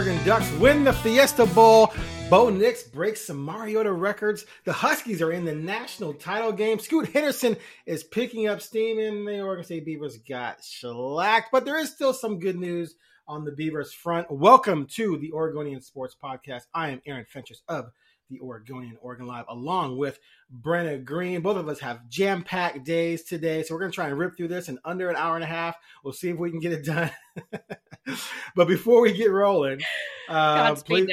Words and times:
Oregon 0.00 0.24
Ducks 0.24 0.50
win 0.52 0.82
the 0.82 0.94
Fiesta 0.94 1.44
Bowl. 1.44 1.92
Bo 2.30 2.48
Nix 2.48 2.84
breaks 2.84 3.20
some 3.20 3.36
Mariota 3.36 3.92
records. 3.92 4.46
The 4.64 4.72
Huskies 4.72 5.20
are 5.20 5.30
in 5.30 5.44
the 5.44 5.54
national 5.54 6.14
title 6.14 6.52
game. 6.52 6.78
Scoot 6.78 7.10
Henderson 7.10 7.54
is 7.84 8.02
picking 8.02 8.48
up 8.48 8.62
steam, 8.62 8.98
and 8.98 9.28
the 9.28 9.42
Oregon 9.42 9.62
State 9.62 9.84
Beavers 9.84 10.16
got 10.16 10.64
shellacked. 10.64 11.52
But 11.52 11.66
there 11.66 11.78
is 11.78 11.90
still 11.90 12.14
some 12.14 12.38
good 12.38 12.56
news 12.56 12.94
on 13.28 13.44
the 13.44 13.52
Beavers 13.52 13.92
front. 13.92 14.30
Welcome 14.30 14.86
to 14.92 15.18
the 15.18 15.32
Oregonian 15.32 15.82
Sports 15.82 16.16
Podcast. 16.16 16.62
I 16.72 16.88
am 16.88 17.02
Aaron 17.04 17.26
Fentress 17.28 17.60
of 17.68 17.90
the 18.30 18.40
Oregonian 18.40 18.96
Oregon 19.02 19.26
Live, 19.26 19.44
along 19.48 19.98
with 19.98 20.18
Brenna 20.62 21.04
Greene. 21.04 21.42
Both 21.42 21.56
of 21.56 21.68
us 21.68 21.80
have 21.80 22.08
jam 22.08 22.42
packed 22.42 22.84
days 22.84 23.24
today, 23.24 23.62
so 23.62 23.74
we're 23.74 23.80
going 23.80 23.90
to 23.90 23.94
try 23.94 24.08
and 24.08 24.18
rip 24.18 24.36
through 24.36 24.48
this 24.48 24.68
in 24.68 24.78
under 24.84 25.10
an 25.10 25.16
hour 25.16 25.34
and 25.34 25.44
a 25.44 25.48
half. 25.48 25.76
We'll 26.02 26.12
see 26.12 26.30
if 26.30 26.38
we 26.38 26.50
can 26.50 26.60
get 26.60 26.72
it 26.72 26.84
done. 26.84 27.10
but 28.54 28.68
before 28.68 29.02
we 29.02 29.12
get 29.12 29.30
rolling, 29.30 29.80
uh, 30.28 30.74
please, 30.76 31.08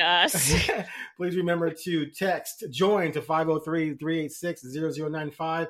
please 1.18 1.36
remember 1.36 1.72
to 1.72 2.06
text 2.12 2.64
join 2.70 3.12
to 3.12 3.22
503 3.22 3.96
386 3.96 4.66
0095 4.98 5.68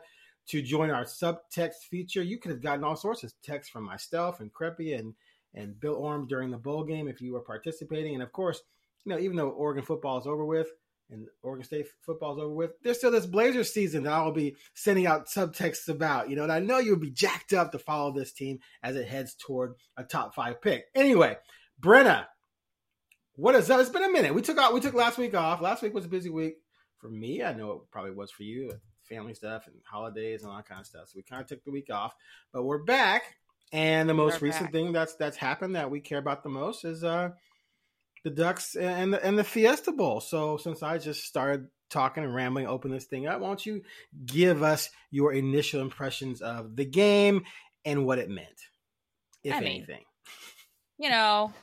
to 0.48 0.62
join 0.62 0.90
our 0.90 1.04
subtext 1.04 1.88
feature. 1.90 2.24
You 2.24 2.40
could 2.40 2.52
have 2.52 2.62
gotten 2.62 2.84
all 2.84 2.96
sorts 2.96 3.24
of 3.24 3.34
texts 3.42 3.72
from 3.72 3.84
myself 3.84 4.40
and 4.40 4.54
Creppy 4.54 4.98
and, 4.98 5.14
and 5.54 5.80
Bill 5.80 5.96
Oram 5.96 6.28
during 6.28 6.52
the 6.52 6.58
bowl 6.58 6.84
game 6.84 7.08
if 7.08 7.22
you 7.22 7.34
were 7.34 7.42
participating. 7.42 8.14
And 8.14 8.24
of 8.24 8.32
course, 8.32 8.62
you 9.06 9.14
know, 9.14 9.20
even 9.20 9.38
though 9.38 9.50
Oregon 9.50 9.84
football 9.84 10.18
is 10.20 10.28
over 10.28 10.46
with, 10.46 10.68
and 11.10 11.28
Oregon 11.42 11.64
State 11.64 11.88
football's 12.02 12.40
over 12.40 12.54
with, 12.54 12.72
there's 12.84 12.98
still 12.98 13.12
this 13.12 13.26
Blazers 13.26 13.74
season 13.74 14.04
that 14.04 14.14
I'll 14.14 14.32
be 14.32 14.56
sending 14.74 15.08
out 15.08 15.28
subtexts 15.28 15.88
about, 15.88 16.30
you 16.30 16.36
know, 16.36 16.44
and 16.44 16.52
I 16.52 16.60
know 16.60 16.80
you'll 16.80 16.98
be 16.98 17.12
jacked 17.12 17.54
up 17.54 17.72
to 17.72 17.80
follow 17.80 18.12
this 18.12 18.34
team 18.34 18.60
as 18.84 18.96
it 18.96 19.08
heads 19.08 19.36
toward 19.36 19.76
a 19.96 20.04
top 20.04 20.36
five 20.36 20.62
pick. 20.62 20.86
Anyway, 20.96 21.38
Brenna, 21.82 22.26
what 23.36 23.56
is 23.56 23.70
up? 23.70 23.80
It's 23.80 23.90
been 23.90 24.04
a 24.04 24.12
minute. 24.12 24.34
We 24.34 24.42
took 24.42 24.58
out 24.58 24.74
we 24.74 24.82
took 24.82 24.96
last 24.96 25.18
week 25.18 25.36
off. 25.36 25.62
Last 25.62 25.82
week 25.82 25.94
was 25.94 26.06
a 26.06 26.10
busy 26.10 26.30
week 26.30 26.56
for 26.98 27.10
me. 27.10 27.44
I 27.44 27.54
know 27.54 27.72
it 27.72 27.82
probably 27.92 28.12
was 28.12 28.32
for 28.32 28.44
you, 28.44 28.72
family 29.04 29.34
stuff 29.34 29.68
and 29.68 29.76
holidays 29.86 30.42
and 30.42 30.52
all 30.52 30.58
that 30.58 30.68
kind 30.68 30.82
of 30.82 30.88
stuff. 30.88 31.10
So 31.10 31.14
we 31.16 31.24
kind 31.24 31.42
of 31.42 31.48
took 31.48 31.64
the 31.64 31.72
week 31.72 31.90
off, 31.92 32.16
but 32.52 32.64
we're 32.64 32.84
back. 32.84 33.36
And 33.72 34.10
the 34.10 34.14
most 34.14 34.42
recent 34.42 34.66
back. 34.66 34.72
thing 34.72 34.92
that's 34.94 35.16
that's 35.16 35.38
happened 35.38 35.76
that 35.76 35.92
we 35.92 36.00
care 36.00 36.20
about 36.20 36.42
the 36.42 36.50
most 36.50 36.86
is 36.86 37.04
uh 37.04 37.30
the 38.28 38.36
Ducks 38.36 38.76
and 38.76 39.14
the, 39.14 39.26
and 39.26 39.40
the 39.40 39.44
Fiesta 39.44 39.94
Bowl. 39.94 40.20
So 40.20 40.58
since 40.58 40.84
I 40.84 40.98
just 40.98 41.24
started 41.24 41.68
talking 41.90 42.26
and 42.26 42.36
rambling, 42.36 42.68
open 42.68 42.92
this 42.92 43.06
thing 43.06 43.26
up, 43.26 43.40
why 43.40 43.48
don't 43.48 43.66
you 43.66 43.84
give 44.26 44.64
us 44.64 44.90
your 45.12 45.32
initial 45.32 45.82
impressions 45.82 46.42
of 46.42 46.76
the 46.76 46.84
game 46.84 47.44
and 47.86 48.06
what 48.06 48.20
it 48.20 48.30
meant, 48.30 48.68
if 49.46 49.54
I 49.54 49.58
anything? 49.60 50.04
You 50.98 51.10
know, 51.10 51.54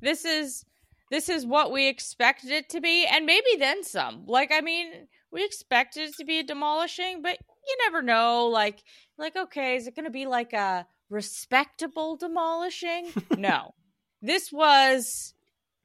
this 0.00 0.24
is 0.24 0.64
this 1.10 1.28
is 1.28 1.44
what 1.44 1.72
we 1.72 1.88
expected 1.88 2.52
it 2.52 2.68
to 2.70 2.80
be, 2.80 3.06
and 3.06 3.26
maybe 3.26 3.56
then 3.58 3.82
some. 3.82 4.26
Like, 4.26 4.52
I 4.52 4.60
mean, 4.60 5.08
we 5.32 5.44
expected 5.44 6.10
it 6.10 6.16
to 6.18 6.24
be 6.24 6.38
a 6.38 6.44
demolishing, 6.44 7.20
but 7.20 7.36
you 7.66 7.76
never 7.84 8.00
know. 8.00 8.46
Like, 8.46 8.80
like 9.18 9.34
okay, 9.34 9.74
is 9.74 9.88
it 9.88 9.96
going 9.96 10.04
to 10.04 10.10
be 10.10 10.26
like 10.26 10.52
a 10.52 10.86
respectable 11.10 12.16
demolishing? 12.16 13.08
no, 13.36 13.74
this 14.22 14.52
was 14.52 15.34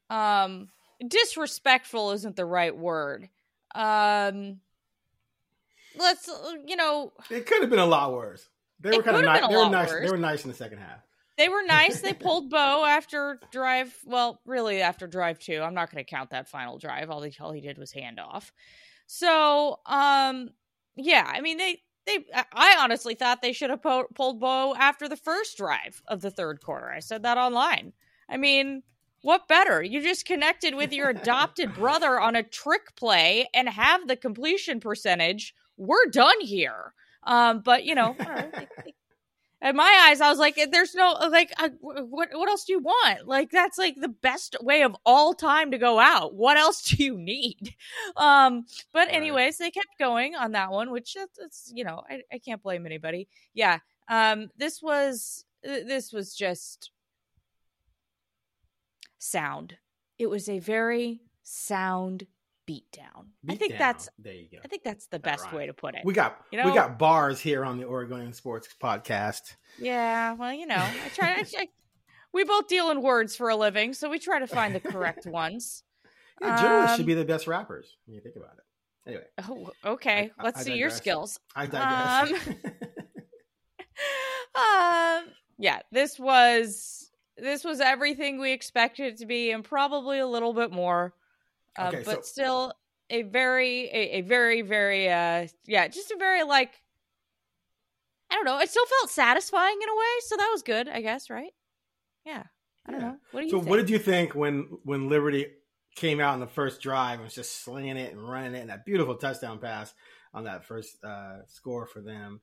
um 0.10 0.70
disrespectful 1.06 2.12
isn't 2.12 2.36
the 2.36 2.46
right 2.46 2.76
word. 2.76 3.30
Um 3.76 4.60
let's 5.98 6.30
you 6.66 6.76
know 6.76 7.14
it 7.30 7.46
could 7.46 7.62
have 7.62 7.70
been 7.70 7.80
a 7.80 7.86
lot 7.86 8.14
worse. 8.14 8.48
They 8.80 8.96
were 8.96 9.04
kind 9.04 9.18
of 9.18 9.24
nice 9.24 9.48
they 9.48 9.56
were 9.56 9.70
nice 9.70 9.90
worse. 9.90 10.06
they 10.06 10.12
were 10.12 10.18
nice 10.18 10.44
in 10.44 10.52
the 10.52 10.58
second 10.58 10.80
half. 10.80 11.00
They 11.38 11.50
were 11.50 11.64
nice. 11.68 12.02
They 12.02 12.14
pulled 12.14 12.50
bo 12.50 12.86
after 12.86 13.40
drive 13.52 13.96
well 14.06 14.42
really 14.46 14.82
after 14.82 15.08
drive 15.08 15.40
two. 15.40 15.62
I'm 15.62 15.74
not 15.74 15.92
going 15.92 16.04
to 16.04 16.10
count 16.10 16.32
that 16.32 16.48
final 16.48 16.78
drive. 16.78 17.10
All, 17.10 17.22
they 17.22 17.32
all 17.40 17.52
he 17.52 17.62
did 17.62 17.78
was 17.78 17.92
hand 17.92 18.20
off. 18.20 18.52
So 19.08 19.80
um 19.86 20.50
yeah 20.96 21.32
i 21.34 21.40
mean 21.40 21.58
they 21.58 21.80
they 22.06 22.26
i 22.54 22.78
honestly 22.80 23.16
thought 23.16 23.42
they 23.42 23.54
should 23.54 23.70
have 23.70 23.82
po- 23.82 24.08
pulled 24.14 24.40
bo 24.40 24.76
after 24.76 25.08
the 25.08 25.16
first 25.16 25.58
drive 25.58 26.02
of 26.08 26.22
the 26.22 26.32
third 26.32 26.62
quarter. 26.62 26.92
I 26.92 27.00
said 27.00 27.24
that 27.24 27.38
online. 27.38 27.94
I 28.28 28.38
mean 28.38 28.84
what 29.22 29.48
better? 29.48 29.82
You 29.82 30.02
just 30.02 30.26
connected 30.26 30.76
with 30.76 30.94
your 30.94 31.10
adopted 31.10 31.74
brother 31.74 32.20
on 32.20 32.36
a 32.36 32.44
trick 32.44 32.96
play 32.96 33.48
and 33.54 33.68
have 33.70 34.08
the 34.08 34.16
completion 34.16 34.80
percentage. 34.80 35.54
We're 35.78 36.06
done 36.08 36.40
here. 36.42 36.94
Um, 37.24 37.62
but 37.62 37.84
you 37.84 37.96
know, 37.96 38.16
in 39.62 39.76
my 39.76 40.06
eyes, 40.08 40.22
I 40.22 40.30
was 40.30 40.40
like, 40.40 40.60
"There's 40.72 40.96
no 40.96 41.12
like, 41.30 41.52
uh, 41.60 41.70
what 41.82 42.30
what 42.32 42.50
else 42.50 42.64
do 42.64 42.74
you 42.74 42.80
want? 42.80 43.28
Like, 43.28 43.52
that's 43.52 43.78
like 43.78 43.96
the 43.98 44.08
best 44.08 44.56
way 44.62 44.84
of 44.84 44.96
all 45.06 45.34
time 45.34 45.72
to 45.72 45.78
go 45.78 46.00
out. 46.00 46.34
What 46.34 46.58
else 46.58 46.82
do 46.90 47.04
you 47.04 47.18
need?" 47.18 47.76
Um, 48.16 48.66
but 48.94 49.10
anyways, 49.12 49.58
they 49.58 49.72
kept 49.72 50.00
going 50.00 50.36
on 50.36 50.54
that 50.54 50.72
one, 50.72 50.92
which 50.92 51.18
it's 51.40 51.72
you 51.76 51.84
know, 51.84 52.04
I, 52.10 52.22
I 52.32 52.40
can't 52.40 52.64
blame 52.64 52.86
anybody. 52.86 53.28
Yeah, 53.54 53.80
um, 54.08 54.50
this 54.58 54.82
was 54.82 55.44
this 55.62 56.14
was 56.14 56.34
just 56.34 56.92
sound. 59.20 59.78
It 60.18 60.30
was 60.30 60.50
a 60.50 60.60
very 60.60 61.22
sound 61.44 62.26
beatdown. 62.68 63.28
Beat 63.44 63.54
I 63.54 63.56
think 63.56 63.72
down. 63.74 63.80
that's 63.80 64.10
there 64.20 64.34
you 64.34 64.48
go. 64.52 64.58
I 64.64 64.68
think 64.68 64.84
that's 64.84 65.08
the 65.08 65.20
best 65.20 65.46
right. 65.46 65.54
way 65.54 65.66
to 65.68 65.74
put 65.74 65.96
it. 65.96 66.02
We 66.04 66.14
got 66.14 66.44
you 66.52 66.58
know? 66.58 66.66
we 66.66 66.74
got 66.74 67.00
bars 67.00 67.40
here 67.40 67.64
on 67.64 67.78
the 67.78 67.86
Oregonian 67.86 68.34
Sports 68.34 68.68
Podcast. 68.82 69.56
Yeah, 69.80 70.34
well, 70.34 70.54
you 70.54 70.66
know, 70.66 70.76
I 70.76 71.10
try. 71.14 71.30
I, 71.30 71.46
I, 71.58 71.68
we 72.34 72.44
both 72.44 72.68
deal 72.68 72.92
in 72.92 73.02
words 73.02 73.36
for 73.36 73.50
a 73.50 73.56
living, 73.56 73.94
so 73.94 74.10
we 74.10 74.20
try 74.20 74.40
to 74.40 74.48
find 74.48 74.76
the 74.76 74.80
correct 74.80 75.26
ones. 75.28 75.84
Yeah, 76.42 76.62
journalists 76.62 76.92
um, 76.94 76.98
should 76.98 77.06
be 77.06 77.16
the 77.16 77.26
best 77.26 77.48
rappers 77.48 77.98
when 78.06 78.16
you 78.16 78.22
think 78.22 78.36
about 78.36 78.54
it. 78.58 78.64
Anyway. 79.10 79.24
Oh, 79.50 79.72
okay. 79.94 80.32
I, 80.38 80.44
Let's 80.44 80.64
see 80.64 80.76
your 80.76 80.90
skills. 80.90 81.40
I 81.56 81.66
digress. 81.66 82.32
Um, 82.32 82.56
um, 85.26 85.34
yeah, 85.58 85.80
this 85.92 86.20
was 86.20 87.09
this 87.42 87.64
was 87.64 87.80
everything 87.80 88.40
we 88.40 88.52
expected 88.52 89.14
it 89.14 89.18
to 89.20 89.26
be, 89.26 89.52
and 89.52 89.64
probably 89.64 90.20
a 90.20 90.28
little 90.28 90.54
bit 90.54 90.72
more. 90.72 91.14
Uh, 91.78 91.92
okay, 91.94 92.04
but 92.06 92.26
so- 92.26 92.32
still, 92.32 92.74
a 93.10 93.24
very, 93.24 93.86
a, 93.86 94.18
a 94.18 94.22
very, 94.22 94.62
very, 94.62 95.10
uh, 95.10 95.48
yeah, 95.66 95.88
just 95.88 96.12
a 96.12 96.18
very 96.18 96.44
like, 96.44 96.82
I 98.32 98.36
don't 98.36 98.46
know. 98.46 98.60
It 98.60 98.70
still 98.70 98.86
felt 98.86 99.10
satisfying 99.10 99.78
in 99.82 99.90
a 99.90 99.96
way, 99.96 100.06
so 100.22 100.38
that 100.38 100.50
was 100.52 100.62
good, 100.62 100.88
I 100.88 101.02
guess, 101.02 101.30
right? 101.30 101.52
Yeah, 102.26 102.44
I 102.86 102.92
don't 102.92 103.02
yeah. 103.02 103.08
know. 103.08 103.18
What 103.32 103.42
do 103.42 103.46
you? 103.48 103.52
So, 103.52 103.58
think? 103.58 103.70
what 103.70 103.78
did 103.78 103.90
you 103.90 104.00
think 104.00 104.36
when 104.36 104.68
when 104.84 105.10
Liberty 105.10 105.48
came 105.96 106.20
out 106.20 106.36
in 106.36 106.40
the 106.40 106.48
first 106.48 106.82
drive 106.82 107.16
and 107.16 107.24
was 107.24 107.34
just 107.34 107.64
slinging 107.64 107.98
it 107.98 108.12
and 108.14 108.22
running 108.22 108.56
it, 108.56 108.60
and 108.60 108.70
that 108.70 108.86
beautiful 108.86 109.16
touchdown 109.16 109.60
pass 109.60 109.94
on 110.34 110.44
that 110.44 110.66
first 110.66 111.04
uh, 111.04 111.40
score 111.48 111.88
for 111.88 112.02
them? 112.02 112.42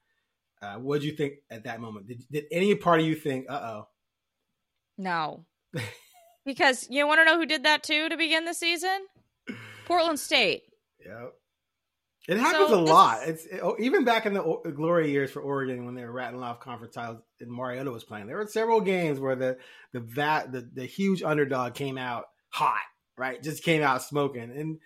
Uh, 0.60 0.76
what 0.76 1.00
did 1.00 1.06
you 1.06 1.12
think 1.12 1.34
at 1.50 1.64
that 1.64 1.80
moment? 1.80 2.08
Did, 2.08 2.24
did 2.30 2.44
any 2.50 2.74
part 2.74 3.00
of 3.00 3.06
you 3.06 3.14
think, 3.14 3.46
"Uh 3.48 3.60
oh, 3.62 3.88
no. 4.98 5.44
because 6.44 6.86
you 6.88 7.06
want 7.06 7.20
to 7.20 7.24
know 7.24 7.38
who 7.38 7.46
did 7.46 7.64
that 7.64 7.82
too 7.82 8.08
to 8.08 8.16
begin 8.16 8.44
the 8.44 8.54
season? 8.54 9.06
Portland 9.84 10.18
State. 10.18 10.62
Yep. 11.04 11.34
It 12.28 12.38
happens 12.38 12.70
so 12.70 12.80
a 12.80 12.82
lot. 12.82 13.20
It's 13.28 13.44
it, 13.44 13.60
oh, 13.62 13.76
even 13.78 14.04
back 14.04 14.26
in 14.26 14.34
the 14.34 14.42
o- 14.42 14.62
glory 14.74 15.12
years 15.12 15.30
for 15.30 15.40
Oregon 15.40 15.84
when 15.84 15.94
they 15.94 16.04
were 16.04 16.12
rattling 16.12 16.42
off 16.42 16.58
conference 16.58 16.94
titles 16.94 17.20
and 17.40 17.50
Mariota 17.50 17.92
was 17.92 18.02
playing. 18.02 18.26
There 18.26 18.36
were 18.36 18.48
several 18.48 18.80
games 18.80 19.20
where 19.20 19.36
the 19.36 19.58
the 19.92 20.00
vat 20.00 20.50
the, 20.50 20.68
the 20.72 20.86
huge 20.86 21.22
underdog 21.22 21.74
came 21.74 21.98
out 21.98 22.24
hot, 22.48 22.82
right? 23.16 23.40
Just 23.40 23.62
came 23.62 23.82
out 23.82 24.02
smoking. 24.02 24.50
And 24.50 24.78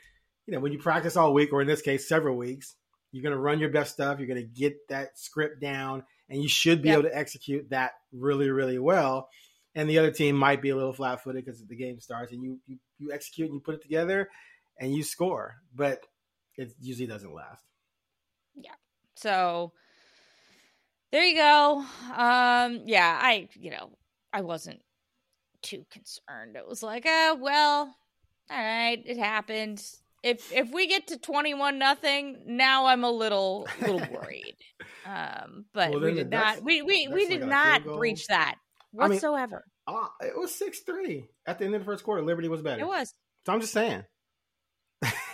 you 0.47 0.55
know, 0.55 0.61
when 0.61 0.73
you 0.73 0.79
practice 0.79 1.17
all 1.17 1.33
week, 1.33 1.53
or 1.53 1.63
in 1.63 1.67
this 1.67 1.81
case, 1.81 2.07
several 2.07 2.37
weeks, 2.37 2.75
you're 3.11 3.23
going 3.23 3.35
to 3.35 3.41
run 3.41 3.59
your 3.59 3.71
best 3.71 3.95
stuff. 3.95 4.19
You're 4.19 4.29
going 4.29 4.43
to 4.43 4.61
get 4.61 4.77
that 4.91 5.19
script 5.19 5.63
down, 5.63 6.05
and 6.29 6.43
you 6.43 6.49
should 6.49 6.83
be 6.83 6.89
yep. 6.91 6.99
able 6.99 7.09
to 7.09 7.17
execute 7.17 7.71
that 7.71 7.93
really, 8.13 8.51
really 8.51 8.79
well 8.79 9.31
and 9.75 9.89
the 9.89 9.99
other 9.99 10.11
team 10.11 10.37
might 10.37 10.63
be 10.63 10.71
a 10.71 10.77
little 10.77 10.93
flat 10.93 11.23
footed 11.23 11.45
because 11.45 11.65
the 11.65 11.77
game 11.77 12.01
starts 12.01 12.33
and 12.33 12.43
you, 12.43 12.59
you 12.67 12.79
you 12.99 13.13
execute 13.13 13.49
and 13.49 13.55
you 13.55 13.61
put 13.61 13.75
it 13.75 13.83
together 13.83 14.29
and 14.79 14.95
you 14.95 15.03
score, 15.03 15.57
but 15.75 16.01
it 16.57 16.73
usually 16.81 17.07
doesn't 17.07 17.35
last. 17.35 17.65
Yeah. 18.55 18.75
So 19.15 19.73
there 21.13 21.25
you 21.25 21.37
go. 21.37 21.85
Um, 22.17 22.83
yeah, 22.85 23.19
I, 23.21 23.49
you 23.55 23.71
know, 23.71 23.91
I 24.33 24.43
wasn't 24.43 24.81
too 25.63 25.85
concerned. 25.91 26.57
It 26.57 26.67
was 26.67 26.83
like, 26.83 27.05
oh 27.07 27.37
well, 27.41 27.95
all 28.51 28.59
right, 28.59 29.03
it 29.05 29.19
happened. 29.19 29.83
If 30.23 30.53
if 30.53 30.71
we 30.73 30.87
get 30.87 31.07
to 31.09 31.19
twenty 31.19 31.55
one 31.55 31.79
nothing, 31.79 32.43
now 32.47 32.87
I'm 32.87 33.05
a 33.05 33.11
little 33.11 33.67
little 33.81 33.99
worried. 34.13 34.57
um, 35.07 35.65
but 35.73 35.91
well, 35.91 36.01
we 36.01 36.15
did 36.15 36.31
not. 36.31 36.63
We 36.63 36.83
we 36.83 37.09
we 37.09 37.27
did 37.27 37.47
not 37.47 37.85
breach 37.85 38.27
that 38.27 38.57
whatsoever. 38.93 39.65
I 39.87 39.93
mean, 39.93 40.03
uh, 40.03 40.27
it 40.27 40.39
was 40.39 40.55
six 40.55 40.81
three 40.81 41.29
at 41.47 41.59
the 41.59 41.65
end 41.65 41.75
of 41.75 41.81
the 41.81 41.85
first 41.85 42.05
quarter. 42.05 42.23
Liberty 42.23 42.49
was 42.49 42.63
better. 42.63 42.83
It 42.83 42.87
was. 42.87 43.15
So 43.47 43.53
I'm 43.53 43.61
just 43.61 43.73
saying. 43.73 44.05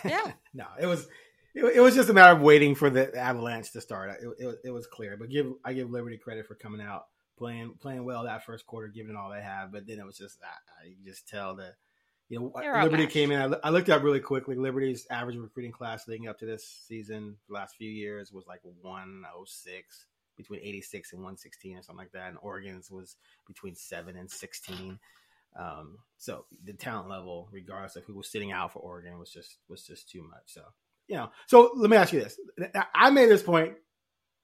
Yeah. 0.05 0.31
no, 0.53 0.65
it 0.79 0.85
was. 0.85 1.07
It, 1.55 1.77
it, 1.77 1.79
was 1.79 1.95
just 1.95 2.09
a 2.09 2.13
matter 2.13 2.35
of 2.35 2.41
waiting 2.41 2.75
for 2.75 2.89
the 2.89 3.17
Avalanche 3.17 3.71
to 3.71 3.81
start. 3.81 4.11
It, 4.21 4.45
it, 4.45 4.55
it 4.65 4.71
was 4.71 4.85
clear, 4.85 5.17
but 5.17 5.29
give 5.29 5.47
I 5.65 5.73
give 5.73 5.89
Liberty 5.89 6.17
credit 6.17 6.45
for 6.45 6.53
coming 6.55 6.81
out 6.81 7.05
playing 7.37 7.73
playing 7.79 8.03
well 8.05 8.23
that 8.23 8.45
first 8.45 8.65
quarter, 8.65 8.87
giving 8.87 9.15
all 9.15 9.31
they 9.31 9.41
have. 9.41 9.71
But 9.71 9.87
then 9.87 9.99
it 9.99 10.05
was 10.05 10.17
just 10.17 10.39
I, 10.43 10.85
I 10.85 10.93
just 11.05 11.27
tell 11.27 11.55
that 11.55 11.75
you 12.29 12.39
know 12.39 12.51
They're 12.59 12.83
Liberty 12.83 13.07
came 13.07 13.31
in. 13.31 13.53
I, 13.53 13.57
I, 13.63 13.69
looked 13.69 13.89
up 13.89 14.03
really 14.03 14.19
quickly. 14.19 14.55
Liberty's 14.55 15.07
average 15.09 15.37
recruiting 15.37 15.71
class 15.71 16.07
leading 16.07 16.27
up 16.27 16.39
to 16.39 16.45
this 16.45 16.83
season, 16.87 17.37
the 17.47 17.55
last 17.55 17.75
few 17.75 17.89
years, 17.89 18.31
was 18.31 18.47
like 18.47 18.61
one 18.81 19.23
oh 19.33 19.43
six, 19.45 20.05
between 20.37 20.61
eighty 20.61 20.81
six 20.81 21.13
and 21.13 21.23
one 21.23 21.37
sixteen 21.37 21.77
or 21.77 21.81
something 21.81 22.03
like 22.03 22.11
that. 22.13 22.29
And 22.29 22.37
Oregon's 22.41 22.89
was 22.89 23.17
between 23.47 23.75
seven 23.75 24.15
and 24.15 24.29
sixteen. 24.29 24.99
Um, 25.59 25.97
so 26.17 26.45
the 26.63 26.73
talent 26.73 27.09
level, 27.09 27.49
regardless 27.51 27.95
of 27.95 28.03
who 28.05 28.15
was 28.15 28.31
sitting 28.31 28.51
out 28.51 28.73
for 28.73 28.79
Oregon, 28.79 29.19
was 29.19 29.31
just 29.31 29.57
was 29.67 29.83
just 29.83 30.09
too 30.09 30.23
much. 30.23 30.43
So 30.45 30.61
you 31.07 31.15
know, 31.15 31.31
so 31.47 31.71
let 31.75 31.89
me 31.89 31.97
ask 31.97 32.13
you 32.13 32.19
this: 32.19 32.39
I 32.93 33.09
made 33.09 33.29
this 33.29 33.43
point 33.43 33.73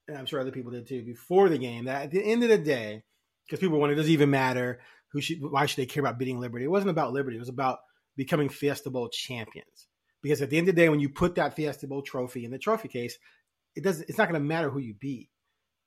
and 0.08 0.16
I'm 0.16 0.26
sure 0.26 0.40
other 0.40 0.50
people 0.50 0.72
did 0.72 0.86
too, 0.86 1.02
before 1.02 1.48
the 1.48 1.58
game, 1.58 1.86
that 1.86 2.04
at 2.04 2.10
the 2.10 2.22
end 2.22 2.42
of 2.42 2.48
the 2.48 2.58
day, 2.58 3.02
because 3.46 3.60
people 3.60 3.78
wonder, 3.78 3.94
does 3.94 4.08
it 4.08 4.12
even 4.12 4.30
matter? 4.30 4.80
Who 5.12 5.20
should? 5.20 5.38
Why 5.40 5.66
should 5.66 5.76
they 5.76 5.86
care 5.86 6.02
about 6.02 6.18
beating 6.18 6.40
Liberty? 6.40 6.64
It 6.64 6.70
wasn't 6.70 6.90
about 6.90 7.12
Liberty. 7.12 7.36
It 7.36 7.40
was 7.40 7.48
about 7.48 7.78
becoming 8.16 8.48
Fiesta 8.48 8.90
Bowl 8.90 9.08
champions. 9.08 9.86
Because 10.22 10.40
at 10.42 10.50
the 10.50 10.58
end 10.58 10.68
of 10.68 10.74
the 10.74 10.80
day, 10.80 10.88
when 10.88 11.00
you 11.00 11.08
put 11.08 11.34
that 11.34 11.54
Fiesta 11.54 11.86
Bowl 11.86 12.02
trophy 12.02 12.44
in 12.44 12.50
the 12.50 12.58
trophy 12.58 12.88
case, 12.88 13.18
it 13.76 13.84
doesn't. 13.84 14.08
It's 14.08 14.18
not 14.18 14.28
going 14.28 14.40
to 14.40 14.46
matter 14.46 14.70
who 14.70 14.80
you 14.80 14.94
beat, 14.94 15.28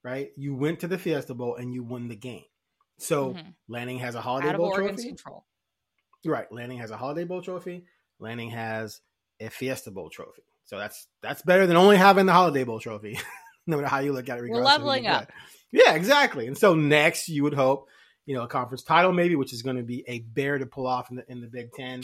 right? 0.07 0.29
You 0.37 0.55
went 0.55 0.79
to 0.79 0.87
the 0.87 0.97
Fiesta 0.97 1.33
Bowl 1.33 1.55
and 1.55 1.73
you 1.73 1.83
won 1.83 2.07
the 2.07 2.15
game. 2.15 2.45
So 2.97 3.33
mm-hmm. 3.33 3.49
Lanning 3.67 3.99
has 3.99 4.15
a 4.15 4.21
Holiday 4.21 4.55
Bowl 4.55 4.67
Oregon's 4.67 5.01
trophy. 5.01 5.09
Control. 5.09 5.45
Right, 6.25 6.49
Lanning 6.49 6.77
has 6.77 6.91
a 6.91 6.97
Holiday 6.97 7.25
Bowl 7.25 7.41
trophy. 7.41 7.83
Lanning 8.19 8.51
has 8.51 9.01
a 9.41 9.49
Fiesta 9.49 9.91
Bowl 9.91 10.09
trophy. 10.09 10.43
So 10.63 10.77
that's 10.77 11.07
that's 11.21 11.41
better 11.41 11.67
than 11.67 11.75
only 11.75 11.97
having 11.97 12.25
the 12.25 12.31
Holiday 12.31 12.63
Bowl 12.63 12.79
trophy. 12.79 13.19
no 13.67 13.75
matter 13.75 13.89
how 13.89 13.99
you 13.99 14.13
look 14.13 14.29
at 14.29 14.39
it. 14.39 14.49
We're 14.49 14.63
leveling 14.63 15.07
up. 15.07 15.29
Yeah, 15.71 15.93
exactly. 15.93 16.47
And 16.47 16.57
so 16.57 16.73
next, 16.73 17.27
you 17.27 17.43
would 17.43 17.53
hope, 17.53 17.89
you 18.25 18.33
know, 18.33 18.43
a 18.43 18.47
conference 18.47 18.83
title 18.83 19.11
maybe, 19.11 19.35
which 19.35 19.51
is 19.51 19.61
going 19.61 19.75
to 19.75 19.83
be 19.83 20.05
a 20.07 20.19
bear 20.19 20.57
to 20.57 20.65
pull 20.65 20.87
off 20.87 21.09
in 21.09 21.17
the 21.17 21.29
in 21.29 21.41
the 21.41 21.47
Big 21.47 21.73
Ten, 21.73 22.03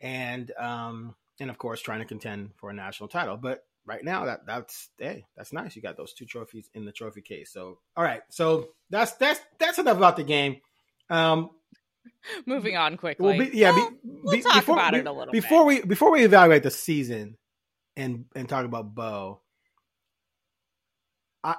and 0.00 0.50
um, 0.58 1.14
and 1.38 1.50
of 1.50 1.58
course 1.58 1.82
trying 1.82 2.00
to 2.00 2.06
contend 2.06 2.52
for 2.56 2.70
a 2.70 2.74
national 2.74 3.10
title. 3.10 3.36
But 3.36 3.62
right 3.90 4.04
now, 4.04 4.26
that 4.26 4.46
that's 4.46 4.88
hey, 4.98 5.24
that's 5.36 5.52
nice. 5.52 5.74
You 5.74 5.82
got 5.82 5.96
those 5.96 6.12
two 6.12 6.24
trophies 6.24 6.70
in 6.74 6.84
the 6.84 6.92
trophy 6.92 7.22
case. 7.22 7.52
So 7.52 7.78
all 7.96 8.04
right, 8.04 8.22
so 8.30 8.68
that's 8.88 9.12
that's 9.14 9.40
that's 9.58 9.78
enough 9.78 9.96
about 9.96 10.16
the 10.16 10.22
game. 10.22 10.60
Um, 11.10 11.50
Moving 12.46 12.76
on 12.76 12.96
quickly. 12.96 13.24
Well, 13.24 13.38
be, 13.38 13.50
yeah, 13.52 13.72
well, 13.72 13.90
be, 13.90 13.96
we'll 14.04 14.34
be, 14.36 14.42
talk 14.42 14.54
before, 14.54 14.76
about 14.76 14.94
it 14.94 15.06
a 15.06 15.12
little 15.12 15.32
before 15.32 15.68
bit. 15.68 15.82
we 15.82 15.88
before 15.88 16.12
we 16.12 16.24
evaluate 16.24 16.62
the 16.62 16.70
season 16.70 17.36
and 17.96 18.26
and 18.36 18.48
talk 18.48 18.64
about 18.64 18.94
Bo. 18.94 19.40
i 21.42 21.56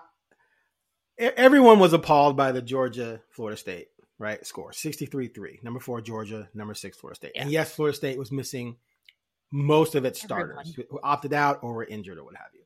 everyone 1.20 1.80
was 1.80 1.92
appalled 1.92 2.38
by 2.38 2.54
the 2.54 2.62
Georgia 2.62 3.22
Florida 3.32 3.58
State 3.58 3.88
right 4.18 4.46
score 4.46 4.72
63-3 4.72 5.64
number 5.64 5.80
four 5.80 6.00
Georgia 6.00 6.48
number 6.54 6.76
six 6.76 6.96
Florida 6.98 7.16
State 7.16 7.32
yeah. 7.36 7.42
and 7.42 7.52
yes 7.52 7.74
Florida 7.74 7.96
State 7.96 8.18
was 8.18 8.32
missing 8.32 8.78
most 9.52 9.96
of 9.96 10.06
its 10.06 10.22
starters 10.22 10.58
Everyone. 10.60 10.88
who 10.90 11.00
opted 11.04 11.34
out 11.34 11.60
or 11.62 11.74
were 11.74 11.84
injured 11.84 12.18
or 12.18 12.24
what 12.24 12.36
have 12.36 12.48
you 12.54 12.62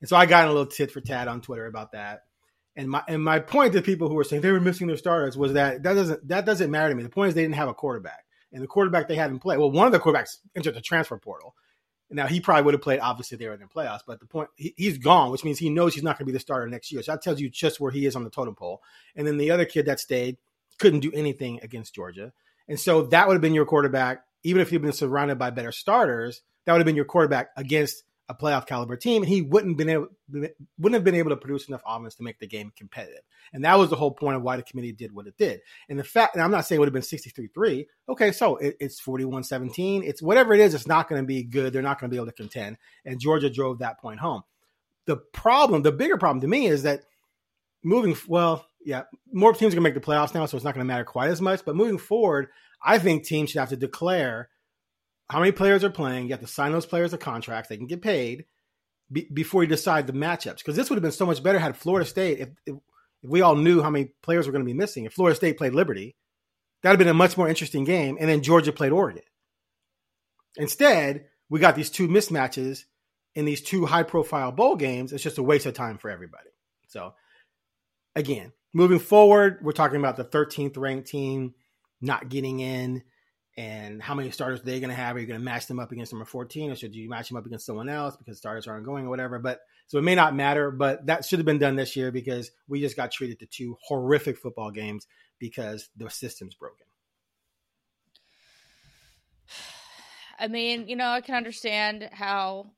and 0.00 0.08
so 0.08 0.16
I 0.16 0.26
got 0.26 0.44
a 0.44 0.48
little 0.48 0.66
tit 0.66 0.90
for 0.90 1.00
tat 1.00 1.28
on 1.28 1.40
Twitter 1.40 1.66
about 1.66 1.92
that 1.92 2.24
and 2.76 2.90
my 2.90 3.02
and 3.08 3.22
my 3.22 3.38
point 3.38 3.72
to 3.72 3.82
people 3.82 4.08
who 4.08 4.14
were 4.14 4.24
saying 4.24 4.42
they 4.42 4.52
were 4.52 4.60
missing 4.60 4.86
their 4.86 4.96
starters 4.96 5.36
was 5.36 5.54
that 5.54 5.82
that 5.82 5.94
doesn't 5.94 6.28
that 6.28 6.46
doesn't 6.46 6.70
matter 6.70 6.90
to 6.90 6.94
me 6.94 7.02
the 7.02 7.08
point 7.08 7.28
is 7.28 7.34
they 7.34 7.42
didn't 7.42 7.54
have 7.54 7.68
a 7.68 7.74
quarterback 7.74 8.24
and 8.52 8.62
the 8.62 8.66
quarterback 8.66 9.08
they 9.08 9.16
had 9.16 9.30
in 9.30 9.38
play 9.38 9.56
well 9.56 9.70
one 9.70 9.86
of 9.86 9.92
the 9.92 10.00
quarterbacks 10.00 10.38
entered 10.54 10.74
the 10.74 10.80
transfer 10.80 11.18
portal 11.18 11.54
now 12.10 12.26
he 12.26 12.40
probably 12.40 12.62
would 12.62 12.74
have 12.74 12.82
played 12.82 13.00
obviously 13.00 13.36
there 13.36 13.52
in 13.52 13.60
the 13.60 13.66
playoffs, 13.66 14.00
but 14.06 14.20
the 14.20 14.26
point 14.26 14.48
he, 14.56 14.74
he's 14.76 14.98
gone, 14.98 15.30
which 15.30 15.44
means 15.44 15.58
he 15.58 15.70
knows 15.70 15.94
he's 15.94 16.04
not 16.04 16.18
going 16.18 16.26
to 16.26 16.32
be 16.32 16.36
the 16.36 16.40
starter 16.40 16.68
next 16.68 16.92
year. 16.92 17.02
So 17.02 17.12
that 17.12 17.22
tells 17.22 17.40
you 17.40 17.50
just 17.50 17.80
where 17.80 17.90
he 17.90 18.06
is 18.06 18.14
on 18.14 18.24
the 18.24 18.30
totem 18.30 18.54
pole. 18.54 18.82
And 19.16 19.26
then 19.26 19.38
the 19.38 19.50
other 19.50 19.64
kid 19.64 19.86
that 19.86 19.98
stayed 19.98 20.36
couldn't 20.78 21.00
do 21.00 21.10
anything 21.12 21.58
against 21.62 21.94
Georgia, 21.94 22.32
and 22.68 22.78
so 22.78 23.02
that 23.02 23.26
would 23.26 23.34
have 23.34 23.42
been 23.42 23.54
your 23.54 23.66
quarterback. 23.66 24.22
Even 24.42 24.62
if 24.62 24.70
he'd 24.70 24.82
been 24.82 24.92
surrounded 24.92 25.38
by 25.38 25.50
better 25.50 25.72
starters, 25.72 26.42
that 26.64 26.72
would 26.72 26.78
have 26.78 26.86
been 26.86 26.96
your 26.96 27.04
quarterback 27.04 27.50
against 27.56 28.04
a 28.28 28.34
playoff 28.34 28.66
caliber 28.66 28.96
team, 28.96 29.22
and 29.22 29.28
he 29.28 29.42
wouldn't 29.42 29.76
been 29.76 29.88
able 29.88 30.08
wouldn't 30.28 30.94
have 30.94 31.04
been 31.04 31.14
able 31.14 31.30
to 31.30 31.36
produce 31.36 31.68
enough 31.68 31.82
offense 31.86 32.16
to 32.16 32.24
make 32.24 32.38
the 32.38 32.46
game 32.46 32.72
competitive. 32.76 33.22
And 33.52 33.64
that 33.64 33.78
was 33.78 33.90
the 33.90 33.96
whole 33.96 34.10
point 34.10 34.36
of 34.36 34.42
why 34.42 34.56
the 34.56 34.62
committee 34.62 34.92
did 34.92 35.14
what 35.14 35.28
it 35.28 35.36
did. 35.36 35.60
And 35.88 35.98
the 35.98 36.04
fact, 36.04 36.34
and 36.34 36.42
I'm 36.42 36.50
not 36.50 36.66
saying 36.66 36.78
it 36.78 36.80
would 36.80 36.92
have 36.92 36.92
been 36.92 37.02
63-3. 37.02 37.86
Okay, 38.08 38.32
so 38.32 38.56
it, 38.56 38.76
it's 38.80 39.00
41-17. 39.00 40.02
It's 40.04 40.20
whatever 40.20 40.54
it 40.54 40.60
is, 40.60 40.74
it's 40.74 40.88
not 40.88 41.08
going 41.08 41.22
to 41.22 41.26
be 41.26 41.44
good. 41.44 41.72
They're 41.72 41.82
not 41.82 42.00
going 42.00 42.10
to 42.10 42.14
be 42.14 42.18
able 42.18 42.26
to 42.26 42.32
contend. 42.32 42.78
And 43.04 43.20
Georgia 43.20 43.48
drove 43.48 43.78
that 43.78 44.00
point 44.00 44.18
home. 44.18 44.42
The 45.04 45.16
problem, 45.16 45.82
the 45.82 45.92
bigger 45.92 46.16
problem 46.16 46.40
to 46.40 46.48
me 46.48 46.66
is 46.66 46.82
that 46.82 47.02
moving 47.84 48.16
well, 48.26 48.66
yeah, 48.84 49.04
more 49.32 49.52
teams 49.52 49.72
are 49.72 49.76
going 49.76 49.84
to 49.84 49.90
make 49.90 49.94
the 49.94 50.00
playoffs 50.00 50.34
now, 50.34 50.46
so 50.46 50.56
it's 50.56 50.64
not 50.64 50.74
going 50.74 50.84
to 50.84 50.92
matter 50.92 51.04
quite 51.04 51.30
as 51.30 51.40
much. 51.40 51.64
But 51.64 51.76
moving 51.76 51.98
forward, 51.98 52.48
I 52.82 52.98
think 52.98 53.24
teams 53.24 53.50
should 53.50 53.60
have 53.60 53.70
to 53.70 53.76
declare 53.76 54.48
how 55.28 55.40
many 55.40 55.52
players 55.52 55.82
are 55.82 55.90
playing. 55.90 56.26
You 56.26 56.32
have 56.32 56.40
to 56.40 56.46
sign 56.46 56.72
those 56.72 56.86
players 56.86 57.12
a 57.12 57.18
contract; 57.18 57.68
they 57.68 57.76
can 57.76 57.86
get 57.86 58.02
paid 58.02 58.44
be, 59.10 59.28
before 59.32 59.62
you 59.62 59.68
decide 59.68 60.06
the 60.06 60.12
matchups. 60.12 60.58
Because 60.58 60.76
this 60.76 60.90
would 60.90 60.96
have 60.96 61.02
been 61.02 61.12
so 61.12 61.26
much 61.26 61.42
better 61.42 61.58
had 61.58 61.76
Florida 61.76 62.08
State, 62.08 62.40
if, 62.40 62.48
if, 62.66 62.76
if 63.22 63.30
we 63.30 63.40
all 63.40 63.56
knew 63.56 63.82
how 63.82 63.90
many 63.90 64.12
players 64.22 64.46
were 64.46 64.52
going 64.52 64.64
to 64.64 64.70
be 64.70 64.76
missing. 64.76 65.04
If 65.04 65.14
Florida 65.14 65.36
State 65.36 65.58
played 65.58 65.74
Liberty, 65.74 66.16
that'd 66.82 66.98
have 66.98 67.04
been 67.04 67.14
a 67.14 67.14
much 67.14 67.36
more 67.36 67.48
interesting 67.48 67.84
game. 67.84 68.16
And 68.20 68.28
then 68.28 68.42
Georgia 68.42 68.72
played 68.72 68.92
Oregon. 68.92 69.22
Instead, 70.56 71.26
we 71.48 71.60
got 71.60 71.76
these 71.76 71.90
two 71.90 72.08
mismatches 72.08 72.84
in 73.34 73.44
these 73.44 73.60
two 73.60 73.84
high-profile 73.86 74.52
bowl 74.52 74.76
games. 74.76 75.12
It's 75.12 75.22
just 75.22 75.38
a 75.38 75.42
waste 75.42 75.66
of 75.66 75.74
time 75.74 75.98
for 75.98 76.10
everybody. 76.10 76.48
So, 76.88 77.14
again, 78.14 78.52
moving 78.72 78.98
forward, 78.98 79.58
we're 79.62 79.72
talking 79.72 79.98
about 79.98 80.16
the 80.16 80.24
13th 80.24 80.78
ranked 80.78 81.08
team 81.08 81.54
not 82.00 82.28
getting 82.28 82.60
in 82.60 83.02
and 83.56 84.02
how 84.02 84.14
many 84.14 84.30
starters 84.30 84.60
they're 84.62 84.80
going 84.80 84.90
to 84.90 84.96
have. 84.96 85.16
Are 85.16 85.18
you 85.18 85.26
going 85.26 85.40
to 85.40 85.44
match 85.44 85.66
them 85.66 85.78
up 85.78 85.92
against 85.92 86.12
number 86.12 86.26
14 86.26 86.70
or 86.72 86.76
should 86.76 86.94
you 86.94 87.08
match 87.08 87.28
them 87.28 87.38
up 87.38 87.46
against 87.46 87.64
someone 87.64 87.88
else 87.88 88.16
because 88.16 88.36
starters 88.38 88.66
aren't 88.66 88.84
going 88.84 89.06
or 89.06 89.10
whatever? 89.10 89.38
But 89.38 89.60
so 89.86 89.98
it 89.98 90.02
may 90.02 90.14
not 90.14 90.34
matter, 90.34 90.70
but 90.70 91.06
that 91.06 91.24
should 91.24 91.38
have 91.38 91.46
been 91.46 91.58
done 91.58 91.76
this 91.76 91.96
year 91.96 92.12
because 92.12 92.50
we 92.68 92.80
just 92.80 92.96
got 92.96 93.12
treated 93.12 93.38
to 93.40 93.46
two 93.46 93.76
horrific 93.82 94.36
football 94.36 94.70
games 94.70 95.06
because 95.38 95.88
the 95.96 96.10
system's 96.10 96.54
broken. 96.54 96.86
I 100.38 100.48
mean, 100.48 100.86
you 100.86 100.96
know, 100.96 101.08
I 101.08 101.22
can 101.22 101.34
understand 101.34 102.10
how 102.12 102.72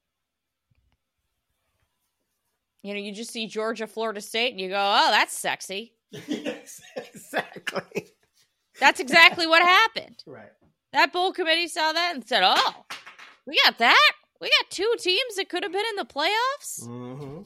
you 2.82 2.94
know, 2.94 3.00
you 3.00 3.12
just 3.12 3.32
see 3.32 3.48
Georgia, 3.48 3.88
Florida 3.88 4.20
State, 4.20 4.52
and 4.52 4.60
you 4.60 4.68
go, 4.68 4.76
"Oh, 4.78 5.10
that's 5.10 5.36
sexy." 5.36 5.94
yes, 6.10 6.80
exactly. 6.96 8.12
That's 8.80 9.00
exactly 9.00 9.46
what 9.46 9.62
happened. 9.62 10.22
Right. 10.26 10.52
That 10.92 11.12
bowl 11.12 11.32
committee 11.32 11.68
saw 11.68 11.92
that 11.92 12.12
and 12.14 12.26
said, 12.26 12.42
"Oh, 12.44 12.84
we 13.46 13.58
got 13.64 13.78
that. 13.78 14.12
We 14.40 14.48
got 14.48 14.70
two 14.70 14.94
teams 14.98 15.36
that 15.36 15.48
could 15.48 15.62
have 15.62 15.72
been 15.72 15.84
in 15.90 15.96
the 15.96 16.04
playoffs. 16.04 16.86
Mm-hmm. 16.86 17.42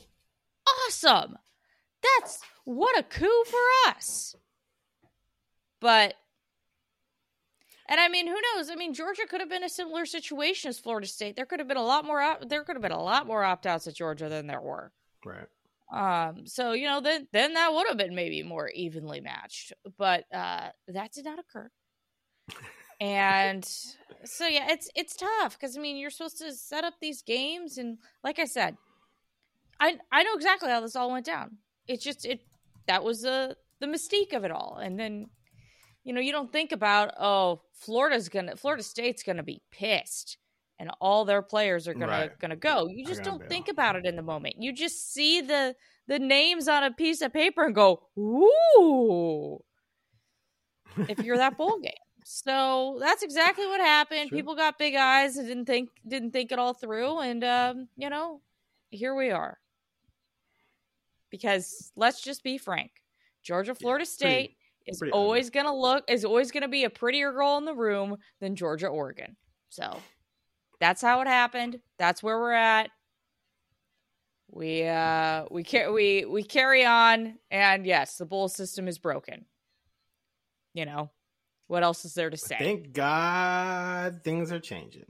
Awesome. 0.87 1.39
That's 2.03 2.41
what 2.65 2.99
a 2.99 3.03
coup 3.03 3.45
for 3.47 3.91
us." 3.91 4.37
But 5.81 6.15
and 7.89 8.01
I 8.01 8.09
mean, 8.09 8.27
who 8.27 8.39
knows? 8.55 8.71
I 8.71 8.77
mean, 8.77 8.95
Georgia 8.95 9.27
could 9.29 9.41
have 9.41 9.51
been 9.51 9.65
a 9.65 9.69
similar 9.69 10.07
situation 10.07 10.69
as 10.69 10.79
Florida 10.79 11.07
State. 11.07 11.37
There 11.37 11.47
could 11.47 11.59
have 11.59 11.69
been 11.69 11.77
a 11.77 11.85
lot 11.85 12.05
more. 12.05 12.21
Op- 12.21 12.49
there 12.49 12.65
could 12.65 12.77
have 12.77 12.83
been 12.83 12.93
a 12.93 13.03
lot 13.03 13.27
more 13.27 13.45
opt 13.45 13.67
outs 13.67 13.87
at 13.87 13.95
Georgia 13.95 14.29
than 14.29 14.47
there 14.47 14.61
were. 14.61 14.93
Right. 15.25 15.49
Um. 15.93 16.47
So 16.47 16.73
you 16.73 16.87
know, 16.87 17.01
then 17.01 17.29
then 17.33 17.55
that 17.55 17.73
would 17.73 17.87
have 17.89 17.99
been 17.99 18.15
maybe 18.15 18.43
more 18.43 18.69
evenly 18.71 19.21
matched, 19.21 19.73
but 19.99 20.25
uh, 20.35 20.71
that 20.89 21.13
did 21.13 21.25
not 21.25 21.39
occur 21.39 21.71
and 23.03 23.65
so 24.25 24.47
yeah, 24.47 24.69
it's 24.71 24.89
it's 24.95 25.17
tough 25.17 25.59
because 25.59 25.77
I 25.77 25.81
mean 25.81 25.97
you're 25.97 26.11
supposed 26.11 26.39
to 26.39 26.53
set 26.53 26.85
up 26.85 26.95
these 27.01 27.23
games, 27.23 27.77
and 27.77 27.99
like 28.23 28.39
I 28.39 28.45
said, 28.45 28.77
I 29.81 29.99
I 30.13 30.23
know 30.23 30.35
exactly 30.35 30.71
how 30.71 30.81
this 30.81 30.95
all 30.95 31.11
went 31.11 31.27
down. 31.27 31.59
It's 31.89 32.05
just 32.05 32.25
it 32.25 32.43
that 32.87 33.03
was 33.03 33.23
the 33.23 33.57
the 33.81 33.89
mystique 33.89 34.33
of 34.33 34.45
it 34.45 34.53
all, 34.53 34.79
and 34.81 35.01
then 35.01 35.27
you 36.05 36.13
know 36.13 36.21
you 36.21 36.31
don't 36.31 36.53
think 36.53 36.71
about 36.71 37.13
oh 37.19 37.63
Florida's 37.75 38.29
gonna 38.29 38.55
Florida 38.55 38.85
State's 38.85 39.25
gonna 39.25 39.43
be 39.43 39.63
pissed, 39.73 40.39
and 40.83 40.91
all 41.01 41.25
their 41.25 41.43
players 41.43 41.87
are 41.87 41.95
gonna 41.95 42.09
Right. 42.09 42.39
gonna 42.41 42.57
go. 42.57 42.89
You 42.89 43.07
just 43.07 43.23
don't 43.23 43.49
think 43.49 43.69
about 43.69 43.95
it 43.95 44.05
in 44.05 44.17
the 44.17 44.23
moment. 44.23 44.57
You 44.59 44.73
just 44.73 45.13
see 45.15 45.41
the 45.41 45.77
the 46.09 46.19
names 46.19 46.67
on 46.67 46.83
a 46.83 46.91
piece 46.91 47.23
of 47.23 47.33
paper 47.33 47.65
and 47.65 47.73
go, 47.73 48.03
ooh. 48.19 49.63
if 51.09 51.21
you're 51.21 51.37
that 51.37 51.57
bowl 51.57 51.79
game. 51.79 51.93
So 52.25 52.97
that's 52.99 53.23
exactly 53.23 53.65
what 53.69 53.81
happened. 53.81 54.29
Sure. 54.31 54.39
People 54.39 54.57
got 54.57 54.77
big 54.77 54.97
eyes 54.97 55.37
and 55.37 55.47
didn't 55.47 55.67
think 55.67 55.91
didn't 56.07 56.33
think 56.33 56.51
it 56.51 56.59
all 56.59 56.75
through, 56.75 57.21
and 57.21 57.45
um, 57.45 57.89
you 57.97 58.11
know, 58.11 58.41
here 58.91 59.15
we 59.15 59.31
are. 59.31 59.59
Because 61.31 61.93
let's 61.95 62.21
just 62.21 62.43
be 62.43 62.59
frank, 62.59 62.91
Georgia, 63.45 63.75
Florida 63.75 64.03
pretty- 64.05 64.11
State 64.11 64.57
is 64.87 64.99
pretty 64.99 65.13
always 65.13 65.49
gonna 65.49 65.73
look 65.75 66.05
is 66.09 66.25
always 66.25 66.51
gonna 66.51 66.67
be 66.67 66.83
a 66.83 66.91
prettier 66.91 67.31
girl 67.31 67.57
in 67.59 67.65
the 67.65 67.75
room 67.75 68.17
than 68.41 68.57
Georgia, 68.57 68.89
Oregon. 68.89 69.37
So 69.69 70.01
that's 70.83 71.01
how 71.01 71.21
it 71.21 71.29
happened. 71.29 71.79
That's 71.97 72.25
where 72.25 72.37
we're 72.41 72.53
at. 72.53 72.91
We 74.51 74.83
uh 74.85 75.45
we 75.49 75.63
ca- 75.63 75.91
we 75.93 76.25
we 76.25 76.43
carry 76.43 76.85
on, 76.85 77.39
and 77.53 77.87
yes, 77.87 78.17
the 78.17 78.27
bowl 78.27 78.49
system 78.49 78.89
is 78.89 78.99
broken. 78.99 79.47
You 80.75 80.85
know, 80.85 81.11
what 81.69 81.85
else 81.85 82.05
is 82.05 82.15
there 82.15 82.31
to 82.31 82.37
say? 82.37 82.57
Thank 82.59 82.93
God 82.93 84.23
things 84.25 84.51
are 84.51 84.59
changing. 84.59 85.07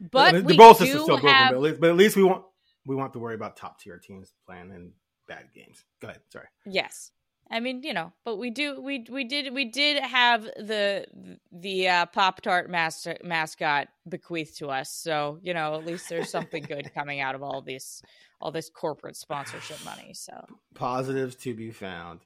but 0.00 0.34
the, 0.34 0.42
the 0.42 0.56
bowl 0.56 0.74
system's 0.74 1.02
still 1.02 1.06
broken, 1.18 1.28
have 1.28 1.50
but 1.50 1.56
at, 1.56 1.62
least, 1.62 1.80
but 1.80 1.90
at 1.90 1.96
least 1.96 2.16
we 2.16 2.22
want 2.22 2.44
we 2.86 2.94
want 2.94 3.12
to 3.14 3.18
worry 3.18 3.34
about 3.34 3.56
top 3.56 3.80
tier 3.80 3.98
teams 3.98 4.32
playing 4.46 4.70
in 4.70 4.92
bad 5.26 5.48
games. 5.52 5.84
Go 6.00 6.08
ahead. 6.08 6.20
Sorry. 6.30 6.46
yes. 6.64 7.10
I 7.52 7.60
mean, 7.60 7.82
you 7.82 7.92
know, 7.92 8.12
but 8.24 8.36
we 8.38 8.48
do 8.50 8.80
we 8.80 9.04
we 9.10 9.24
did 9.24 9.52
we 9.52 9.66
did 9.66 10.02
have 10.02 10.42
the 10.44 11.04
the 11.52 11.88
uh, 11.88 12.06
Pop 12.06 12.40
Tart 12.40 12.70
mas- 12.70 13.06
mascot 13.22 13.88
bequeathed 14.08 14.56
to 14.58 14.68
us, 14.70 14.90
so 14.90 15.38
you 15.42 15.52
know 15.52 15.74
at 15.74 15.84
least 15.84 16.08
there's 16.08 16.30
something 16.30 16.62
good 16.62 16.90
coming 16.94 17.20
out 17.20 17.34
of 17.34 17.42
all 17.42 17.60
this 17.60 18.02
all 18.40 18.50
this 18.50 18.70
corporate 18.70 19.16
sponsorship 19.16 19.84
money. 19.84 20.14
So 20.14 20.32
Positives 20.74 21.36
to 21.36 21.54
be 21.54 21.70
found. 21.70 22.20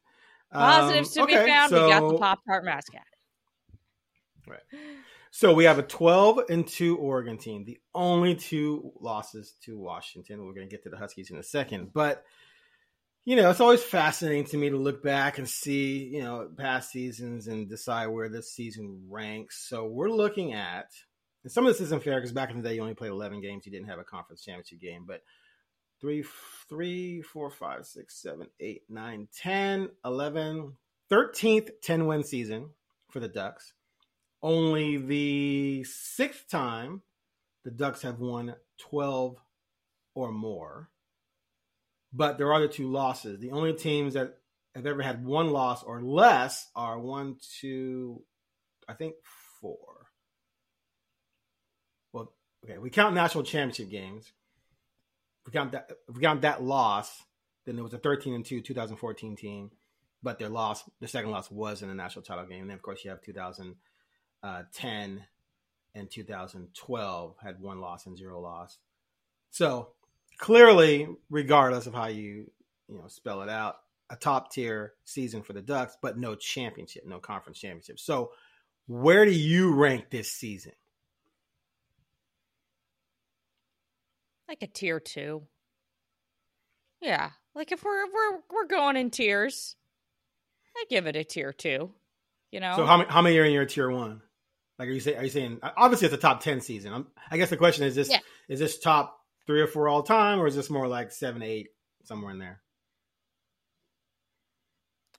positives 0.53 1.17
Um, 1.19 1.27
to 1.27 1.27
be 1.27 1.37
okay, 1.37 1.47
found. 1.47 1.73
we 1.73 1.79
got 1.79 2.09
the 2.09 2.19
Pop 2.19 2.39
Tart 2.49 2.65
mascot. 2.65 3.03
Right. 4.47 4.61
So 5.33 5.53
we 5.53 5.65
have 5.65 5.79
a 5.79 5.83
12 5.83 6.43
and 6.49 6.67
2 6.67 6.97
Oregon 6.97 7.37
team, 7.37 7.65
the 7.65 7.79
only 7.95 8.35
two 8.37 8.93
losses 9.01 9.55
to 9.65 9.77
Washington. 9.79 10.47
We're 10.47 10.55
going 10.55 10.67
to 10.69 10.71
get 10.71 10.85
to 10.85 10.89
the 10.89 10.97
Huskies 10.97 11.31
in 11.31 11.37
a 11.37 11.43
second, 11.43 11.93
but 11.93 12.25
you 13.27 13.37
know, 13.37 13.51
it's 13.51 13.61
always 13.61 13.83
fascinating 13.83 14.47
to 14.47 14.57
me 14.57 14.71
to 14.71 14.79
look 14.79 15.03
back 15.03 15.37
and 15.37 15.47
see, 15.47 16.05
you 16.05 16.23
know, 16.23 16.49
past 16.57 16.91
seasons 16.91 17.47
and 17.49 17.69
decide 17.69 18.07
where 18.07 18.31
this 18.31 18.51
season 18.51 19.05
ranks. 19.11 19.67
So 19.69 19.85
we're 19.85 20.09
looking 20.09 20.55
at, 20.55 20.91
and 21.43 21.53
some 21.53 21.67
of 21.67 21.73
this 21.75 21.83
isn't 21.83 22.03
fair 22.03 22.19
because 22.19 22.33
back 22.33 22.51
in 22.51 22.63
the 22.63 22.69
day 22.69 22.77
you 22.77 22.81
only 22.81 22.95
played 22.95 23.11
11 23.11 23.43
games, 23.43 23.67
you 23.67 23.73
didn't 23.73 23.89
have 23.89 23.99
a 23.99 24.05
conference 24.05 24.43
championship 24.43 24.81
game, 24.81 25.05
but 25.07 25.23
three, 26.01 26.25
three, 26.71 27.21
four, 27.21 27.51
five, 27.51 27.85
six, 27.85 28.15
seven, 28.15 28.47
eight, 28.61 28.85
nine, 28.89 29.29
10, 29.37 29.91
11, 30.07 30.73
13th 31.11 31.71
10 31.83 32.07
win 32.07 32.25
season 32.25 32.71
for 33.11 33.21
the 33.21 33.29
Ducks 33.29 33.75
only 34.43 34.97
the 34.97 35.85
sixth 35.85 36.49
time 36.49 37.03
the 37.65 37.71
Ducks 37.71 38.03
have 38.03 38.21
won 38.21 38.55
12 38.79 39.37
or 40.15 40.31
more. 40.31 40.89
But 42.17 42.39
there 42.39 42.51
are 42.51 42.61
the 42.61 42.69
two 42.69 42.89
losses. 42.89 43.39
The 43.39 43.51
only 43.51 43.75
teams 43.75 44.15
that 44.15 44.39
have 44.75 44.87
ever 44.87 45.03
had 45.03 45.23
one 45.23 45.51
loss 45.51 45.83
or 45.83 46.01
less 46.01 46.67
are 46.75 46.99
one, 46.99 47.37
two, 47.61 48.23
I 48.89 48.95
think 48.95 49.17
four. 49.61 50.07
Well, 52.15 52.33
okay, 52.65 52.79
we 52.79 52.89
count 52.89 53.15
national 53.15 53.45
championship 53.45 53.91
games. 53.91 54.33
If 55.43 55.53
we 55.53 55.53
count 55.53 55.73
that, 55.73 55.91
if 56.09 56.17
we 56.17 56.23
count 56.23 56.41
that 56.41 56.63
loss, 56.63 57.23
then 57.67 57.75
there 57.75 57.85
was 57.85 57.93
a 57.93 57.99
13 57.99 58.33
and 58.33 58.45
2 58.47 58.63
2014 58.63 59.37
team, 59.37 59.71
but 60.23 60.39
their 60.39 60.49
loss, 60.49 60.85
their 61.01 61.09
second 61.09 61.33
loss 61.33 61.51
was 61.51 61.83
in 61.83 61.89
the 61.89 61.95
national 61.95 62.25
title 62.25 62.47
game. 62.47 62.63
And 62.63 62.71
then, 62.71 62.77
of 62.77 62.83
course, 62.83 63.05
you 63.05 63.11
have 63.11 63.21
2000 63.21 63.75
uh, 64.43 64.63
10 64.73 65.23
and 65.95 66.11
2012 66.11 67.37
had 67.43 67.61
one 67.61 67.81
loss 67.81 68.07
and 68.07 68.17
zero 68.17 68.41
loss. 68.41 68.79
So 69.51 69.93
clearly, 70.39 71.09
regardless 71.31 71.87
of 71.87 71.95
how 71.95 72.07
you 72.07 72.51
you 72.89 72.99
know 72.99 73.09
spell 73.09 73.43
it 73.43 73.49
out, 73.49 73.77
a 74.11 74.17
top 74.17 74.53
tier 74.53 74.95
season 75.05 75.43
for 75.43 75.53
the 75.53 75.63
Ducks, 75.63 75.97
but 76.01 76.19
no 76.19 76.35
championship, 76.35 77.05
no 77.07 77.19
conference 77.19 77.59
championship. 77.59 77.99
So 77.99 78.33
where 78.87 79.25
do 79.25 79.33
you 79.33 79.75
rank 79.75 80.11
this 80.11 80.31
season? 80.33 80.73
like 84.49 84.63
a 84.63 84.67
tier 84.67 85.01
two. 85.01 85.43
Yeah, 87.01 87.31
like 87.55 87.73
if 87.73 87.85
we're 87.85 88.07
we're 88.07 88.39
we're 88.51 88.67
going 88.67 88.97
in 88.97 89.11
tiers, 89.11 89.77
I 90.77 90.85
give 90.89 91.07
it 91.07 91.17
a 91.17 91.25
tier 91.25 91.53
two. 91.53 91.93
You 92.53 92.61
know, 92.61 92.75
So 92.77 92.87
how 92.87 92.99
many 92.99 93.11
how 93.11 93.23
many 93.23 93.39
are 93.39 93.45
in 93.45 93.53
your 93.53 93.67
tier 93.67 93.91
one? 93.91 94.23
Like 94.79 94.89
are 94.89 94.93
you 94.93 95.01
saying 95.01 95.19
are 95.19 95.25
you 95.25 95.31
saying 95.31 95.59
obviously 95.63 96.07
it's 96.07 96.15
a 96.15 96.19
top 96.19 96.41
ten 96.43 96.61
season? 96.61 96.93
I'm, 96.93 97.07
I 97.31 97.37
guess 97.39 97.51
the 97.51 97.57
question 97.57 97.87
is 97.87 97.95
this 97.95 98.09
Yeah. 98.09 98.21
is 98.49 98.61
this 98.61 98.79
top 98.79 99.19
three 99.47 99.61
or 99.61 99.67
four 99.67 99.89
all 99.89 100.03
time, 100.03 100.41
or 100.41 100.47
is 100.47 100.57
this 100.57 100.71
more 100.71 100.89
like 100.89 101.13
seven, 101.13 101.43
eight, 101.43 101.69
somewhere 102.05 102.33
in 102.33 102.39
there? 102.39 102.61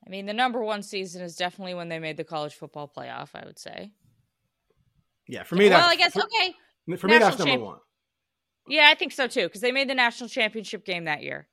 I 0.05 0.09
mean, 0.09 0.25
the 0.25 0.33
number 0.33 0.63
one 0.63 0.83
season 0.83 1.21
is 1.21 1.35
definitely 1.35 1.73
when 1.73 1.89
they 1.89 1.99
made 1.99 2.17
the 2.17 2.23
college 2.23 2.53
football 2.53 2.91
playoff. 2.95 3.29
I 3.33 3.45
would 3.45 3.59
say. 3.59 3.91
Yeah, 5.27 5.43
for 5.43 5.55
me, 5.55 5.69
well, 5.69 5.79
that's, 5.79 5.89
I 5.89 5.95
guess 5.95 6.17
okay. 6.17 6.97
for 6.97 7.07
me 7.07 7.17
that's 7.17 7.37
number 7.37 7.51
champ- 7.51 7.61
one. 7.61 7.79
Yeah, 8.69 8.89
I 8.89 8.95
think 8.95 9.11
so 9.11 9.27
too 9.27 9.43
because 9.43 9.61
they 9.61 9.71
made 9.71 9.89
the 9.89 9.95
national 9.95 10.29
championship 10.29 10.85
game 10.85 11.05
that 11.05 11.23
year, 11.23 11.47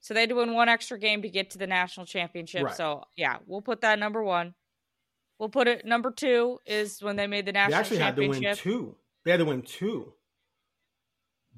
so 0.00 0.14
they 0.14 0.20
had 0.20 0.28
to 0.28 0.36
win 0.36 0.54
one 0.54 0.68
extra 0.68 0.98
game 0.98 1.22
to 1.22 1.28
get 1.28 1.50
to 1.50 1.58
the 1.58 1.66
national 1.66 2.06
championship. 2.06 2.64
Right. 2.64 2.74
So 2.74 3.04
yeah, 3.16 3.38
we'll 3.46 3.62
put 3.62 3.80
that 3.80 3.98
number 3.98 4.22
one. 4.22 4.54
We'll 5.38 5.48
put 5.48 5.66
it 5.66 5.84
number 5.84 6.12
two 6.12 6.58
is 6.66 7.02
when 7.02 7.16
they 7.16 7.26
made 7.26 7.46
the 7.46 7.52
national. 7.52 7.82
Championship. 7.82 7.98
They 7.98 8.24
actually 8.24 8.46
had 8.46 8.56
to 8.56 8.70
win 8.70 8.82
two. 8.82 8.96
They 9.24 9.30
had 9.32 9.38
to 9.38 9.46
win 9.46 9.62
two. 9.62 10.12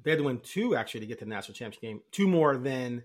They 0.03 0.11
had 0.11 0.17
to 0.19 0.23
win 0.23 0.39
two 0.39 0.75
actually 0.75 1.01
to 1.01 1.05
get 1.05 1.19
to 1.19 1.25
the 1.25 1.29
national 1.29 1.55
championship 1.55 1.81
game. 1.81 2.01
Two 2.11 2.27
more 2.27 2.57
than 2.57 3.03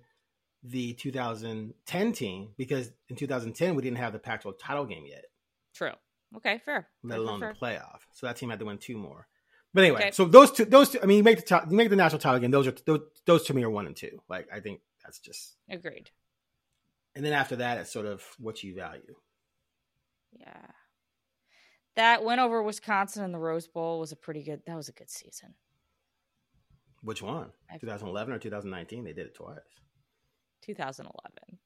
the 0.65 0.93
2010 0.95 2.13
team 2.13 2.49
because 2.57 2.91
in 3.09 3.17
2010 3.17 3.75
we 3.75 3.83
didn't 3.83 3.99
have 3.99 4.13
the 4.13 4.19
Pac-12 4.19 4.55
title 4.61 4.85
game 4.85 5.05
yet, 5.07 5.25
True. 5.75 5.93
Okay, 6.37 6.61
fair. 6.65 6.89
let 7.05 7.19
alone 7.21 7.41
fair, 7.41 7.55
the 7.55 7.59
playoff. 7.67 8.01
So 8.13 8.27
that 8.27 8.37
team 8.37 8.51
had 8.51 8.59
to 8.59 8.65
win 8.65 8.79
two 8.79 8.99
more. 8.99 9.29
But 9.73 9.85
anyway, 9.85 10.01
Okay. 10.01 10.11
so 10.11 10.25
those 10.25 10.51
two, 10.51 10.65
those 10.65 10.91
two. 10.91 10.99
I 11.03 11.07
mean, 11.07 11.19
you 11.19 11.23
make 11.23 11.37
the 11.37 11.43
top, 11.45 11.71
you 11.71 11.77
make 11.77 11.91
the 11.91 11.97
national 11.97 12.19
title 12.21 12.41
game. 12.41 12.51
Those 12.51 12.67
are 12.67 12.75
those, 12.87 13.01
those 13.27 13.45
to 13.45 13.55
me 13.55 13.63
are 13.63 13.71
one 13.71 13.87
and 13.87 13.95
two. 13.95 14.21
Like 14.29 14.49
I 14.53 14.61
think 14.61 14.81
that's 15.05 15.21
just. 15.21 15.57
Agreed. 15.71 16.11
And 17.15 17.25
then 17.25 17.33
after 17.33 17.57
that, 17.57 17.79
it's 17.79 17.93
sort 17.93 18.07
of 18.07 18.23
what 18.39 18.63
you 18.63 18.75
value. 18.75 19.15
Yeah. 20.33 20.67
That 21.97 22.25
win 22.25 22.39
over 22.39 22.63
Wisconsin 22.63 23.25
in 23.25 23.33
the 23.33 23.39
Rose 23.39 23.67
Bowl 23.69 23.99
was 24.01 24.13
a 24.13 24.17
pretty 24.17 24.43
good. 24.43 24.63
That 24.67 24.77
was 24.77 24.89
a 24.89 24.93
good 24.93 25.11
season. 25.11 25.55
Which 27.03 27.23
one? 27.23 27.51
I- 27.71 27.79
2011 27.79 28.35
or 28.35 28.39
2019? 28.39 29.05
They 29.05 29.13
did 29.13 29.27
it 29.27 29.35
twice. 29.35 29.59
2011. 30.63 31.59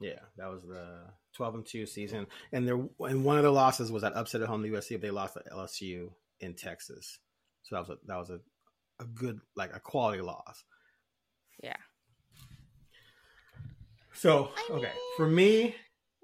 Yeah, 0.00 0.20
that 0.38 0.46
was 0.50 0.62
the 0.62 1.00
12 1.34 1.54
and 1.56 1.66
2 1.66 1.84
season. 1.86 2.26
And 2.52 2.66
there 2.66 2.80
and 3.00 3.24
one 3.24 3.36
of 3.36 3.42
the 3.44 3.50
losses 3.52 3.92
was 3.92 4.02
that 4.02 4.16
upset 4.16 4.40
at 4.40 4.48
home 4.48 4.62
to 4.62 4.68
USC 4.70 4.92
if 4.94 5.00
they 5.02 5.10
lost 5.10 5.34
to 5.34 5.42
LSU 5.52 6.10
in 6.40 6.54
Texas. 6.54 7.18
So 7.62 7.74
that 7.74 7.80
was 7.80 7.90
a 7.90 7.98
that 8.06 8.16
was 8.16 8.30
a, 8.30 8.40
a 9.00 9.04
good 9.04 9.40
like 9.56 9.74
a 9.76 9.80
quality 9.80 10.22
loss. 10.22 10.64
Yeah. 11.62 11.76
So 14.14 14.50
I 14.56 14.72
okay, 14.72 14.82
mean- 14.82 14.92
for 15.16 15.26
me, 15.28 15.74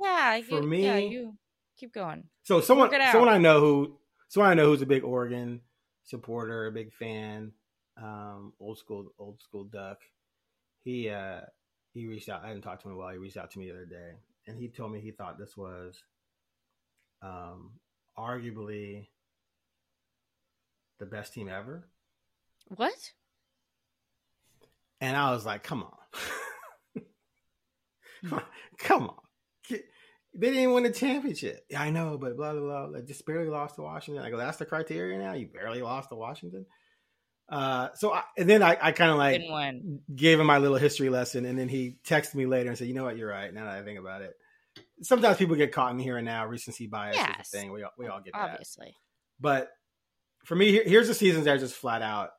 Yeah. 0.01 0.41
For 0.43 0.63
you, 0.63 0.73
yeah, 0.79 0.97
me- 0.97 1.09
you 1.09 1.37
keep 1.77 1.93
going. 1.93 2.25
so 2.43 2.61
someone 2.61 2.87
Work 2.89 2.95
it 2.95 3.01
out. 3.03 3.13
someone 3.13 3.29
I 3.29 3.39
know 3.39 3.61
who 3.61 3.99
someone 4.29 4.51
I 4.51 4.55
know 4.55 4.67
who's 4.67 4.83
a 4.83 4.87
big 4.87 5.05
Oregon 5.05 5.61
supporter, 6.05 6.67
a 6.67 6.73
big 6.73 6.93
fan, 6.95 7.53
um, 8.03 8.53
old 8.61 8.79
school 8.79 9.13
old 9.19 9.41
school 9.41 9.65
duck. 9.65 9.99
He 10.85 11.09
uh 11.11 11.41
he 11.93 12.07
reached 12.07 12.29
out. 12.29 12.45
I 12.45 12.49
didn't 12.51 12.63
talk 12.65 12.81
to 12.83 12.89
him 12.89 12.93
in 12.93 12.99
a 12.99 13.01
while. 13.01 13.13
He 13.13 13.19
reached 13.19 13.37
out 13.37 13.51
to 13.53 13.59
me 13.59 13.67
the 13.67 13.73
other 13.75 13.87
day, 13.87 14.13
and 14.47 14.59
he 14.59 14.69
told 14.69 14.93
me 14.93 15.01
he 15.01 15.11
thought 15.13 15.39
this 15.39 15.57
was 15.57 16.03
um 17.23 17.73
arguably 18.19 19.09
the 20.99 21.07
best 21.07 21.33
team 21.35 21.49
ever. 21.49 21.89
What? 22.77 23.13
And 25.01 25.17
I 25.17 25.31
was 25.33 25.45
like, 25.45 25.63
come 25.63 25.85
on. 25.85 27.03
come 28.79 29.09
on. 29.09 29.17
Get- 29.69 29.85
They 30.35 30.51
didn't 30.53 30.73
win 30.73 30.85
the 30.85 30.91
championship. 30.91 31.65
Yeah, 31.69 31.83
I 31.83 31.91
know, 31.91 32.17
but 32.19 32.37
blah, 32.37 32.53
blah, 32.53 32.61
blah. 32.63 32.85
Like, 32.87 33.07
just 33.07 33.25
barely 33.27 33.49
lost 33.51 33.75
to 33.77 33.83
Washington. 33.83 34.25
I 34.25 34.31
go, 34.31 34.37
that's 34.39 34.57
the 34.59 34.65
criteria 34.67 35.19
now? 35.19 35.35
You 35.35 35.49
barely 35.49 35.83
lost 35.83 36.09
to 36.11 36.15
Washington? 36.17 36.65
Uh, 37.49 37.89
so 37.95 38.13
I, 38.13 38.23
and 38.37 38.49
then 38.51 38.63
I, 38.63 38.77
I 38.81 38.93
kind 38.93 39.11
of 39.11 39.19
like 39.19 39.43
gave 40.15 40.41
him 40.41 40.47
my 40.47 40.59
little 40.59 40.77
history 40.79 41.09
lesson. 41.09 41.45
And 41.45 41.59
then 41.59 41.69
he 41.69 41.97
texted 42.05 42.35
me 42.35 42.47
later 42.47 42.69
and 42.69 42.79
said, 42.79 42.89
you 42.89 42.95
know 42.95 43.05
what? 43.05 43.17
You're 43.17 43.31
right. 43.31 43.53
Now 43.53 43.65
that 43.67 43.79
I 43.79 43.83
think 43.83 43.99
about 43.99 44.23
it. 44.23 44.35
Sometimes 45.03 45.37
people 45.37 45.57
get 45.57 45.73
caught 45.73 45.93
in 45.93 45.99
here 45.99 46.17
and 46.17 46.25
now. 46.25 46.47
Recency 46.47 46.87
bias 46.87 47.17
is 47.17 47.23
Yes. 47.23 47.53
a 47.53 47.57
thing. 47.57 47.73
We 47.73 47.83
all, 47.83 47.93
we 47.99 48.07
all 48.09 48.21
get 48.21 48.33
that. 48.35 48.51
Obviously. 48.53 48.95
But 49.39 49.71
for 50.45 50.57
me, 50.57 50.73
here's 50.85 51.09
the 51.09 51.15
seasons 51.15 51.45
that 51.45 51.55
are 51.57 51.59
just 51.59 51.75
flat 51.75 52.03
out 52.03 52.31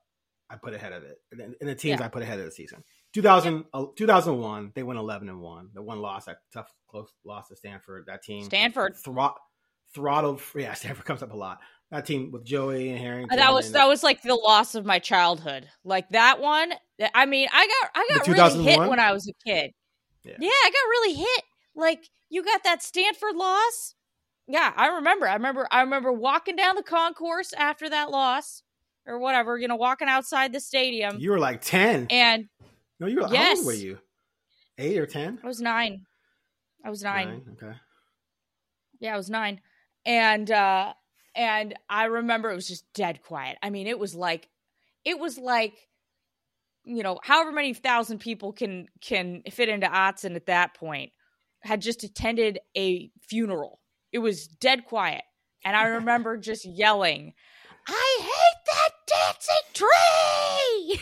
I 0.49 0.55
put 0.55 0.73
ahead 0.73 0.93
of 0.93 1.03
it, 1.03 1.17
and, 1.31 1.55
the 1.59 1.75
teams 1.75 1.99
yeah. 1.99 2.05
I 2.05 2.09
put 2.09 2.23
ahead 2.23 2.39
of 2.39 2.45
the 2.45 2.51
season. 2.51 2.83
2000, 3.13 3.65
uh, 3.73 3.85
2001, 3.97 4.71
they 4.75 4.83
went 4.83 4.97
11 4.97 5.27
and 5.27 5.41
1. 5.41 5.69
The 5.73 5.81
one 5.81 5.99
loss, 5.99 6.25
that 6.25 6.37
tough, 6.53 6.71
close 6.87 7.11
loss 7.25 7.49
to 7.49 7.55
Stanford. 7.55 8.05
That 8.07 8.23
team. 8.23 8.43
Stanford. 8.45 8.95
Thro- 8.95 9.35
throttled. 9.93 10.41
Yeah, 10.55 10.73
Stanford 10.73 11.05
comes 11.05 11.21
up 11.21 11.33
a 11.33 11.35
lot. 11.35 11.59
That 11.91 12.05
team 12.05 12.31
with 12.31 12.43
Joey 12.43 12.89
and 12.89 12.99
Harrington. 12.99 13.37
That 13.37 13.53
was 13.53 13.67
and, 13.67 13.75
that 13.75 13.87
was 13.87 14.03
like 14.03 14.21
the 14.21 14.35
loss 14.35 14.75
of 14.75 14.85
my 14.85 14.99
childhood. 14.99 15.69
Like 15.85 16.09
that 16.09 16.41
one. 16.41 16.73
I 17.13 17.25
mean, 17.25 17.47
I 17.53 17.67
got 17.67 17.91
I 17.95 18.07
got 18.13 18.27
really 18.27 18.63
hit 18.63 18.79
when 18.79 18.99
I 18.99 19.13
was 19.13 19.27
a 19.27 19.33
kid. 19.45 19.71
Yeah. 20.23 20.33
yeah, 20.39 20.49
I 20.49 20.69
got 20.69 20.89
really 20.89 21.13
hit. 21.13 21.43
Like 21.75 22.09
you 22.29 22.43
got 22.43 22.65
that 22.65 22.83
Stanford 22.83 23.35
loss. 23.35 23.95
Yeah, 24.47 24.73
I 24.75 24.87
remember. 24.87 25.29
I 25.29 25.33
remember. 25.33 25.67
I 25.71 25.81
remember 25.81 26.11
walking 26.11 26.57
down 26.57 26.75
the 26.75 26.83
concourse 26.83 27.53
after 27.53 27.89
that 27.89 28.11
loss, 28.11 28.63
or 29.05 29.19
whatever. 29.19 29.57
You 29.57 29.69
know, 29.69 29.77
walking 29.77 30.09
outside 30.09 30.51
the 30.51 30.59
stadium. 30.59 31.17
You 31.19 31.31
were 31.31 31.39
like 31.39 31.61
ten, 31.61 32.07
and 32.09 32.49
no, 32.99 33.07
you 33.07 33.21
were. 33.21 33.29
Yes. 33.31 33.59
How 33.59 33.63
old 33.63 33.67
were 33.67 33.73
you? 33.73 33.99
Eight 34.77 34.97
or 34.97 35.05
ten? 35.05 35.39
I 35.41 35.47
was 35.47 35.61
nine. 35.61 36.05
I 36.83 36.89
was 36.89 37.01
nine. 37.01 37.27
nine. 37.29 37.57
Okay. 37.61 37.77
Yeah, 38.99 39.13
I 39.13 39.17
was 39.17 39.29
nine, 39.29 39.61
and 40.05 40.51
uh 40.51 40.93
and 41.37 41.75
I 41.87 42.05
remember 42.05 42.51
it 42.51 42.55
was 42.55 42.67
just 42.67 42.91
dead 42.93 43.21
quiet. 43.21 43.57
I 43.61 43.69
mean, 43.69 43.85
it 43.85 43.99
was 43.99 44.15
like, 44.15 44.49
it 45.05 45.19
was 45.19 45.37
like, 45.37 45.75
you 46.83 47.03
know, 47.03 47.19
however 47.21 47.51
many 47.51 47.73
thousand 47.73 48.19
people 48.19 48.53
can 48.53 48.87
can 49.01 49.43
fit 49.51 49.69
into 49.69 49.87
Autzen 49.87 50.35
at 50.35 50.47
that 50.47 50.73
point 50.73 51.11
had 51.61 51.81
just 51.81 52.03
attended 52.03 52.59
a 52.75 53.11
funeral. 53.21 53.79
It 54.11 54.19
was 54.19 54.47
dead 54.47 54.85
quiet, 54.85 55.23
and 55.63 55.75
I 55.75 55.83
remember 55.83 56.37
just 56.37 56.65
yelling, 56.65 57.33
"I 57.87 58.17
hate 58.21 58.65
that 58.65 58.89
dancing 59.05 59.55
tree!" 59.73 61.01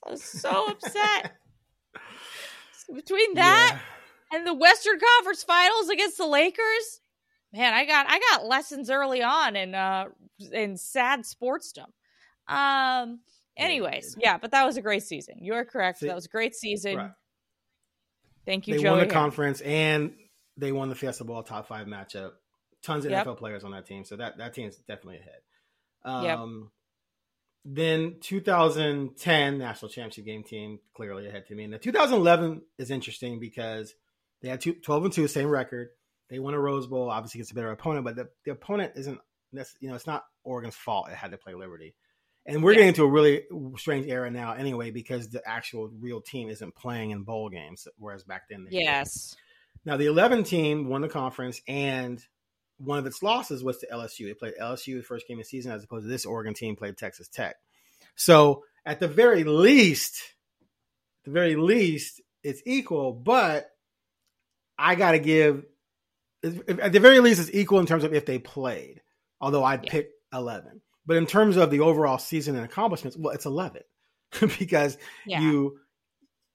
I 0.06 0.10
was 0.10 0.24
so 0.24 0.68
upset. 0.68 1.32
So 2.72 2.94
between 2.94 3.34
that 3.34 3.78
yeah. 3.78 4.36
and 4.36 4.46
the 4.46 4.54
Western 4.54 4.98
Conference 4.98 5.42
Finals 5.42 5.90
against 5.90 6.16
the 6.16 6.26
Lakers, 6.26 6.99
man, 7.52 7.74
I 7.74 7.84
got 7.84 8.06
I 8.08 8.18
got 8.30 8.46
lessons 8.46 8.90
early 8.90 9.22
on 9.22 9.56
in 9.56 9.74
uh 9.74 10.06
in 10.52 10.76
sad 10.76 11.20
sportsdom. 11.22 11.86
Um 12.48 13.20
anyways, 13.56 14.16
yeah, 14.18 14.38
but 14.38 14.50
that 14.52 14.64
was 14.64 14.76
a 14.76 14.82
great 14.82 15.02
season. 15.02 15.36
You're 15.40 15.64
correct. 15.64 15.98
See, 15.98 16.06
that 16.06 16.14
was 16.14 16.26
a 16.26 16.30
great 16.30 16.54
season. 16.54 16.96
Right. 16.96 17.10
Thank 18.46 18.68
you, 18.68 18.76
They 18.76 18.82
Joey. 18.82 18.98
won 18.98 19.00
the 19.00 19.12
conference 19.12 19.60
and 19.60 20.14
they 20.56 20.72
won 20.72 20.88
the 20.88 20.94
Fiesta 20.94 21.24
Bowl 21.24 21.42
top 21.42 21.68
five 21.68 21.86
matchup. 21.86 22.32
Tons 22.82 23.04
of 23.04 23.10
yep. 23.10 23.26
NFL 23.26 23.36
players 23.36 23.64
on 23.64 23.72
that 23.72 23.86
team. 23.86 24.04
So 24.04 24.16
that, 24.16 24.38
that 24.38 24.54
team 24.54 24.68
is 24.68 24.76
definitely 24.76 25.18
ahead. 25.18 25.40
Um 26.04 26.24
yep. 26.24 26.70
Then 27.62 28.16
2010 28.22 29.58
national 29.58 29.90
championship 29.90 30.24
game 30.24 30.42
team 30.42 30.78
clearly 30.94 31.26
ahead 31.28 31.46
to 31.48 31.54
me. 31.54 31.64
And 31.64 31.72
the 31.74 31.78
2011 31.78 32.62
is 32.78 32.90
interesting 32.90 33.38
because 33.38 33.94
they 34.40 34.48
had 34.48 34.62
two, 34.62 34.72
12 34.72 35.04
and 35.04 35.12
2, 35.12 35.28
same 35.28 35.48
record. 35.48 35.90
They 36.30 36.38
won 36.38 36.54
a 36.54 36.60
Rose 36.60 36.86
Bowl. 36.86 37.10
Obviously, 37.10 37.40
it's 37.40 37.50
a 37.50 37.54
better 37.54 37.70
opponent, 37.70 38.04
but 38.04 38.16
the, 38.16 38.28
the 38.44 38.52
opponent 38.52 38.92
isn't. 38.96 39.18
You 39.80 39.88
know, 39.88 39.96
it's 39.96 40.06
not 40.06 40.24
Oregon's 40.44 40.76
fault. 40.76 41.08
It 41.10 41.16
had 41.16 41.32
to 41.32 41.36
play 41.36 41.54
Liberty, 41.54 41.96
and 42.46 42.62
we're 42.62 42.72
yeah. 42.72 42.76
getting 42.76 42.88
into 42.88 43.02
a 43.02 43.10
really 43.10 43.42
strange 43.76 44.06
era 44.06 44.30
now, 44.30 44.52
anyway, 44.52 44.92
because 44.92 45.28
the 45.28 45.42
actual 45.46 45.90
real 46.00 46.20
team 46.20 46.48
isn't 46.48 46.76
playing 46.76 47.10
in 47.10 47.24
bowl 47.24 47.48
games, 47.48 47.88
whereas 47.98 48.22
back 48.22 48.42
then. 48.48 48.68
yes. 48.70 49.34
Now 49.84 49.96
the 49.96 50.06
11 50.06 50.44
team 50.44 50.88
won 50.88 51.00
the 51.00 51.08
conference, 51.08 51.60
and 51.66 52.22
one 52.78 52.98
of 52.98 53.06
its 53.06 53.22
losses 53.22 53.62
was 53.62 53.78
to 53.78 53.86
LSU. 53.88 54.26
They 54.26 54.34
played 54.34 54.54
LSU 54.60 54.98
the 54.98 55.02
first 55.02 55.26
game 55.26 55.38
of 55.38 55.44
the 55.44 55.48
season, 55.48 55.72
as 55.72 55.84
opposed 55.84 56.04
to 56.04 56.08
this 56.08 56.26
Oregon 56.26 56.54
team 56.54 56.76
played 56.76 56.96
Texas 56.96 57.28
Tech. 57.28 57.56
So 58.14 58.64
at 58.84 59.00
the 59.00 59.08
very 59.08 59.44
least, 59.44 60.22
the 61.24 61.30
very 61.30 61.56
least, 61.56 62.20
it's 62.42 62.62
equal. 62.64 63.12
But 63.12 63.70
I 64.78 64.94
got 64.94 65.12
to 65.12 65.18
give 65.18 65.64
at 66.42 66.92
the 66.92 67.00
very 67.00 67.20
least, 67.20 67.40
it's 67.40 67.50
equal 67.52 67.80
in 67.80 67.86
terms 67.86 68.04
of 68.04 68.14
if 68.14 68.26
they 68.26 68.38
played. 68.38 69.02
Although 69.40 69.64
I'd 69.64 69.84
yeah. 69.84 69.90
pick 69.90 70.10
eleven, 70.32 70.80
but 71.06 71.16
in 71.16 71.26
terms 71.26 71.56
of 71.56 71.70
the 71.70 71.80
overall 71.80 72.18
season 72.18 72.56
and 72.56 72.64
accomplishments, 72.64 73.16
well, 73.16 73.34
it's 73.34 73.46
eleven 73.46 73.82
because 74.58 74.98
yeah. 75.26 75.40
you 75.40 75.78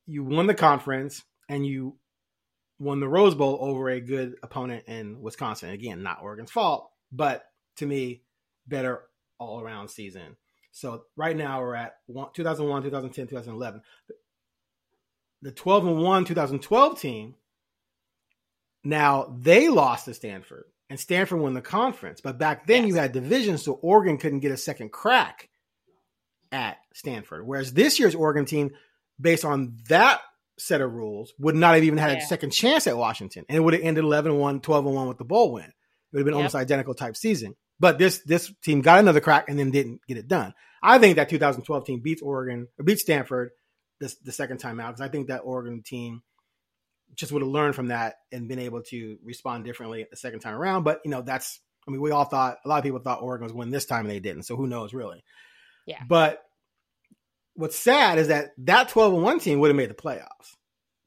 you 0.06 0.24
won 0.24 0.48
the 0.48 0.54
conference 0.54 1.24
and 1.50 1.66
you 1.66 1.98
won 2.80 3.00
the 3.00 3.08
Rose 3.08 3.36
Bowl 3.36 3.58
over 3.62 3.90
a 3.90 4.00
good 4.00 4.36
opponent 4.44 4.86
in 4.88 5.22
Wisconsin. 5.22 5.70
Again, 5.70 6.04
not 6.04 6.22
Oregon's 6.22 6.52
fault, 6.52 6.90
but 7.12 7.46
to 7.78 7.86
me, 7.86 8.22
better 8.68 9.04
all 9.40 9.62
around 9.62 9.90
season. 9.90 10.36
So 10.72 11.04
right 11.16 11.36
now 11.36 11.62
we're 11.62 11.76
at 11.76 11.96
2001, 12.08 12.84
2010, 12.84 13.28
2011. 13.28 13.82
The 15.42 15.52
12 15.52 15.88
and 15.88 16.02
1 16.02 16.26
2012 16.26 17.00
team 17.00 17.36
now 18.86 19.36
they 19.38 19.68
lost 19.70 20.06
to 20.06 20.14
Stanford, 20.14 20.66
and 20.90 21.00
Stanford 21.00 21.40
won 21.40 21.54
the 21.54 21.62
conference. 21.62 22.22
But 22.22 22.38
back 22.38 22.68
then 22.68 22.84
yes. 22.84 22.88
you 22.88 22.96
had 22.96 23.12
divisions, 23.12 23.64
so 23.64 23.74
Oregon 23.74 24.18
couldn't 24.18 24.40
get 24.40 24.52
a 24.52 24.58
second 24.58 24.92
crack 24.92 25.50
at 26.52 26.78
Stanford. 26.94 27.46
Whereas 27.46 27.74
this 27.74 28.00
year's 28.00 28.16
Oregon 28.16 28.46
team, 28.46 28.72
based 29.20 29.44
on 29.44 29.78
that 29.90 30.22
set 30.58 30.82
of 30.82 30.94
rules, 30.94 31.34
would 31.40 31.56
not 31.56 31.76
have 31.76 31.84
even 31.84 31.98
had 31.98 32.18
yeah. 32.18 32.24
a 32.24 32.28
second 32.28 32.52
chance 32.52 32.88
at 32.88 32.98
Washington, 32.98 33.46
and 33.50 33.58
it 33.58 33.62
would 33.62 33.74
have 33.74 33.84
ended 33.84 34.04
11 34.04 34.38
1, 34.38 34.62
12 34.62 34.86
1 34.86 35.08
with 35.08 35.18
the 35.18 35.26
bowl 35.26 35.52
win. 35.54 35.66
It 35.66 35.72
would 36.14 36.20
have 36.20 36.26
been 36.26 36.34
yep. 36.34 36.40
almost 36.40 36.56
identical 36.56 36.94
type 36.94 37.18
season. 37.18 37.56
But 37.80 37.98
this 37.98 38.20
this 38.20 38.54
team 38.64 38.82
got 38.82 39.00
another 39.00 39.20
crack 39.20 39.50
and 39.50 39.60
then 39.60 39.72
didn't 39.72 40.02
get 40.08 40.18
it 40.18 40.28
done. 40.28 40.54
I 40.82 40.98
think 41.00 41.18
that 41.18 41.30
2012 41.30 41.86
team 41.86 42.02
beats 42.02 42.22
Oregon 42.22 42.68
or 42.80 42.86
beats 42.86 43.02
Stanford 43.02 43.50
this 44.00 44.16
the 44.18 44.32
second 44.32 44.60
time 44.60 44.80
out 44.80 44.96
because 44.96 45.02
I 45.02 45.10
think 45.10 45.28
that 45.28 45.40
Oregon 45.40 45.82
team 45.84 46.22
just 47.16 47.32
would 47.32 47.42
have 47.42 47.52
learned 47.52 47.76
from 47.76 47.88
that 47.88 48.16
and 48.32 48.48
been 48.48 48.60
able 48.60 48.82
to 48.82 49.18
respond 49.24 49.64
differently 49.64 50.06
the 50.10 50.18
second 50.18 50.40
time 50.40 50.56
around. 50.56 50.84
But 50.84 51.02
you 51.06 51.12
know, 51.12 51.22
that's 51.22 51.60
I 51.88 51.92
mean, 51.92 52.02
we 52.02 52.12
all 52.12 52.26
thought 52.26 52.58
a 52.66 52.68
lot 52.68 52.78
of 52.78 52.84
people 52.84 53.00
thought 53.00 53.22
Oregon 53.22 53.46
was 53.46 53.54
win 53.54 53.70
this 53.70 53.86
time 53.86 54.02
and 54.02 54.10
they 54.10 54.20
didn't. 54.20 54.44
So 54.44 54.56
who 54.56 54.68
knows 54.68 54.94
really? 54.94 55.24
Yeah. 55.86 56.02
But 56.08 56.42
what's 57.54 57.78
sad 57.78 58.18
is 58.18 58.30
that 58.30 58.52
that 58.60 58.90
12 58.90 59.14
and 59.14 59.24
1 59.24 59.40
team 59.40 59.60
would 59.60 59.70
have 59.70 59.78
made 59.78 59.90
the 59.90 59.96
playoffs. 59.96 60.56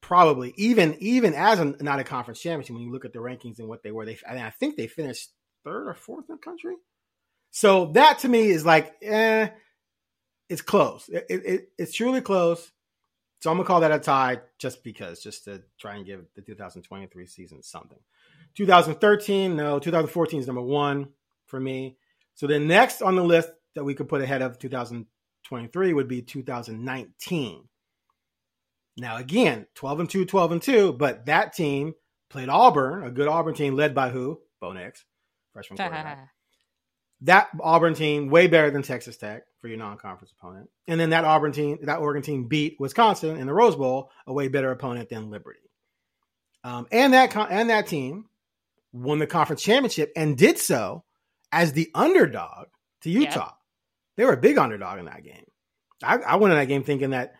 Probably 0.00 0.54
even 0.56 0.96
even 1.00 1.34
as 1.34 1.58
a 1.58 1.64
not 1.80 1.98
a 1.98 2.04
conference 2.04 2.40
championship 2.40 2.74
when 2.74 2.84
you 2.84 2.92
look 2.92 3.04
at 3.04 3.12
the 3.12 3.18
rankings 3.18 3.58
and 3.58 3.68
what 3.68 3.82
they 3.82 3.90
were. 3.90 4.06
They 4.06 4.18
I, 4.26 4.34
mean, 4.34 4.42
I 4.42 4.50
think 4.50 4.76
they 4.76 4.86
finished 4.86 5.30
third 5.64 5.88
or 5.88 5.94
fourth 5.94 6.26
in 6.28 6.36
the 6.36 6.40
country. 6.40 6.76
So 7.50 7.86
that 7.92 8.20
to 8.20 8.28
me 8.28 8.48
is 8.48 8.64
like, 8.64 8.94
eh, 9.02 9.48
it's 10.48 10.62
close. 10.62 11.08
It, 11.08 11.26
it, 11.28 11.68
it's 11.76 11.94
truly 11.94 12.20
close. 12.20 12.70
So 13.40 13.50
I'm 13.50 13.56
gonna 13.56 13.66
call 13.66 13.80
that 13.80 13.92
a 13.92 13.98
tie 13.98 14.40
just 14.58 14.82
because, 14.82 15.20
just 15.20 15.44
to 15.44 15.62
try 15.78 15.96
and 15.96 16.04
give 16.04 16.24
the 16.34 16.42
2023 16.42 17.26
season 17.26 17.62
something. 17.62 17.98
2013, 18.56 19.54
no. 19.54 19.78
2014 19.78 20.40
is 20.40 20.46
number 20.46 20.62
one 20.62 21.08
for 21.46 21.60
me. 21.60 21.96
So 22.34 22.46
the 22.46 22.58
next 22.58 23.00
on 23.00 23.14
the 23.14 23.24
list 23.24 23.50
that 23.74 23.84
we 23.84 23.94
could 23.94 24.08
put 24.08 24.22
ahead 24.22 24.42
of 24.42 24.58
2023 24.58 25.92
would 25.92 26.08
be 26.08 26.22
2019. 26.22 27.68
Now 28.96 29.16
again, 29.16 29.66
12 29.76 30.00
and 30.00 30.10
2, 30.10 30.24
12 30.24 30.52
and 30.52 30.62
2, 30.62 30.92
but 30.94 31.26
that 31.26 31.52
team 31.52 31.94
played 32.30 32.48
Auburn, 32.48 33.04
a 33.04 33.10
good 33.10 33.28
Auburn 33.28 33.54
team 33.54 33.76
led 33.76 33.94
by 33.94 34.10
who? 34.10 34.40
Bo 34.60 34.72
Nix, 34.72 35.04
freshman 35.52 35.76
quarterback 35.78 36.28
that 37.22 37.48
Auburn 37.60 37.94
team 37.94 38.28
way 38.28 38.46
better 38.46 38.70
than 38.70 38.82
Texas 38.82 39.16
Tech 39.16 39.42
for 39.60 39.68
your 39.68 39.78
non-conference 39.78 40.32
opponent, 40.38 40.70
and 40.86 41.00
then 41.00 41.10
that 41.10 41.24
Auburn 41.24 41.52
team, 41.52 41.78
that 41.82 41.98
Oregon 41.98 42.22
team 42.22 42.44
beat 42.44 42.76
Wisconsin 42.78 43.36
in 43.36 43.46
the 43.46 43.52
Rose 43.52 43.76
Bowl, 43.76 44.10
a 44.26 44.32
way 44.32 44.48
better 44.48 44.70
opponent 44.70 45.08
than 45.08 45.30
Liberty. 45.30 45.60
Um, 46.64 46.86
and 46.92 47.12
that 47.14 47.34
and 47.50 47.70
that 47.70 47.86
team 47.86 48.26
won 48.92 49.18
the 49.18 49.26
conference 49.26 49.62
championship 49.62 50.12
and 50.16 50.36
did 50.36 50.58
so 50.58 51.04
as 51.52 51.72
the 51.72 51.90
underdog 51.94 52.66
to 53.02 53.10
Utah. 53.10 53.38
Yeah. 53.38 53.50
They 54.16 54.24
were 54.24 54.32
a 54.32 54.38
big 54.38 54.58
underdog 54.58 54.98
in 54.98 55.04
that 55.06 55.22
game. 55.22 55.44
I, 56.02 56.16
I 56.18 56.36
went 56.36 56.52
in 56.52 56.58
that 56.58 56.66
game 56.66 56.82
thinking 56.82 57.10
that 57.10 57.34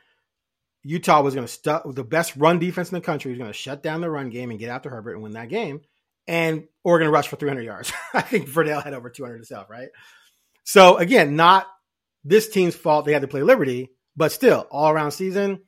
Utah 0.82 1.22
was 1.22 1.34
going 1.34 1.46
to 1.46 1.52
stuff 1.52 1.82
the 1.86 2.04
best 2.04 2.36
run 2.36 2.58
defense 2.58 2.90
in 2.90 2.94
the 2.94 3.00
country 3.00 3.30
was 3.30 3.38
going 3.38 3.50
to 3.50 3.56
shut 3.56 3.82
down 3.82 4.00
the 4.00 4.10
run 4.10 4.30
game 4.30 4.50
and 4.50 4.58
get 4.58 4.70
after 4.70 4.90
Herbert 4.90 5.14
and 5.14 5.22
win 5.22 5.32
that 5.32 5.48
game 5.48 5.80
and 6.28 6.68
Oregon 6.84 7.10
rushed 7.10 7.30
for 7.30 7.36
300 7.36 7.62
yards. 7.62 7.92
I 8.14 8.20
think 8.20 8.48
Verdell 8.48 8.84
had 8.84 8.94
over 8.94 9.10
200 9.10 9.34
himself, 9.34 9.68
right? 9.68 9.88
So 10.62 10.98
again, 10.98 11.34
not 11.34 11.66
this 12.22 12.48
team's 12.48 12.76
fault 12.76 13.06
they 13.06 13.12
had 13.12 13.22
to 13.22 13.28
play 13.28 13.42
Liberty, 13.42 13.90
but 14.14 14.30
still 14.30 14.66
all 14.70 14.90
around 14.90 15.12
season. 15.12 15.62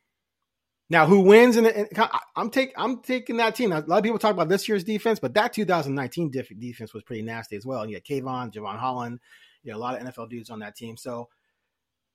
Now, 0.91 1.07
who 1.07 1.21
wins? 1.21 1.57
In, 1.57 1.67
in 1.67 1.89
I'm 2.37 2.51
take 2.51 2.73
I'm 2.77 3.01
taking 3.01 3.39
that 3.39 3.55
team. 3.55 3.71
Now, 3.71 3.79
a 3.79 3.87
lot 3.87 3.99
of 3.99 4.05
people 4.05 4.19
talk 4.19 4.33
about 4.33 4.49
this 4.49 4.69
year's 4.69 4.85
defense, 4.85 5.21
but 5.21 5.35
that 5.35 5.53
2019 5.53 6.31
defense 6.31 6.93
was 6.93 7.05
pretty 7.05 7.23
nasty 7.23 7.57
as 7.57 7.65
well. 7.65 7.83
And 7.83 7.91
you 7.91 7.97
had 7.97 8.05
Kayvon, 8.05 8.53
Jevon 8.53 8.77
Holland, 8.77 9.21
you 9.63 9.71
know, 9.71 9.79
a 9.79 9.81
lot 9.81 10.01
of 10.01 10.07
NFL 10.07 10.29
dudes 10.29 10.51
on 10.51 10.59
that 10.59 10.77
team. 10.77 10.97
So 10.97 11.29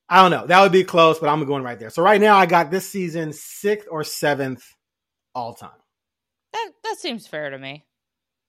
I 0.10 0.22
don't 0.22 0.32
know. 0.32 0.46
That 0.46 0.62
would 0.62 0.74
be 0.74 0.84
close, 0.84 1.20
but 1.20 1.30
I'm 1.30 1.44
going 1.46 1.64
right 1.64 1.80
there. 1.80 1.90
So 1.90 2.04
right 2.04 2.20
now, 2.20 2.36
I 2.36 2.46
got 2.46 2.70
this 2.70 2.88
season 2.88 3.32
sixth 3.32 3.88
or 3.90 4.04
seventh 4.04 4.64
all 5.34 5.54
time. 5.54 5.72
That 6.52 6.72
that 6.84 6.98
seems 7.00 7.28
fair 7.28 7.50
to 7.50 7.58
me. 7.58 7.86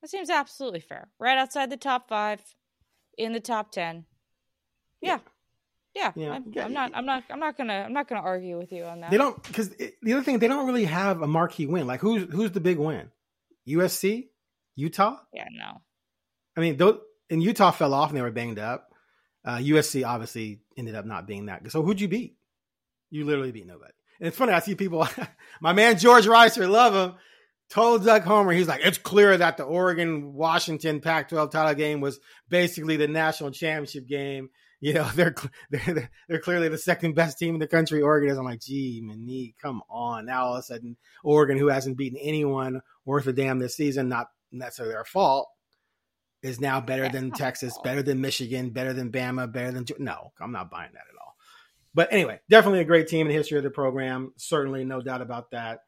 That 0.06 0.10
seems 0.10 0.30
absolutely 0.30 0.78
fair. 0.78 1.08
Right 1.18 1.36
outside 1.36 1.68
the 1.68 1.76
top 1.76 2.08
five. 2.08 2.40
in 3.18 3.32
the 3.32 3.40
top 3.40 3.72
10. 3.72 4.04
Yeah. 5.00 5.18
Yeah. 5.96 6.12
yeah. 6.14 6.30
I'm, 6.30 6.44
yeah. 6.52 6.64
I'm, 6.64 6.72
not 6.72 6.92
I'm 6.94 7.06
not 7.06 7.24
I'm 7.28 7.40
not 7.40 7.56
going 7.56 7.66
to 7.66 7.74
I'm 7.74 7.92
not 7.92 8.06
to 8.06 8.14
argue 8.14 8.56
with 8.56 8.70
you 8.70 8.84
on 8.84 9.00
that. 9.00 9.10
They 9.10 9.16
don't 9.16 9.42
cuz 9.42 9.70
the 9.70 10.12
other 10.12 10.22
thing 10.22 10.38
they 10.38 10.46
don't 10.46 10.68
really 10.68 10.84
have 10.84 11.22
a 11.22 11.26
marquee 11.26 11.66
win. 11.66 11.88
Like 11.88 11.98
who's 11.98 12.32
who's 12.32 12.52
the 12.52 12.60
big 12.60 12.78
win? 12.78 13.10
USC? 13.66 14.28
Utah? 14.76 15.16
Yeah, 15.32 15.48
no. 15.50 15.80
I 16.56 16.60
mean, 16.60 16.76
those, 16.76 17.00
and 17.28 17.42
Utah 17.42 17.72
fell 17.72 17.92
off 17.92 18.10
and 18.10 18.16
they 18.16 18.22
were 18.22 18.30
banged 18.30 18.60
up. 18.60 18.90
Uh, 19.44 19.56
USC 19.56 20.06
obviously 20.06 20.60
ended 20.76 20.94
up 20.94 21.04
not 21.04 21.26
being 21.26 21.46
that 21.46 21.64
good. 21.64 21.72
So 21.72 21.82
who'd 21.82 22.00
you 22.00 22.06
beat? 22.06 22.36
You 23.10 23.24
literally 23.24 23.50
beat 23.50 23.66
nobody. 23.66 23.92
And 24.20 24.28
it's 24.28 24.36
funny, 24.36 24.52
I 24.52 24.60
see 24.60 24.76
people, 24.76 25.08
my 25.60 25.72
man 25.72 25.98
George 25.98 26.26
Wrighster, 26.26 26.70
love 26.70 26.94
him, 26.94 27.18
told 27.70 28.04
Doug 28.04 28.22
Homer, 28.22 28.52
he's 28.52 28.68
like, 28.68 28.80
it's 28.84 28.98
clear 28.98 29.36
that 29.36 29.56
the 29.56 29.64
Oregon 29.64 30.34
Washington 30.34 31.00
Pac 31.00 31.28
12 31.28 31.50
title 31.50 31.74
game 31.74 32.00
was 32.00 32.20
basically 32.48 32.96
the 32.96 33.08
national 33.08 33.50
championship 33.50 34.06
game. 34.06 34.50
You 34.80 34.94
know, 34.94 35.08
they're, 35.14 35.34
they're, 35.70 36.10
they're 36.28 36.40
clearly 36.40 36.68
the 36.68 36.78
second 36.78 37.14
best 37.14 37.38
team 37.38 37.54
in 37.54 37.60
the 37.60 37.66
country. 37.66 38.02
Oregon 38.02 38.30
is. 38.30 38.38
I'm 38.38 38.44
like, 38.44 38.60
gee, 38.60 39.00
Monique, 39.02 39.56
come 39.60 39.82
on. 39.88 40.26
Now 40.26 40.46
all 40.46 40.54
of 40.54 40.60
a 40.60 40.62
sudden, 40.62 40.96
Oregon, 41.24 41.58
who 41.58 41.68
hasn't 41.68 41.96
beaten 41.96 42.18
anyone 42.20 42.82
worth 43.04 43.26
a 43.26 43.32
damn 43.32 43.58
this 43.58 43.76
season, 43.76 44.08
not 44.08 44.28
necessarily 44.52 44.94
their 44.94 45.04
fault, 45.04 45.48
is 46.42 46.60
now 46.60 46.80
better 46.80 47.08
than 47.08 47.30
Texas, 47.32 47.78
better 47.82 48.02
than 48.02 48.20
Michigan, 48.20 48.70
better 48.70 48.92
than 48.92 49.10
Bama, 49.10 49.50
better 49.50 49.72
than. 49.72 49.86
No, 49.98 50.32
I'm 50.40 50.52
not 50.52 50.70
buying 50.70 50.92
that 50.92 51.00
at 51.00 51.20
all. 51.20 51.34
But 51.94 52.12
anyway, 52.12 52.40
definitely 52.50 52.80
a 52.80 52.84
great 52.84 53.08
team 53.08 53.22
in 53.22 53.28
the 53.28 53.34
history 53.34 53.56
of 53.56 53.64
the 53.64 53.70
program. 53.70 54.34
Certainly, 54.36 54.84
no 54.84 55.00
doubt 55.00 55.22
about 55.22 55.50
that. 55.52 55.80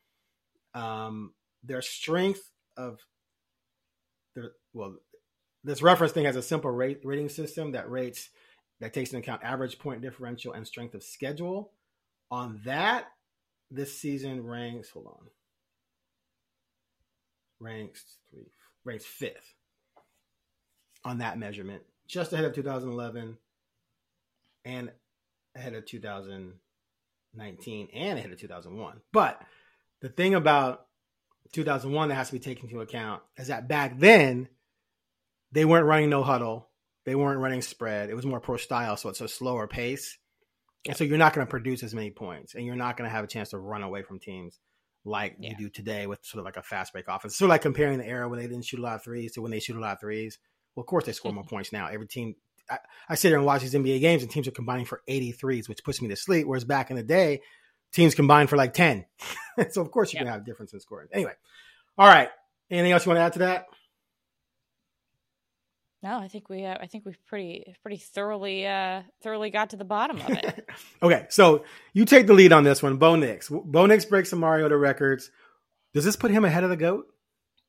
Um, 0.72 1.34
their 1.62 1.82
strength 1.82 2.50
of 2.76 3.00
their 4.34 4.52
well, 4.72 4.96
this 5.64 5.82
reference 5.82 6.12
thing 6.12 6.24
has 6.24 6.36
a 6.36 6.42
simple 6.42 6.70
rate, 6.70 7.00
rating 7.04 7.28
system 7.28 7.72
that 7.72 7.90
rates 7.90 8.30
that 8.80 8.94
takes 8.94 9.12
into 9.12 9.18
account 9.18 9.42
average 9.42 9.78
point 9.78 10.02
differential 10.02 10.52
and 10.52 10.66
strength 10.66 10.94
of 10.94 11.02
schedule. 11.02 11.72
On 12.30 12.60
that, 12.64 13.06
this 13.70 13.98
season 13.98 14.44
ranks. 14.44 14.90
Hold 14.90 15.06
on, 15.06 15.26
ranks 17.60 18.04
three, 18.30 18.52
ranks 18.84 19.04
fifth 19.04 19.54
on 21.04 21.18
that 21.18 21.38
measurement, 21.38 21.82
just 22.06 22.32
ahead 22.32 22.44
of 22.44 22.54
2011 22.54 23.36
and 24.64 24.90
ahead 25.54 25.74
of 25.74 25.86
2019 25.86 27.88
and 27.94 28.18
ahead 28.18 28.32
of 28.32 28.38
2001. 28.38 29.00
But 29.12 29.40
the 30.00 30.08
thing 30.08 30.34
about 30.34 30.87
2001 31.52 32.08
that 32.08 32.14
has 32.14 32.28
to 32.28 32.34
be 32.34 32.38
taken 32.38 32.68
into 32.68 32.80
account 32.80 33.22
is 33.36 33.48
that 33.48 33.68
back 33.68 33.98
then 33.98 34.48
they 35.52 35.64
weren't 35.64 35.86
running 35.86 36.10
no 36.10 36.22
huddle, 36.22 36.68
they 37.04 37.14
weren't 37.14 37.40
running 37.40 37.62
spread. 37.62 38.10
It 38.10 38.14
was 38.14 38.26
more 38.26 38.40
pro 38.40 38.56
style, 38.56 38.96
so 38.96 39.08
it's 39.08 39.20
a 39.20 39.28
slower 39.28 39.66
pace. 39.66 40.18
And 40.86 40.96
so 40.96 41.04
you're 41.04 41.18
not 41.18 41.34
going 41.34 41.46
to 41.46 41.50
produce 41.50 41.82
as 41.82 41.94
many 41.94 42.10
points, 42.10 42.54
and 42.54 42.64
you're 42.64 42.76
not 42.76 42.96
going 42.96 43.08
to 43.08 43.14
have 43.14 43.24
a 43.24 43.28
chance 43.28 43.50
to 43.50 43.58
run 43.58 43.82
away 43.82 44.02
from 44.02 44.18
teams 44.18 44.58
like 45.04 45.36
yeah. 45.38 45.50
you 45.50 45.56
do 45.56 45.68
today 45.70 46.06
with 46.06 46.24
sort 46.24 46.40
of 46.40 46.44
like 46.44 46.56
a 46.56 46.62
fast 46.62 46.92
break 46.92 47.06
offense. 47.08 47.36
So 47.36 47.46
like 47.46 47.62
comparing 47.62 47.98
the 47.98 48.06
era 48.06 48.28
when 48.28 48.38
they 48.38 48.46
didn't 48.46 48.64
shoot 48.64 48.80
a 48.80 48.82
lot 48.82 48.96
of 48.96 49.02
threes 49.02 49.32
to 49.32 49.42
when 49.42 49.50
they 49.50 49.60
shoot 49.60 49.76
a 49.76 49.80
lot 49.80 49.94
of 49.94 50.00
threes. 50.00 50.38
Well, 50.74 50.82
of 50.82 50.86
course 50.86 51.04
they 51.04 51.12
score 51.12 51.32
more 51.32 51.42
mm-hmm. 51.42 51.54
points 51.54 51.72
now. 51.72 51.88
Every 51.88 52.06
team, 52.06 52.34
I, 52.70 52.78
I 53.08 53.14
sit 53.14 53.30
there 53.30 53.38
and 53.38 53.46
watch 53.46 53.62
these 53.62 53.74
NBA 53.74 54.00
games, 54.00 54.22
and 54.22 54.30
teams 54.30 54.46
are 54.46 54.52
combining 54.52 54.84
for 54.84 55.02
83s, 55.08 55.68
which 55.68 55.82
puts 55.82 56.00
me 56.00 56.08
to 56.08 56.16
sleep. 56.16 56.46
Whereas 56.46 56.64
back 56.64 56.90
in 56.90 56.96
the 56.96 57.02
day, 57.02 57.40
teams 57.92 58.14
combined 58.14 58.50
for 58.50 58.56
like 58.56 58.74
10. 58.74 59.04
so 59.70 59.82
of 59.82 59.90
course 59.90 60.12
you 60.12 60.18
can 60.18 60.28
have 60.28 60.42
a 60.42 60.44
difference 60.44 60.72
in 60.72 60.80
scoring. 60.80 61.08
Anyway, 61.12 61.32
all 61.96 62.06
right. 62.06 62.28
Anything 62.70 62.92
else 62.92 63.06
you 63.06 63.10
want 63.10 63.18
to 63.18 63.22
add 63.22 63.32
to 63.34 63.38
that? 63.40 63.66
No, 66.02 66.18
I 66.18 66.28
think 66.28 66.48
we 66.48 66.64
uh, 66.64 66.76
I 66.80 66.86
think 66.86 67.04
we've 67.04 67.18
pretty 67.26 67.74
pretty 67.82 67.96
thoroughly 67.96 68.66
uh 68.66 69.02
thoroughly 69.22 69.50
got 69.50 69.70
to 69.70 69.76
the 69.76 69.84
bottom 69.84 70.20
of 70.20 70.30
it. 70.30 70.68
okay, 71.02 71.26
so 71.28 71.64
you 71.92 72.04
take 72.04 72.28
the 72.28 72.34
lead 72.34 72.52
on 72.52 72.62
this 72.62 72.82
one, 72.82 72.98
Bo 72.98 73.16
Nix. 73.16 73.48
Bo 73.48 73.86
Nix 73.86 74.04
breaks 74.04 74.30
some 74.30 74.38
Mario 74.38 74.62
Mariota 74.62 74.76
records. 74.76 75.30
Does 75.94 76.04
this 76.04 76.14
put 76.14 76.30
him 76.30 76.44
ahead 76.44 76.62
of 76.62 76.70
the 76.70 76.76
goat? 76.76 77.06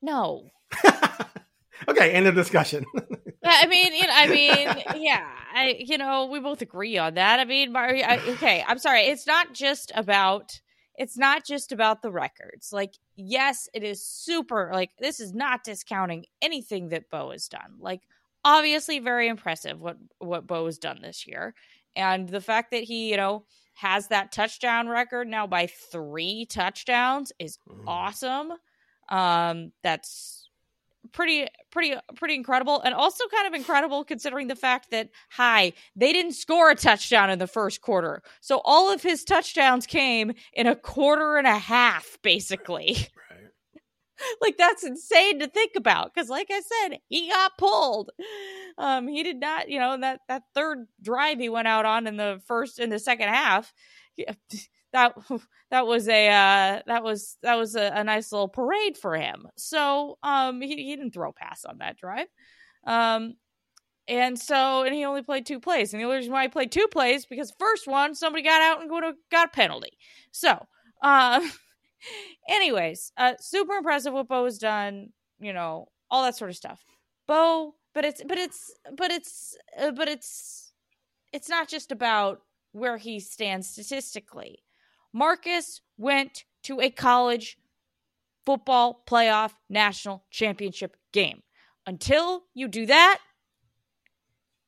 No. 0.02 0.44
okay, 1.88 2.12
end 2.12 2.28
of 2.28 2.36
discussion. 2.36 2.86
I 3.44 3.66
mean, 3.66 3.96
you 3.96 4.06
know, 4.06 4.14
I 4.14 4.28
mean, 4.28 5.02
yeah, 5.04 5.28
I, 5.54 5.76
you 5.80 5.98
know, 5.98 6.26
we 6.26 6.40
both 6.40 6.62
agree 6.62 6.98
on 6.98 7.16
that. 7.16 7.40
I 7.40 7.46
mean, 7.46 7.72
Mario, 7.72 8.06
I, 8.06 8.20
okay, 8.30 8.64
I'm 8.68 8.80
sorry. 8.80 9.02
It's 9.02 9.28
not 9.28 9.54
just 9.54 9.92
about, 9.96 10.60
it's 10.96 11.18
not 11.18 11.46
just 11.46 11.72
about 11.72 12.02
the 12.02 12.12
records. 12.12 12.72
Like, 12.74 12.94
yes, 13.16 13.70
it 13.74 13.84
is 13.84 14.06
super. 14.06 14.70
Like, 14.74 14.92
this 15.00 15.20
is 15.20 15.34
not 15.34 15.64
discounting 15.64 16.26
anything 16.42 16.90
that 16.90 17.10
Bo 17.10 17.32
has 17.32 17.48
done. 17.48 17.78
Like, 17.80 18.02
obviously, 18.44 19.00
very 19.00 19.28
impressive 19.28 19.82
what 19.82 19.98
what 20.20 20.48
Bo 20.48 20.66
has 20.66 20.78
done 20.78 21.02
this 21.02 21.26
year, 21.28 21.54
and 21.96 22.28
the 22.28 22.42
fact 22.42 22.72
that 22.72 22.84
he, 22.84 23.10
you 23.12 23.18
know, 23.18 23.46
has 23.76 24.08
that 24.08 24.32
touchdown 24.32 24.90
record 24.90 25.28
now 25.28 25.48
by 25.48 25.68
three 25.68 26.46
touchdowns 26.46 27.32
is 27.40 27.60
mm. 27.70 27.84
awesome. 27.88 28.52
Um, 29.10 29.72
that's 29.84 30.49
pretty 31.12 31.48
pretty 31.72 31.96
pretty 32.16 32.36
incredible 32.36 32.82
and 32.82 32.94
also 32.94 33.24
kind 33.34 33.48
of 33.48 33.54
incredible 33.54 34.04
considering 34.04 34.48
the 34.48 34.56
fact 34.56 34.92
that 34.92 35.10
hi 35.30 35.74
they 35.96 36.14
didn't 36.14 36.34
score 36.34 36.72
a 36.72 36.76
touchdown 36.76 37.30
in 37.30 37.40
the 37.40 37.48
first 37.48 37.82
quarter. 37.82 38.22
So 38.42 38.62
all 38.66 38.92
of 38.92 39.02
his 39.02 39.24
touchdowns 39.24 39.86
came 39.86 40.34
in 40.54 40.68
a 40.68 40.76
quarter 40.76 41.38
and 41.38 41.48
a 41.48 41.58
half 41.58 42.18
basically. 42.22 42.98
Right. 44.22 44.32
like 44.42 44.58
that's 44.58 44.84
insane 44.84 45.40
to 45.40 45.48
think 45.48 45.72
about 45.78 46.14
because 46.14 46.30
like 46.30 46.48
i 46.52 46.60
said 46.60 46.98
he 47.08 47.30
got 47.30 47.58
pulled. 47.58 48.10
Um 48.78 49.08
he 49.08 49.24
did 49.24 49.40
not 49.40 49.70
you 49.70 49.80
know 49.80 49.98
that 49.98 50.20
that 50.28 50.44
third 50.54 50.88
drive 51.02 51.40
he 51.40 51.48
went 51.48 51.70
out 51.70 51.86
on 51.86 52.06
in 52.06 52.18
the 52.18 52.42
first 52.46 52.80
in 52.80 52.90
the 52.90 53.00
second 53.00 53.30
half 53.30 53.74
that 54.94 55.14
that 55.72 55.88
was 55.88 56.08
a 56.08 56.28
uh, 56.28 56.82
that 56.88 57.04
was 57.04 57.38
that 57.42 57.56
was 57.56 57.76
a, 57.76 57.92
a, 57.94 58.04
nice 58.04 58.32
little 58.32 58.48
parade 58.48 58.98
for 58.98 59.16
him. 59.16 59.48
So 59.58 60.18
um, 60.24 60.62
he 60.62 60.76
he 60.76 60.96
didn't 60.96 61.14
throw 61.14 61.30
a 61.30 61.34
pass 61.34 61.66
on 61.66 61.80
that 61.80 61.98
drive, 61.98 62.28
um, 62.86 63.36
and 64.08 64.40
so 64.40 64.84
and 64.84 64.94
he 64.94 65.06
only 65.06 65.24
played 65.24 65.46
two 65.46 65.60
plays. 65.60 65.94
And 65.94 66.02
the 66.02 66.06
only 66.06 66.18
reason 66.18 66.32
why 66.32 66.44
he 66.44 66.50
played 66.50 66.72
two 66.72 66.88
plays 66.92 67.26
because 67.26 67.54
first 67.60 67.88
one 67.88 68.16
somebody 68.16 68.44
got 68.44 68.62
out 68.62 68.82
and 68.82 68.90
got 69.32 69.48
a 69.48 69.52
penalty. 69.52 69.98
So, 70.32 70.66
uh, 71.02 71.42
anyways, 72.50 73.12
uh, 73.18 73.34
super 73.40 73.74
impressive 73.74 74.14
what 74.14 74.28
Bo 74.28 74.46
has 74.46 74.58
done. 74.58 75.10
You 75.40 75.54
know 75.54 75.88
all 76.12 76.24
that 76.24 76.36
sort 76.36 76.50
of 76.50 76.58
stuff. 76.58 76.84
Bo, 77.28 77.76
but 77.94 78.06
it's 78.06 78.22
but 78.28 78.38
it's 78.38 78.74
but 78.98 79.12
it's 79.12 79.56
uh, 79.80 79.92
but 79.92 80.08
it's 80.08 80.74
it's 81.32 81.50
not 81.50 81.68
just 81.68 81.92
about 81.92 82.42
where 82.72 82.98
he 82.98 83.20
stands 83.20 83.70
statistically. 83.70 84.60
Marcus 85.14 85.82
went 85.98 86.46
to 86.64 86.80
a 86.80 86.90
college 86.90 87.58
football 88.46 89.04
playoff 89.08 89.52
national 89.70 90.24
championship 90.32 90.98
game. 91.12 91.42
Until 91.86 92.44
you 92.54 92.68
do 92.68 92.86
that, 92.86 93.20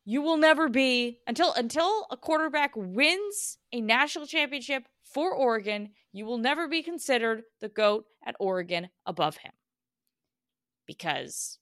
you 0.05 0.21
will 0.21 0.37
never 0.37 0.67
be 0.67 1.19
until 1.27 1.53
until 1.53 2.07
a 2.09 2.17
quarterback 2.17 2.71
wins 2.75 3.57
a 3.71 3.81
national 3.81 4.25
championship 4.25 4.83
for 5.03 5.33
Oregon, 5.33 5.89
you 6.11 6.25
will 6.25 6.37
never 6.37 6.67
be 6.67 6.81
considered 6.81 7.43
the 7.59 7.69
goat 7.69 8.05
at 8.25 8.35
Oregon 8.39 8.89
above 9.05 9.37
him. 9.37 9.51
Because 10.85 11.59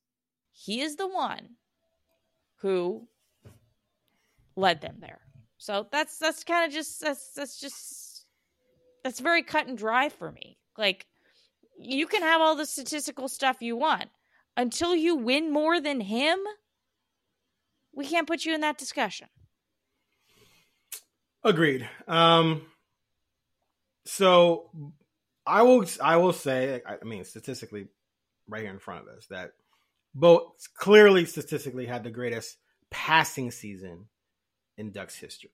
he 0.51 0.81
is 0.81 0.95
the 0.95 1.07
one 1.07 1.55
who 2.57 3.07
led 4.55 4.81
them 4.81 4.97
there. 4.99 5.21
So 5.57 5.87
that's 5.91 6.17
that's 6.17 6.43
kind 6.43 6.65
of 6.65 6.73
just 6.73 7.01
that's 7.01 7.33
that's 7.33 7.59
just 7.59 8.08
that's 9.09 9.21
very 9.21 9.41
cut 9.41 9.65
and 9.65 9.75
dry 9.75 10.07
for 10.07 10.31
me. 10.31 10.55
Like 10.77 11.07
you 11.79 12.05
can 12.05 12.21
have 12.21 12.41
all 12.41 12.55
the 12.55 12.67
statistical 12.67 13.27
stuff 13.27 13.57
you 13.59 13.75
want 13.75 14.07
until 14.55 14.95
you 14.95 15.15
win 15.15 15.51
more 15.51 15.81
than 15.81 15.99
him. 15.99 16.37
We 17.91 18.05
can't 18.05 18.27
put 18.27 18.45
you 18.45 18.53
in 18.53 18.61
that 18.61 18.77
discussion. 18.77 19.27
Agreed. 21.43 21.89
Um 22.07 22.67
so 24.05 24.69
I 25.43 25.63
will 25.63 25.85
I 26.03 26.17
will 26.17 26.33
say 26.33 26.79
I 26.85 27.03
mean 27.03 27.23
statistically 27.23 27.87
right 28.47 28.61
here 28.61 28.71
in 28.71 28.77
front 28.77 29.07
of 29.07 29.17
us 29.17 29.25
that 29.31 29.53
Bo 30.13 30.53
clearly 30.75 31.25
statistically 31.25 31.87
had 31.87 32.03
the 32.03 32.11
greatest 32.11 32.57
passing 32.91 33.49
season 33.49 34.05
in 34.77 34.91
Ducks 34.91 35.15
history. 35.15 35.49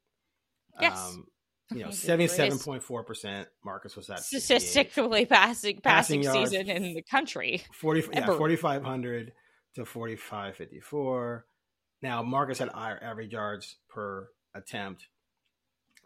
Yes. 0.81 0.99
Um, 0.99 1.27
you 1.71 1.83
know, 1.83 1.89
seventy-seven 1.91 2.59
point 2.59 2.83
four 2.83 3.03
percent. 3.03 3.47
Marcus 3.63 3.95
was 3.95 4.07
that 4.07 4.19
statistically 4.19 5.25
passing 5.25 5.79
passing, 5.81 6.23
passing 6.23 6.23
season 6.23 6.69
in 6.69 6.93
the 6.93 7.01
country. 7.01 7.63
Forty, 7.73 8.03
yeah, 8.13 8.25
forty-five 8.25 8.83
hundred 8.83 9.33
to 9.75 9.85
forty-five 9.85 10.55
fifty-four. 10.55 11.45
Now 12.01 12.23
Marcus 12.23 12.59
had 12.59 12.69
higher 12.69 12.99
average 13.01 13.33
yards 13.33 13.77
per 13.89 14.29
attempt. 14.53 15.07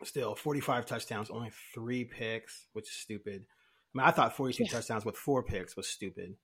Still, 0.04 0.36
forty-five 0.36 0.86
touchdowns, 0.86 1.30
only 1.30 1.52
three 1.74 2.06
picks, 2.06 2.68
which 2.74 2.88
is 2.88 2.96
stupid. 2.96 3.44
I 3.94 3.98
mean, 3.98 4.08
I 4.08 4.12
thought 4.12 4.36
forty-two 4.36 4.64
yeah. 4.64 4.72
touchdowns 4.72 5.04
with 5.04 5.18
four 5.18 5.44
picks 5.44 5.76
was 5.76 5.88
stupid, 5.88 6.36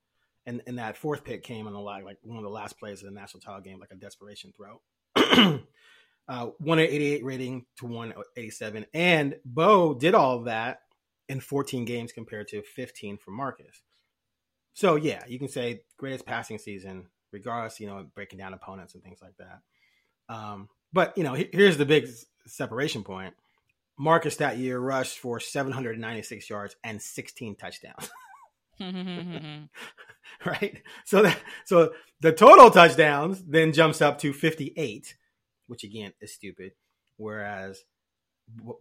and 0.44 0.60
and 0.66 0.78
that 0.78 0.98
fourth 0.98 1.24
pick 1.24 1.42
came 1.42 1.66
on 1.66 1.72
the 1.72 1.80
like 1.80 2.04
like 2.04 2.18
one 2.22 2.36
of 2.36 2.44
the 2.44 2.50
last 2.50 2.78
plays 2.78 3.02
of 3.02 3.06
the 3.06 3.18
national 3.18 3.40
title 3.40 3.62
game, 3.62 3.80
like 3.80 3.92
a 3.92 3.96
desperation 3.96 4.52
throw. 4.54 4.82
uh, 6.28 6.46
188 6.58 7.24
rating 7.24 7.66
to 7.78 7.86
187. 7.86 8.86
And 8.94 9.36
Bo 9.44 9.94
did 9.94 10.14
all 10.14 10.38
of 10.38 10.44
that 10.46 10.80
in 11.28 11.40
14 11.40 11.84
games 11.84 12.12
compared 12.12 12.48
to 12.48 12.62
15 12.62 13.18
for 13.18 13.30
Marcus. 13.30 13.82
So, 14.74 14.96
yeah, 14.96 15.22
you 15.26 15.38
can 15.38 15.48
say 15.48 15.82
greatest 15.96 16.26
passing 16.26 16.58
season, 16.58 17.06
regardless, 17.32 17.80
you 17.80 17.86
know, 17.86 18.06
breaking 18.14 18.38
down 18.38 18.52
opponents 18.52 18.94
and 18.94 19.02
things 19.02 19.20
like 19.22 19.36
that. 19.38 19.60
Um, 20.28 20.68
but, 20.92 21.16
you 21.16 21.24
know, 21.24 21.34
here's 21.34 21.76
the 21.76 21.86
big 21.86 22.08
separation 22.46 23.02
point. 23.02 23.34
Marcus 23.98 24.36
that 24.36 24.58
year 24.58 24.78
rushed 24.78 25.18
for 25.18 25.40
796 25.40 26.50
yards 26.50 26.76
and 26.84 27.00
16 27.00 27.56
touchdowns. 27.56 28.10
right? 30.44 30.82
So 31.04 31.22
that 31.22 31.38
so 31.64 31.92
the 32.20 32.32
total 32.32 32.70
touchdowns 32.70 33.42
then 33.44 33.72
jumps 33.72 34.02
up 34.02 34.18
to 34.18 34.32
58, 34.32 35.14
which 35.66 35.84
again 35.84 36.12
is 36.20 36.32
stupid. 36.34 36.72
Whereas 37.16 37.82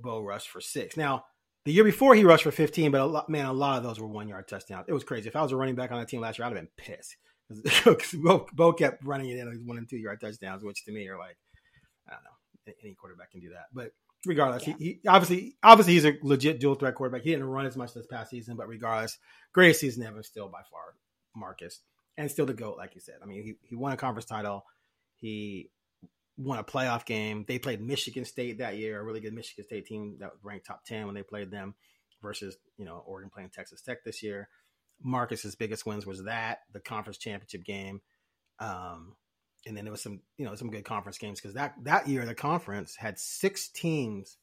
Bo 0.01 0.21
rushed 0.21 0.49
for 0.49 0.61
six. 0.61 0.97
Now 0.97 1.25
the 1.65 1.71
year 1.71 1.83
before 1.83 2.13
he 2.13 2.23
rushed 2.23 2.43
for 2.43 2.51
15, 2.51 2.91
but 2.91 3.01
a 3.01 3.05
lot, 3.05 3.29
man, 3.29 3.45
a 3.45 3.53
lot 3.53 3.77
of 3.77 3.83
those 3.83 3.99
were 3.99 4.07
one 4.07 4.27
yard 4.27 4.47
touchdowns. 4.47 4.85
It 4.87 4.93
was 4.93 5.03
crazy. 5.03 5.27
If 5.27 5.35
I 5.35 5.41
was 5.41 5.51
a 5.51 5.57
running 5.57 5.75
back 5.75 5.91
on 5.91 5.99
that 5.99 6.07
team 6.07 6.21
last 6.21 6.37
year, 6.37 6.45
I'd 6.45 6.55
have 6.55 6.61
been 6.61 6.69
pissed. 6.77 7.17
Bo, 8.23 8.45
Bo 8.53 8.73
kept 8.73 9.03
running 9.03 9.29
it 9.29 9.39
in 9.39 9.49
these 9.49 9.61
one 9.63 9.77
and 9.77 9.89
two 9.89 9.97
yard 9.97 10.21
touchdowns, 10.21 10.63
which 10.63 10.85
to 10.85 10.91
me 10.91 11.07
are 11.07 11.17
like, 11.17 11.37
I 12.07 12.13
don't 12.13 12.23
know, 12.23 12.73
any 12.83 12.93
quarterback 12.93 13.31
can 13.31 13.41
do 13.41 13.49
that. 13.49 13.65
But 13.73 13.91
regardless, 14.25 14.67
yeah. 14.67 14.75
he, 14.77 14.85
he, 14.85 15.07
obviously 15.07 15.55
obviously 15.63 15.93
he's 15.93 16.05
a 16.05 16.17
legit 16.21 16.59
dual 16.59 16.75
threat 16.75 16.95
quarterback. 16.95 17.23
He 17.23 17.31
didn't 17.31 17.45
run 17.45 17.65
as 17.65 17.75
much 17.75 17.93
this 17.93 18.07
past 18.07 18.29
season, 18.29 18.55
but 18.55 18.67
regardless, 18.67 19.17
greatest 19.53 19.79
season 19.79 20.03
ever 20.03 20.21
still 20.21 20.47
by 20.47 20.61
far 20.71 20.93
Marcus 21.35 21.81
and 22.17 22.29
still 22.29 22.45
the 22.45 22.53
goat, 22.53 22.77
like 22.77 22.93
you 22.95 23.01
said. 23.01 23.15
I 23.21 23.25
mean, 23.25 23.43
he, 23.43 23.55
he 23.63 23.75
won 23.75 23.91
a 23.91 23.97
conference 23.97 24.25
title. 24.25 24.65
He 25.17 25.69
won 26.37 26.59
a 26.59 26.63
playoff 26.63 27.05
game. 27.05 27.45
They 27.47 27.59
played 27.59 27.81
Michigan 27.81 28.25
State 28.25 28.59
that 28.59 28.77
year, 28.77 28.99
a 28.99 29.03
really 29.03 29.21
good 29.21 29.33
Michigan 29.33 29.63
State 29.63 29.85
team 29.85 30.17
that 30.19 30.31
ranked 30.43 30.65
top 30.65 30.85
ten 30.85 31.05
when 31.05 31.15
they 31.15 31.23
played 31.23 31.51
them, 31.51 31.75
versus 32.21 32.57
you 32.77 32.85
know 32.85 33.03
Oregon 33.05 33.29
playing 33.33 33.49
Texas 33.49 33.81
Tech 33.81 34.03
this 34.03 34.23
year. 34.23 34.49
Marcus's 35.03 35.55
biggest 35.55 35.85
wins 35.85 36.05
was 36.05 36.23
that 36.23 36.59
the 36.71 36.79
conference 36.79 37.17
championship 37.17 37.63
game. 37.63 38.01
Um, 38.59 39.15
and 39.65 39.75
then 39.75 39.85
there 39.85 39.91
was 39.91 40.01
some 40.01 40.21
you 40.37 40.45
know 40.45 40.55
some 40.55 40.69
good 40.69 40.85
conference 40.85 41.17
games 41.17 41.39
because 41.39 41.55
that 41.55 41.73
that 41.83 42.07
year 42.07 42.25
the 42.25 42.35
conference 42.35 42.95
had 42.95 43.19
six 43.19 43.67
teams 43.69 44.37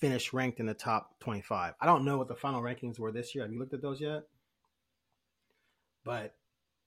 finish 0.00 0.32
ranked 0.32 0.60
in 0.60 0.66
the 0.66 0.74
top 0.74 1.18
25 1.20 1.74
i 1.80 1.86
don't 1.86 2.04
know 2.04 2.16
what 2.16 2.28
the 2.28 2.34
final 2.34 2.62
rankings 2.62 2.98
were 2.98 3.12
this 3.12 3.34
year 3.34 3.44
have 3.44 3.52
you 3.52 3.58
looked 3.58 3.74
at 3.74 3.82
those 3.82 4.00
yet 4.00 4.22
but 6.04 6.34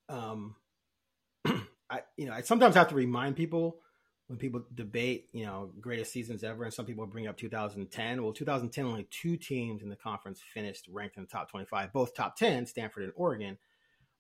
um 0.10 0.56
i 1.90 2.02
you 2.18 2.26
know 2.26 2.34
i 2.34 2.42
sometimes 2.42 2.76
have 2.76 2.90
to 2.90 2.96
remind 2.96 3.36
people 3.36 3.78
when 4.34 4.40
people 4.40 4.64
debate 4.74 5.30
you 5.32 5.46
know 5.46 5.72
greatest 5.80 6.12
seasons 6.12 6.44
ever 6.44 6.64
and 6.64 6.74
some 6.74 6.86
people 6.86 7.06
bring 7.06 7.28
up 7.28 7.38
2010 7.38 8.24
well 8.24 8.34
2010 8.34 8.86
only 8.86 9.08
two 9.12 9.38
teams 9.38 9.84
in 9.84 9.90
the 9.90 9.96
conference 9.96 10.42
finished 10.54 10.88
ranked 10.92 11.18
in 11.18 11.24
the 11.24 11.30
top 11.30 11.50
25 11.50 11.94
both 11.94 12.16
top 12.16 12.36
10 12.36 12.66
stanford 12.66 13.04
and 13.04 13.14
oregon 13.16 13.58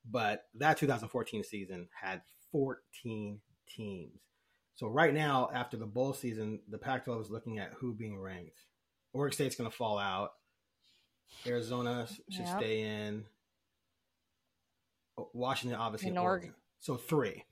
but 0.09 0.45
that 0.55 0.77
2014 0.77 1.43
season 1.43 1.87
had 1.99 2.21
14 2.51 3.39
teams. 3.67 4.19
So 4.75 4.87
right 4.87 5.13
now, 5.13 5.49
after 5.53 5.77
the 5.77 5.85
bowl 5.85 6.13
season, 6.13 6.59
the 6.67 6.77
Pac-12 6.77 7.21
is 7.21 7.29
looking 7.29 7.59
at 7.59 7.73
who 7.73 7.93
being 7.93 8.17
ranked. 8.17 8.59
Oregon 9.13 9.33
State's 9.33 9.55
going 9.55 9.69
to 9.69 9.75
fall 9.75 9.99
out. 9.99 10.31
Arizona 11.45 12.07
should 12.29 12.45
yep. 12.45 12.59
stay 12.59 12.81
in. 12.81 13.25
Oh, 15.17 15.29
Washington, 15.33 15.79
obviously, 15.79 16.09
in 16.09 16.17
Oregon. 16.17 16.49
Oregon. 16.49 16.55
So 16.79 16.95
three. 16.97 17.43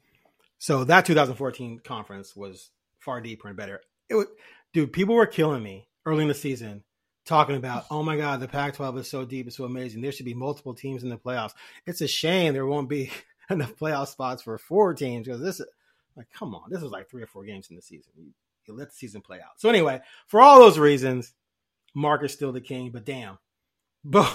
So 0.62 0.84
that 0.84 1.08
2014 1.08 1.80
conference 1.80 2.36
was 2.36 2.70
far 3.00 3.20
deeper 3.20 3.48
and 3.48 3.58
better. 3.58 3.82
It 4.10 4.14
was, 4.14 4.28
dude. 4.74 4.94
People 4.94 5.16
were 5.16 5.26
killing 5.26 5.64
me 5.64 5.88
early 6.06 6.22
in 6.22 6.28
the 6.28 6.36
season 6.36 6.84
talking 7.26 7.56
about, 7.56 7.86
oh 7.90 8.04
my 8.04 8.16
god, 8.16 8.42
the 8.42 8.48
Pac-12 8.48 9.00
is 9.00 9.10
so 9.10 9.26
deep, 9.26 9.48
it's 9.48 9.58
so 9.58 9.64
amazing. 9.64 10.02
There 10.04 10.12
should 10.12 10.28
be 10.28 10.36
multiple 10.36 10.76
teams 10.76 11.02
in 11.02 11.10
the 11.10 11.18
playoffs. 11.18 11.56
It's 11.88 12.02
a 12.02 12.08
shame 12.08 12.54
there 12.54 12.68
won't 12.68 12.90
be 12.90 13.10
enough 13.50 13.76
playoff 13.76 14.10
spots 14.10 14.44
for 14.44 14.56
four 14.60 14.94
teams 14.94 15.26
because 15.26 15.42
this 15.42 15.66
like, 16.16 16.28
come 16.32 16.54
on, 16.54 16.70
this 16.70 16.84
was 16.84 16.92
like 16.92 17.10
three 17.10 17.24
or 17.24 17.28
four 17.28 17.44
games 17.44 17.72
in 17.72 17.76
the 17.76 17.82
season. 17.82 18.12
You, 18.16 18.32
you 18.68 18.76
let 18.76 18.90
the 18.90 18.96
season 18.96 19.22
play 19.22 19.40
out. 19.40 19.58
So 19.60 19.68
anyway, 19.68 20.02
for 20.28 20.42
all 20.42 20.60
those 20.60 20.78
reasons, 20.78 21.34
Marcus 21.96 22.34
still 22.34 22.52
the 22.52 22.62
king. 22.62 22.92
But 22.92 23.04
damn, 23.04 23.40
Bo, 24.04 24.28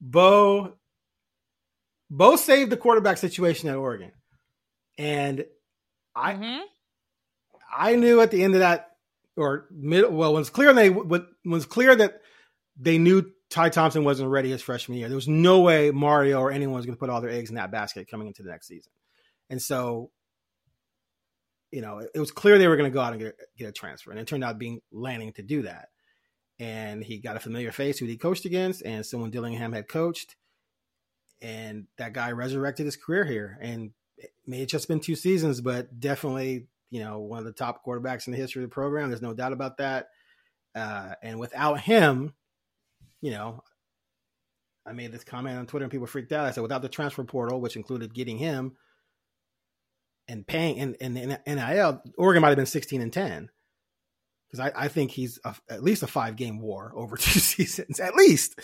Bo, 0.00 0.78
Bo 2.08 2.36
saved 2.36 2.72
the 2.72 2.78
quarterback 2.78 3.18
situation 3.18 3.68
at 3.68 3.76
Oregon, 3.76 4.12
and 4.96 5.44
I, 6.18 6.34
mm-hmm. 6.34 6.60
I 7.76 7.96
knew 7.96 8.20
at 8.20 8.30
the 8.30 8.42
end 8.42 8.54
of 8.54 8.60
that 8.60 8.90
or 9.36 9.66
mid. 9.70 10.12
Well, 10.12 10.34
when 10.34 10.40
it's 10.40 10.50
clear 10.50 10.72
they 10.72 10.90
when 10.90 11.26
it's 11.46 11.66
clear 11.66 11.94
that 11.94 12.20
they 12.78 12.98
knew 12.98 13.30
Ty 13.50 13.70
Thompson 13.70 14.04
wasn't 14.04 14.30
ready 14.30 14.50
his 14.50 14.62
freshman 14.62 14.98
year. 14.98 15.08
There 15.08 15.16
was 15.16 15.28
no 15.28 15.60
way 15.60 15.90
Mario 15.90 16.40
or 16.40 16.50
anyone 16.50 16.76
was 16.76 16.86
going 16.86 16.96
to 16.96 17.00
put 17.00 17.10
all 17.10 17.20
their 17.20 17.30
eggs 17.30 17.50
in 17.50 17.56
that 17.56 17.70
basket 17.70 18.10
coming 18.10 18.26
into 18.26 18.42
the 18.42 18.50
next 18.50 18.68
season. 18.68 18.92
And 19.50 19.60
so 19.60 20.10
you 21.70 21.82
know, 21.82 21.98
it 21.98 22.18
was 22.18 22.30
clear 22.30 22.58
they 22.58 22.68
were 22.68 22.76
going 22.76 22.90
to 22.90 22.94
go 22.94 23.00
out 23.00 23.12
and 23.12 23.20
get, 23.20 23.36
get 23.56 23.68
a 23.68 23.72
transfer, 23.72 24.10
and 24.10 24.18
it 24.18 24.26
turned 24.26 24.44
out 24.44 24.58
being 24.58 24.80
Lanning 24.90 25.32
to 25.34 25.42
do 25.42 25.62
that. 25.62 25.88
And 26.58 27.04
he 27.04 27.18
got 27.18 27.36
a 27.36 27.40
familiar 27.40 27.72
face 27.72 27.98
who 27.98 28.06
he 28.06 28.16
coached 28.16 28.44
against, 28.44 28.82
and 28.82 29.04
someone 29.04 29.30
Dillingham 29.30 29.72
had 29.72 29.88
coached, 29.88 30.34
and 31.40 31.86
that 31.98 32.14
guy 32.14 32.32
resurrected 32.32 32.86
his 32.86 32.96
career 32.96 33.24
here. 33.24 33.58
And 33.60 33.90
it 34.18 34.32
may 34.46 34.60
have 34.60 34.68
just 34.68 34.88
been 34.88 35.00
two 35.00 35.16
seasons, 35.16 35.60
but 35.60 36.00
definitely, 36.00 36.66
you 36.90 37.00
know, 37.02 37.20
one 37.20 37.38
of 37.38 37.44
the 37.44 37.52
top 37.52 37.84
quarterbacks 37.84 38.26
in 38.26 38.32
the 38.32 38.38
history 38.38 38.62
of 38.62 38.70
the 38.70 38.74
program. 38.74 39.08
There's 39.08 39.22
no 39.22 39.34
doubt 39.34 39.52
about 39.52 39.78
that. 39.78 40.08
Uh, 40.74 41.14
and 41.22 41.38
without 41.38 41.80
him, 41.80 42.34
you 43.20 43.30
know, 43.30 43.62
I 44.86 44.92
made 44.92 45.12
this 45.12 45.24
comment 45.24 45.58
on 45.58 45.66
Twitter 45.66 45.84
and 45.84 45.92
people 45.92 46.06
freaked 46.06 46.32
out. 46.32 46.46
I 46.46 46.50
said, 46.50 46.62
without 46.62 46.82
the 46.82 46.88
transfer 46.88 47.24
portal, 47.24 47.60
which 47.60 47.76
included 47.76 48.14
getting 48.14 48.38
him, 48.38 48.76
and 50.28 50.46
paying 50.46 50.78
and, 50.78 50.96
and, 51.00 51.38
and 51.46 51.58
NIL, 51.58 52.02
Oregon 52.16 52.42
might 52.42 52.48
have 52.48 52.56
been 52.56 52.66
16 52.66 53.00
and 53.00 53.12
10. 53.12 53.50
Because 54.50 54.72
I, 54.72 54.84
I 54.84 54.88
think 54.88 55.10
he's 55.10 55.38
a, 55.44 55.54
at 55.68 55.82
least 55.82 56.02
a 56.02 56.06
five 56.06 56.36
game 56.36 56.60
war 56.60 56.92
over 56.94 57.16
two 57.18 57.38
seasons, 57.38 58.00
at 58.00 58.14
least. 58.14 58.60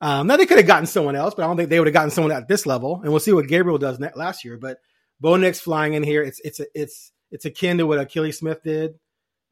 Um, 0.00 0.26
now 0.26 0.36
they 0.36 0.46
could 0.46 0.58
have 0.58 0.66
gotten 0.66 0.86
someone 0.86 1.16
else, 1.16 1.34
but 1.34 1.42
I 1.42 1.46
don't 1.46 1.56
think 1.56 1.70
they 1.70 1.80
would 1.80 1.88
have 1.88 1.94
gotten 1.94 2.10
someone 2.10 2.32
at 2.32 2.46
this 2.46 2.66
level. 2.66 3.00
And 3.02 3.10
we'll 3.10 3.20
see 3.20 3.32
what 3.32 3.48
Gabriel 3.48 3.78
does 3.78 3.98
next, 3.98 4.16
last 4.16 4.44
year. 4.44 4.56
But 4.56 4.78
Bo 5.24 5.36
Nix 5.36 5.58
flying 5.58 5.94
in 5.94 6.02
here, 6.02 6.22
it's 6.22 6.38
it's 6.44 6.60
it's 6.74 7.10
it's 7.30 7.46
akin 7.46 7.78
to 7.78 7.86
what 7.86 7.98
Achilles 7.98 8.36
Smith 8.36 8.62
did 8.62 8.98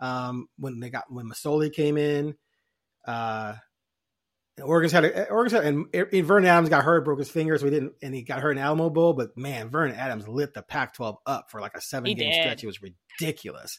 um, 0.01 0.47
when 0.59 0.81
they 0.81 0.91
got 0.91 1.05
when 1.11 1.25
Masoli 1.25 1.73
came 1.73 1.97
in. 1.97 2.35
Uh, 3.07 3.55
Oregon's 4.63 4.93
had 4.93 5.07
a, 5.07 5.31
Oregon's 5.31 5.53
had, 5.53 5.65
and, 5.65 5.87
and 5.95 6.27
Vernon 6.27 6.51
Adams 6.51 6.69
got 6.69 6.85
hurt, 6.85 7.07
broke 7.07 7.21
his 7.21 7.31
finger, 7.31 7.57
so 7.57 7.65
he 7.65 7.71
didn't, 7.71 7.95
and 8.03 8.15
he 8.15 8.21
got 8.21 8.41
hurt 8.41 8.51
in 8.51 8.59
Alamo 8.59 8.91
Bowl. 8.91 9.15
But 9.15 9.35
man, 9.39 9.71
Vernon 9.71 9.97
Adams 9.97 10.29
lit 10.29 10.53
the 10.53 10.61
Pac-12 10.61 11.17
up 11.25 11.51
for 11.51 11.63
like 11.63 11.75
a 11.75 11.81
seven 11.81 12.15
game 12.15 12.35
stretch. 12.35 12.63
It 12.63 12.67
was 12.67 12.81
ridiculous. 12.83 13.79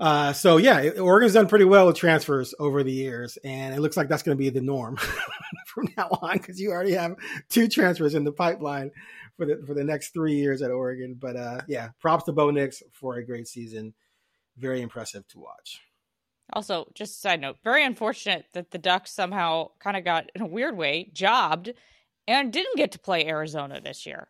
Uh, 0.00 0.32
so 0.32 0.56
yeah, 0.56 0.88
Oregon's 0.98 1.34
done 1.34 1.48
pretty 1.48 1.66
well 1.66 1.86
with 1.86 1.96
transfers 1.96 2.54
over 2.58 2.82
the 2.82 2.92
years, 2.92 3.36
and 3.44 3.74
it 3.74 3.80
looks 3.80 3.98
like 3.98 4.08
that's 4.08 4.22
going 4.22 4.38
to 4.38 4.42
be 4.42 4.48
the 4.48 4.62
norm 4.62 4.96
from 5.66 5.86
now 5.98 6.08
on 6.22 6.38
because 6.38 6.58
you 6.58 6.70
already 6.70 6.92
have 6.92 7.14
two 7.50 7.68
transfers 7.68 8.14
in 8.14 8.24
the 8.24 8.32
pipeline 8.32 8.90
for 9.36 9.46
the 9.46 9.62
for 9.66 9.74
the 9.74 9.84
next 9.84 10.12
three 10.12 10.34
years 10.34 10.62
at 10.62 10.70
Oregon. 10.70 11.16
But 11.18 11.36
uh, 11.36 11.60
yeah, 11.68 11.88
props 12.00 12.24
to 12.24 12.32
Bo 12.32 12.50
Nix 12.50 12.82
for 12.92 13.16
a 13.16 13.26
great 13.26 13.48
season. 13.48 13.94
Very 14.56 14.82
impressive 14.82 15.26
to 15.28 15.40
watch. 15.40 15.80
Also, 16.52 16.86
just 16.94 17.16
a 17.16 17.20
side 17.20 17.40
note, 17.40 17.56
very 17.64 17.84
unfortunate 17.84 18.46
that 18.52 18.70
the 18.70 18.78
Ducks 18.78 19.12
somehow 19.12 19.68
kind 19.80 19.96
of 19.96 20.04
got, 20.04 20.30
in 20.34 20.42
a 20.42 20.46
weird 20.46 20.76
way, 20.76 21.10
jobbed 21.12 21.72
and 22.28 22.52
didn't 22.52 22.76
get 22.76 22.92
to 22.92 22.98
play 22.98 23.26
Arizona 23.26 23.80
this 23.80 24.04
year. 24.06 24.28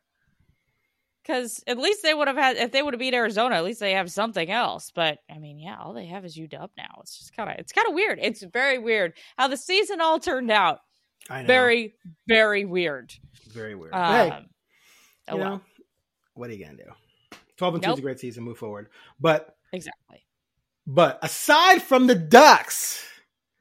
Because 1.22 1.64
at 1.66 1.78
least 1.78 2.02
they 2.02 2.14
would 2.14 2.28
have 2.28 2.36
had, 2.36 2.56
if 2.56 2.70
they 2.70 2.82
would 2.82 2.94
have 2.94 3.00
beat 3.00 3.14
Arizona, 3.14 3.56
at 3.56 3.64
least 3.64 3.80
they 3.80 3.92
have 3.92 4.10
something 4.12 4.50
else. 4.50 4.92
But 4.94 5.18
I 5.30 5.38
mean, 5.38 5.58
yeah, 5.58 5.76
all 5.80 5.94
they 5.94 6.06
have 6.06 6.24
is 6.24 6.36
UW 6.36 6.68
now. 6.76 7.00
It's 7.00 7.18
just 7.18 7.34
kind 7.34 7.50
of, 7.50 7.56
it's 7.58 7.72
kind 7.72 7.88
of 7.88 7.94
weird. 7.94 8.18
It's 8.20 8.42
very 8.42 8.78
weird 8.78 9.14
how 9.36 9.48
the 9.48 9.56
season 9.56 10.00
all 10.00 10.18
turned 10.18 10.50
out. 10.50 10.80
I 11.30 11.40
know. 11.40 11.46
Very, 11.46 11.94
very 12.28 12.64
weird. 12.66 13.14
Very 13.50 13.74
weird. 13.74 13.94
Um, 13.94 14.30
hey, 14.30 14.46
oh 15.28 15.34
you 15.34 15.40
well. 15.40 15.50
know, 15.50 15.60
what 16.34 16.50
are 16.50 16.54
you 16.54 16.64
gonna 16.64 16.76
do? 16.76 17.38
Twelve 17.56 17.74
and 17.74 17.82
nope. 17.82 17.90
two 17.90 17.94
is 17.94 17.98
a 18.00 18.02
great 18.02 18.20
season. 18.20 18.44
Move 18.44 18.58
forward, 18.58 18.88
but 19.20 19.56
exactly 19.72 20.24
but 20.86 21.18
aside 21.22 21.82
from 21.82 22.06
the 22.06 22.14
Ducks 22.14 23.04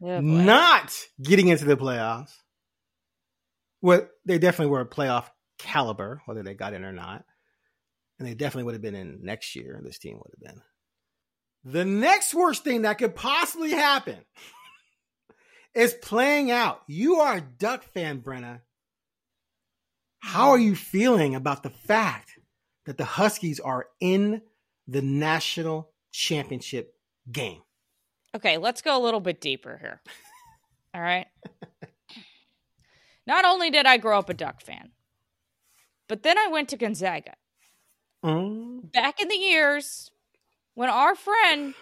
oh, 0.02 0.19
not 0.19 0.93
getting 1.21 1.47
into 1.47 1.65
the 1.65 1.78
playoffs, 1.78 2.34
well, 3.82 4.08
they 4.26 4.39
definitely 4.39 4.71
were 4.71 4.82
a 4.82 4.86
playoff 4.86 5.30
caliber, 5.58 6.21
whether 6.26 6.43
they 6.43 6.54
got 6.54 6.73
in 6.73 6.84
or 6.84 6.91
not. 6.91 7.23
And 8.19 8.28
they 8.28 8.36
definitely 8.36 8.65
would 8.65 8.76
have 8.76 8.82
been 8.82 8.95
in 8.95 9.19
next 9.23 9.56
year. 9.56 9.76
And 9.76 9.86
this 9.86 9.97
team 9.97 10.17
would 10.17 10.32
have 10.34 10.54
been. 10.54 10.62
The 11.65 11.86
next 11.86 12.34
worst 12.34 12.63
thing 12.63 12.84
that 12.84 12.97
could 12.97 13.15
possibly 13.15 13.71
happen 13.71 14.19
is 15.73 15.93
playing 15.93 16.52
out. 16.52 16.82
You 16.88 17.17
are 17.17 17.38
a 17.38 17.41
Duck 17.41 17.84
fan, 17.84 18.21
Brenna. 18.21 18.62
How 20.23 20.49
are 20.49 20.59
you 20.59 20.75
feeling 20.75 21.36
about 21.36 21.63
the 21.63 21.69
fact 21.69 22.39
that 22.86 22.97
the 22.97 23.05
Huskies 23.05 23.59
are 23.59 23.88
in 23.99 24.41
the 24.88 25.01
national 25.01 25.91
championship 26.12 26.95
game. 27.31 27.62
Okay, 28.36 28.57
let's 28.57 28.81
go 28.81 28.97
a 28.97 29.03
little 29.03 29.19
bit 29.19 29.41
deeper 29.41 29.77
here. 29.79 30.01
All 30.93 31.01
right. 31.01 31.27
Not 33.27 33.45
only 33.45 33.69
did 33.71 33.86
I 33.86 33.97
grow 33.97 34.19
up 34.19 34.29
a 34.29 34.33
Duck 34.33 34.62
fan, 34.62 34.91
but 36.07 36.23
then 36.23 36.38
I 36.38 36.47
went 36.49 36.69
to 36.69 36.77
Gonzaga. 36.77 37.33
Mm. 38.23 38.91
Back 38.91 39.21
in 39.21 39.27
the 39.27 39.36
years 39.36 40.12
when 40.73 40.89
our 40.89 41.15
friend 41.15 41.73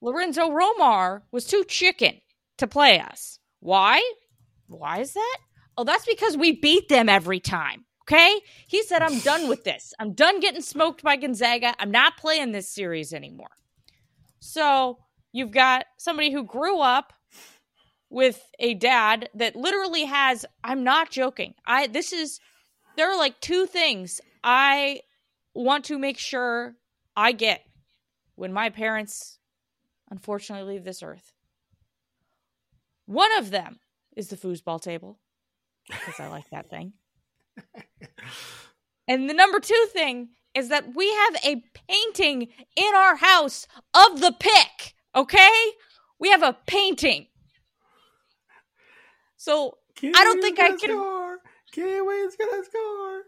Lorenzo 0.00 0.50
Romar 0.50 1.22
was 1.30 1.46
too 1.46 1.64
chicken 1.64 2.20
to 2.58 2.66
play 2.66 3.00
us. 3.00 3.38
Why? 3.60 4.02
Why 4.66 5.00
is 5.00 5.14
that? 5.14 5.38
Oh, 5.76 5.84
that's 5.84 6.06
because 6.06 6.36
we 6.36 6.52
beat 6.52 6.88
them 6.88 7.08
every 7.08 7.40
time. 7.40 7.84
Okay? 8.10 8.40
He 8.66 8.82
said, 8.82 9.02
I'm 9.02 9.20
done 9.20 9.48
with 9.48 9.62
this. 9.62 9.94
I'm 10.00 10.14
done 10.14 10.40
getting 10.40 10.62
smoked 10.62 11.02
by 11.04 11.14
Gonzaga. 11.14 11.74
I'm 11.78 11.92
not 11.92 12.16
playing 12.16 12.50
this 12.50 12.68
series 12.68 13.12
anymore. 13.12 13.50
So 14.40 14.98
you've 15.32 15.52
got 15.52 15.86
somebody 15.96 16.32
who 16.32 16.42
grew 16.42 16.80
up 16.80 17.12
with 18.08 18.42
a 18.58 18.74
dad 18.74 19.28
that 19.34 19.54
literally 19.54 20.06
has 20.06 20.44
I'm 20.64 20.82
not 20.82 21.10
joking. 21.10 21.54
I 21.64 21.86
this 21.86 22.12
is 22.12 22.40
there 22.96 23.12
are 23.12 23.16
like 23.16 23.40
two 23.40 23.66
things 23.66 24.20
I 24.42 25.02
want 25.54 25.84
to 25.84 25.98
make 25.98 26.18
sure 26.18 26.74
I 27.16 27.30
get 27.30 27.64
when 28.34 28.52
my 28.52 28.70
parents 28.70 29.38
unfortunately 30.10 30.72
leave 30.72 30.84
this 30.84 31.02
earth. 31.04 31.32
One 33.06 33.30
of 33.38 33.50
them 33.52 33.78
is 34.16 34.28
the 34.28 34.36
foosball 34.36 34.80
table 34.80 35.20
because 35.86 36.18
I 36.18 36.26
like 36.26 36.50
that 36.50 36.68
thing. 36.68 36.94
And 39.08 39.28
the 39.28 39.34
number 39.34 39.58
two 39.60 39.86
thing 39.92 40.28
is 40.54 40.68
that 40.68 40.94
we 40.94 41.08
have 41.12 41.36
a 41.44 41.62
painting 41.88 42.48
in 42.76 42.94
our 42.94 43.16
house 43.16 43.66
of 43.94 44.20
the 44.20 44.32
pick, 44.38 44.94
okay? 45.16 45.50
We 46.18 46.30
have 46.30 46.42
a 46.42 46.56
painting. 46.66 47.26
So 49.36 49.78
Can't 49.96 50.16
I 50.16 50.24
don't 50.24 50.40
think 50.40 50.60
I 50.60 50.68
can- 50.72 50.78
Score. 50.90 51.38
Can't 51.72 52.06
wait 52.06 52.30
to 52.30 52.64
score. 52.64 53.22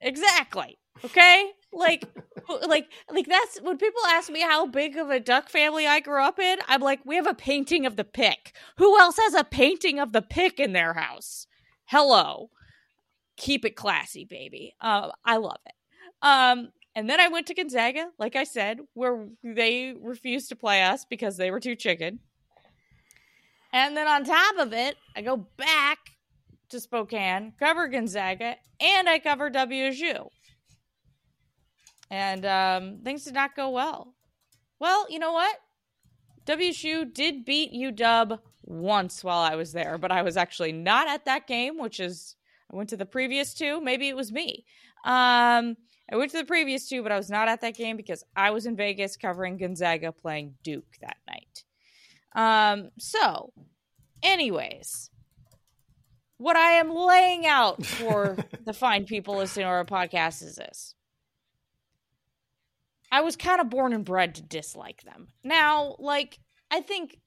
exactly, 0.00 0.78
okay? 1.04 1.50
Like 1.72 2.04
like 2.66 2.88
like 3.12 3.26
that's 3.26 3.60
when 3.62 3.78
people 3.78 4.00
ask 4.08 4.30
me 4.30 4.40
how 4.42 4.66
big 4.66 4.96
of 4.96 5.10
a 5.10 5.18
duck 5.20 5.48
family 5.48 5.86
I 5.88 5.98
grew 6.00 6.22
up 6.22 6.38
in, 6.38 6.58
I'm 6.68 6.80
like, 6.80 7.00
we 7.04 7.16
have 7.16 7.26
a 7.26 7.34
painting 7.34 7.86
of 7.86 7.96
the 7.96 8.04
pick. 8.04 8.54
Who 8.78 8.98
else 8.98 9.16
has 9.18 9.34
a 9.34 9.42
painting 9.44 9.98
of 9.98 10.12
the 10.12 10.22
pick 10.22 10.60
in 10.60 10.72
their 10.72 10.94
house? 10.94 11.46
Hello. 11.86 12.50
Keep 13.40 13.64
it 13.64 13.74
classy, 13.74 14.26
baby. 14.26 14.74
Uh, 14.82 15.10
I 15.24 15.38
love 15.38 15.60
it. 15.64 15.72
Um, 16.20 16.68
and 16.94 17.08
then 17.08 17.20
I 17.20 17.28
went 17.28 17.46
to 17.46 17.54
Gonzaga, 17.54 18.10
like 18.18 18.36
I 18.36 18.44
said, 18.44 18.80
where 18.92 19.28
they 19.42 19.94
refused 19.98 20.50
to 20.50 20.56
play 20.56 20.82
us 20.82 21.06
because 21.08 21.38
they 21.38 21.50
were 21.50 21.58
too 21.58 21.74
chicken. 21.74 22.18
And 23.72 23.96
then 23.96 24.06
on 24.06 24.24
top 24.24 24.58
of 24.58 24.74
it, 24.74 24.96
I 25.16 25.22
go 25.22 25.38
back 25.56 25.98
to 26.68 26.80
Spokane, 26.80 27.54
cover 27.58 27.88
Gonzaga, 27.88 28.56
and 28.78 29.08
I 29.08 29.18
cover 29.18 29.50
WSU. 29.50 30.28
And 32.10 32.44
um, 32.44 32.98
things 33.02 33.24
did 33.24 33.32
not 33.32 33.56
go 33.56 33.70
well. 33.70 34.12
Well, 34.80 35.06
you 35.08 35.18
know 35.18 35.32
what? 35.32 35.56
WSU 36.44 37.10
did 37.10 37.46
beat 37.46 37.72
UW 37.72 38.38
once 38.64 39.24
while 39.24 39.38
I 39.40 39.56
was 39.56 39.72
there, 39.72 39.96
but 39.96 40.12
I 40.12 40.20
was 40.20 40.36
actually 40.36 40.72
not 40.72 41.08
at 41.08 41.24
that 41.24 41.46
game, 41.46 41.78
which 41.78 42.00
is 42.00 42.36
I 42.72 42.76
went 42.76 42.90
to 42.90 42.96
the 42.96 43.06
previous 43.06 43.54
two. 43.54 43.80
Maybe 43.80 44.08
it 44.08 44.16
was 44.16 44.32
me. 44.32 44.64
Um, 45.04 45.76
I 46.12 46.16
went 46.16 46.30
to 46.32 46.38
the 46.38 46.44
previous 46.44 46.88
two, 46.88 47.02
but 47.02 47.12
I 47.12 47.16
was 47.16 47.30
not 47.30 47.48
at 47.48 47.60
that 47.60 47.76
game 47.76 47.96
because 47.96 48.24
I 48.36 48.50
was 48.50 48.66
in 48.66 48.76
Vegas 48.76 49.16
covering 49.16 49.56
Gonzaga 49.56 50.12
playing 50.12 50.54
Duke 50.62 50.96
that 51.00 51.18
night. 51.28 51.64
Um, 52.34 52.90
so, 52.98 53.52
anyways, 54.22 55.10
what 56.36 56.56
I 56.56 56.72
am 56.72 56.94
laying 56.94 57.46
out 57.46 57.84
for 57.84 58.36
the 58.64 58.72
fine 58.72 59.04
people 59.04 59.36
listening 59.36 59.64
to 59.64 59.70
our 59.70 59.84
podcast 59.84 60.42
is 60.42 60.56
this. 60.56 60.94
I 63.12 63.22
was 63.22 63.36
kind 63.36 63.60
of 63.60 63.70
born 63.70 63.92
and 63.92 64.04
bred 64.04 64.36
to 64.36 64.42
dislike 64.42 65.02
them. 65.02 65.28
Now, 65.42 65.96
like, 65.98 66.38
I 66.70 66.80
think, 66.80 67.18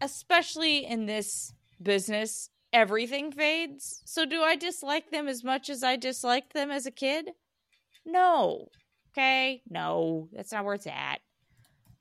especially 0.00 0.84
in 0.84 1.06
this 1.06 1.52
business, 1.80 2.50
everything 2.72 3.32
fades. 3.32 4.02
So, 4.04 4.24
do 4.24 4.42
I 4.42 4.56
dislike 4.56 5.10
them 5.10 5.28
as 5.28 5.44
much 5.44 5.68
as 5.70 5.82
I 5.82 5.96
disliked 5.96 6.52
them 6.54 6.70
as 6.70 6.86
a 6.86 6.90
kid? 6.90 7.30
No. 8.04 8.68
Okay? 9.12 9.62
No, 9.68 10.28
that's 10.32 10.52
not 10.52 10.64
where 10.64 10.74
it's 10.74 10.86
at. 10.86 11.20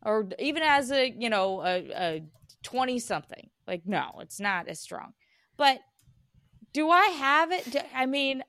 Or 0.03 0.27
even 0.39 0.63
as 0.63 0.91
a, 0.91 1.13
you 1.17 1.29
know, 1.29 1.61
a 1.61 2.23
20 2.63 2.99
something. 2.99 3.49
Like, 3.67 3.83
no, 3.85 4.19
it's 4.19 4.39
not 4.39 4.67
as 4.67 4.79
strong. 4.79 5.13
But 5.57 5.79
do 6.73 6.89
I 6.89 7.07
have 7.07 7.51
it? 7.51 7.69
Do- 7.71 7.79
I 7.93 8.05
mean, 8.05 8.43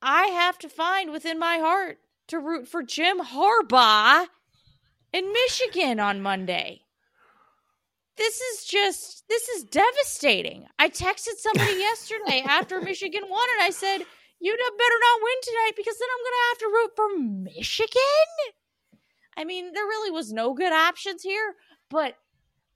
I 0.00 0.26
have 0.26 0.58
to 0.58 0.68
find 0.68 1.10
within 1.10 1.38
my 1.38 1.58
heart 1.58 1.98
to 2.28 2.38
root 2.38 2.68
for 2.68 2.82
Jim 2.82 3.18
Harbaugh 3.18 4.26
in 5.12 5.32
Michigan 5.32 6.00
on 6.00 6.22
Monday. 6.22 6.81
This 8.16 8.40
is 8.40 8.64
just 8.64 9.24
this 9.28 9.48
is 9.48 9.64
devastating. 9.64 10.66
I 10.78 10.88
texted 10.88 11.36
somebody 11.38 11.72
yesterday 11.72 12.42
after 12.46 12.80
Michigan 12.80 13.22
won 13.28 13.48
and 13.54 13.62
I 13.62 13.70
said, 13.70 13.98
"You 14.40 14.52
better 14.56 14.98
not 15.00 15.22
win 15.22 15.36
tonight 15.42 15.72
because 15.76 15.98
then 15.98 16.08
I'm 16.12 16.24
going 16.24 16.36
to 16.36 16.48
have 16.48 16.58
to 16.58 16.66
root 16.66 16.90
for 16.96 17.54
Michigan." 17.56 18.52
I 19.36 19.44
mean, 19.44 19.72
there 19.72 19.84
really 19.84 20.10
was 20.10 20.32
no 20.32 20.52
good 20.52 20.72
options 20.72 21.22
here, 21.22 21.54
but 21.88 22.16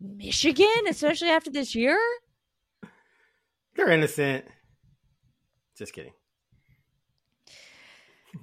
Michigan, 0.01 0.87
especially 0.89 1.29
after 1.29 1.51
this 1.51 1.75
year, 1.75 1.99
They're 3.75 3.91
innocent. 3.91 4.47
Just 5.77 5.93
kidding. 5.93 6.13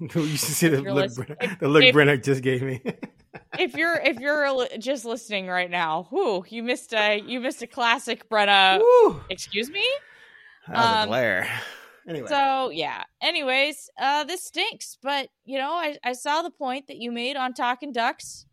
you 0.00 0.36
should 0.36 0.38
see 0.38 0.68
the 0.68 0.80
look, 0.82 1.12
the 1.58 1.68
look 1.68 1.84
Brenna 1.86 2.22
just 2.22 2.42
gave 2.42 2.62
me. 2.62 2.80
if 3.58 3.74
you're 3.74 3.96
if 3.96 4.18
you're 4.20 4.66
just 4.78 5.04
listening 5.04 5.46
right 5.46 5.70
now, 5.70 6.08
whoo, 6.10 6.44
you 6.48 6.62
missed 6.62 6.92
a 6.94 7.20
you 7.20 7.40
missed 7.40 7.62
a 7.62 7.66
classic 7.66 8.28
Brenna. 8.28 8.80
Woo, 8.80 9.20
Excuse 9.30 9.70
me. 9.70 9.84
that 10.68 10.76
was 10.76 10.84
a 10.84 10.98
um, 11.00 11.08
glare. 11.08 11.48
Anyway, 12.06 12.28
So 12.28 12.70
yeah. 12.70 13.04
Anyways, 13.22 13.88
uh, 13.98 14.24
this 14.24 14.44
stinks. 14.44 14.98
But 15.02 15.28
you 15.44 15.58
know, 15.58 15.72
I 15.72 15.96
I 16.04 16.12
saw 16.12 16.42
the 16.42 16.50
point 16.50 16.86
that 16.88 16.96
you 16.98 17.10
made 17.10 17.36
on 17.36 17.54
Talking 17.54 17.92
Ducks, 17.92 18.46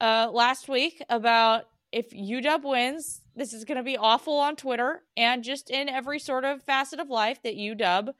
uh, 0.00 0.30
last 0.32 0.68
week 0.68 1.02
about 1.08 1.64
if 1.92 2.10
UW 2.10 2.70
wins, 2.70 3.22
this 3.36 3.52
is 3.52 3.64
going 3.64 3.76
to 3.76 3.84
be 3.84 3.96
awful 3.96 4.34
on 4.38 4.56
Twitter 4.56 5.02
and 5.16 5.44
just 5.44 5.70
in 5.70 5.88
every 5.88 6.18
sort 6.18 6.44
of 6.44 6.62
facet 6.62 6.98
of 6.98 7.08
life 7.08 7.42
that 7.42 7.54
UW 7.56 8.12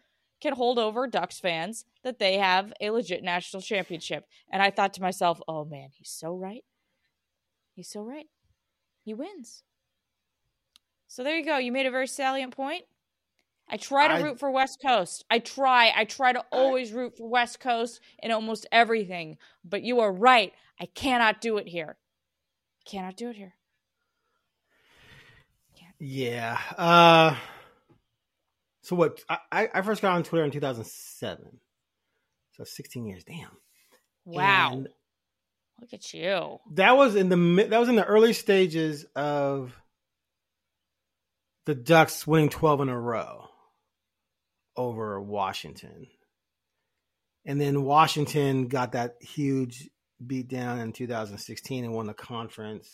can 0.44 0.54
hold 0.54 0.78
over 0.78 1.06
Ducks 1.06 1.40
fans 1.40 1.86
that 2.02 2.18
they 2.18 2.36
have 2.36 2.72
a 2.80 2.90
legit 2.90 3.22
national 3.24 3.62
championship. 3.62 4.26
And 4.52 4.62
I 4.62 4.70
thought 4.70 4.92
to 4.94 5.02
myself, 5.02 5.40
oh 5.48 5.64
man, 5.64 5.88
he's 5.92 6.10
so 6.10 6.36
right. 6.36 6.62
He's 7.74 7.88
so 7.88 8.02
right. 8.02 8.26
He 9.04 9.14
wins. 9.14 9.62
So 11.08 11.24
there 11.24 11.36
you 11.38 11.44
go. 11.44 11.56
You 11.56 11.72
made 11.72 11.86
a 11.86 11.90
very 11.90 12.06
salient 12.06 12.54
point. 12.54 12.84
I 13.68 13.78
try 13.78 14.06
to 14.08 14.14
I- 14.14 14.20
root 14.20 14.38
for 14.38 14.50
West 14.50 14.80
Coast. 14.82 15.24
I 15.30 15.38
try. 15.38 15.90
I 15.96 16.04
try 16.04 16.32
to 16.34 16.44
always 16.52 16.92
root 16.92 17.16
for 17.16 17.26
West 17.26 17.58
Coast 17.58 18.00
in 18.22 18.30
almost 18.30 18.66
everything. 18.70 19.38
But 19.64 19.82
you 19.82 20.00
are 20.00 20.12
right. 20.12 20.52
I 20.78 20.86
cannot 20.86 21.40
do 21.40 21.56
it 21.56 21.66
here. 21.68 21.96
I 22.86 22.90
Cannot 22.90 23.16
do 23.16 23.30
it 23.30 23.36
here. 23.36 23.54
yeah. 25.98 26.58
Uh, 26.76 27.34
so 28.84 28.96
what? 28.96 29.20
I- 29.28 29.68
I, 29.74 29.82
first 29.82 30.02
got 30.02 30.14
on 30.14 30.22
Twitter 30.22 30.44
in 30.44 30.50
2007. 30.50 31.58
So 32.52 32.64
16 32.64 33.06
years. 33.06 33.24
Damn. 33.24 33.50
Wow. 34.24 34.70
And 34.72 34.88
Look 35.80 35.92
at 35.92 36.14
you. 36.14 36.58
that 36.74 36.96
was 36.96 37.16
in 37.16 37.28
the 37.28 37.66
that 37.68 37.80
was 37.80 37.88
in 37.88 37.96
the 37.96 38.04
early 38.04 38.32
stages 38.32 39.04
of 39.16 39.74
the 41.66 41.74
Ducks 41.74 42.26
winning 42.26 42.48
12 42.50 42.82
in 42.82 42.88
a 42.90 42.98
row 42.98 43.48
over 44.76 45.20
Washington. 45.20 46.06
And 47.44 47.60
then 47.60 47.82
Washington 47.82 48.68
got 48.68 48.92
that 48.92 49.16
huge 49.20 49.90
beat 50.24 50.48
down 50.48 50.78
in 50.78 50.92
2016 50.92 51.84
and 51.84 51.92
won 51.92 52.06
the 52.06 52.14
conference. 52.14 52.88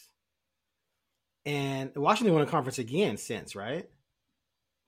And 1.47 1.93
Washington 1.97 2.35
won 2.35 2.43
a 2.43 2.51
conference 2.51 2.79
again 2.79 3.17
since, 3.17 3.55
right? 3.55 3.89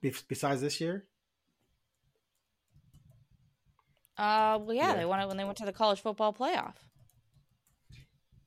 Be- 0.03 0.13
besides 0.27 0.59
this 0.61 0.79
year? 0.81 1.07
Uh, 4.17 4.59
well, 4.61 4.73
yeah, 4.73 4.89
Yeah. 4.89 4.95
they 4.97 5.05
won 5.05 5.21
it 5.21 5.27
when 5.27 5.37
they 5.37 5.45
went 5.45 5.57
to 5.59 5.65
the 5.65 5.73
college 5.73 6.01
football 6.01 6.33
playoff. 6.33 6.75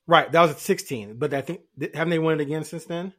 Right, 0.06 0.30
that 0.30 0.40
was 0.40 0.52
at 0.52 0.58
16. 0.60 1.18
But 1.18 1.34
I 1.34 1.40
think 1.40 1.62
haven't 1.94 2.10
they 2.10 2.18
won 2.20 2.34
it 2.34 2.42
again 2.42 2.62
since 2.62 2.84
then? 2.84 3.12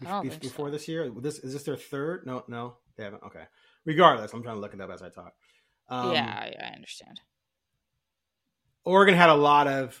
Be- 0.00 0.28
before 0.28 0.68
so. 0.68 0.70
this 0.70 0.86
year. 0.86 1.10
This 1.10 1.40
is 1.40 1.52
this 1.54 1.64
their 1.64 1.76
third? 1.76 2.24
No, 2.24 2.44
no, 2.46 2.76
they 2.96 3.02
haven't. 3.04 3.24
Okay. 3.24 3.42
Regardless, 3.84 4.32
I'm 4.32 4.42
trying 4.44 4.54
to 4.56 4.60
look 4.60 4.74
it 4.74 4.80
up 4.80 4.90
as 4.90 5.02
I 5.02 5.08
talk. 5.08 5.32
Um, 5.88 6.12
yeah, 6.12 6.52
I 6.60 6.74
understand. 6.76 7.20
Oregon 8.84 9.16
had 9.16 9.30
a 9.30 9.34
lot 9.34 9.66
of 9.66 10.00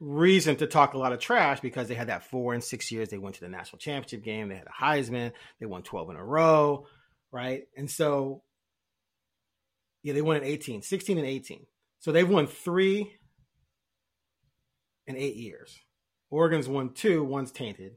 reason 0.00 0.56
to 0.56 0.66
talk 0.66 0.94
a 0.94 0.98
lot 0.98 1.12
of 1.12 1.20
trash 1.20 1.60
because 1.60 1.88
they 1.88 1.94
had 1.94 2.08
that 2.08 2.24
four 2.24 2.54
and 2.54 2.62
six 2.62 2.92
years. 2.92 3.08
They 3.08 3.18
went 3.18 3.36
to 3.36 3.40
the 3.40 3.48
national 3.48 3.78
championship 3.78 4.22
game. 4.22 4.48
They 4.48 4.56
had 4.56 4.66
a 4.66 4.82
Heisman. 4.82 5.32
They 5.60 5.66
won 5.66 5.82
12 5.82 6.10
in 6.10 6.16
a 6.16 6.24
row, 6.24 6.86
right? 7.32 7.64
And 7.76 7.90
so, 7.90 8.42
yeah, 10.02 10.12
they 10.12 10.22
won 10.22 10.36
in 10.36 10.44
18, 10.44 10.82
16 10.82 11.18
and 11.18 11.26
18. 11.26 11.66
So 12.00 12.12
they've 12.12 12.28
won 12.28 12.46
three 12.46 13.10
in 15.06 15.16
eight 15.16 15.36
years. 15.36 15.76
Oregon's 16.30 16.68
won 16.68 16.92
two, 16.92 17.24
one's 17.24 17.52
tainted. 17.52 17.96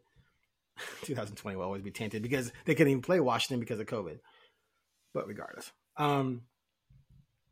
2020 1.04 1.58
will 1.58 1.66
always 1.66 1.82
be 1.82 1.92
tainted 1.92 2.24
because 2.24 2.52
they 2.66 2.76
couldn't 2.76 2.92
even 2.92 3.02
play 3.02 3.20
Washington 3.20 3.60
because 3.60 3.80
of 3.80 3.88
COVID. 3.88 4.20
But 5.14 5.28
regardless. 5.28 5.72
Um, 5.98 6.44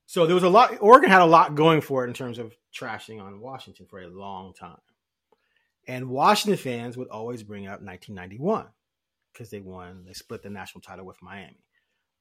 so 0.05 0.25
there 0.25 0.35
was 0.35 0.43
a 0.43 0.49
lot. 0.49 0.77
Oregon 0.79 1.09
had 1.09 1.21
a 1.21 1.25
lot 1.25 1.55
going 1.55 1.81
for 1.81 2.05
it 2.05 2.07
in 2.07 2.13
terms 2.13 2.39
of 2.39 2.55
trashing 2.77 3.21
on 3.21 3.39
Washington 3.39 3.85
for 3.89 4.01
a 4.01 4.07
long 4.07 4.53
time, 4.53 4.79
and 5.87 6.09
Washington 6.09 6.57
fans 6.57 6.97
would 6.97 7.07
always 7.09 7.43
bring 7.43 7.65
up 7.65 7.81
1991 7.81 8.67
because 9.31 9.49
they 9.49 9.61
won. 9.61 10.03
They 10.05 10.13
split 10.13 10.43
the 10.43 10.49
national 10.49 10.81
title 10.81 11.05
with 11.05 11.21
Miami. 11.21 11.63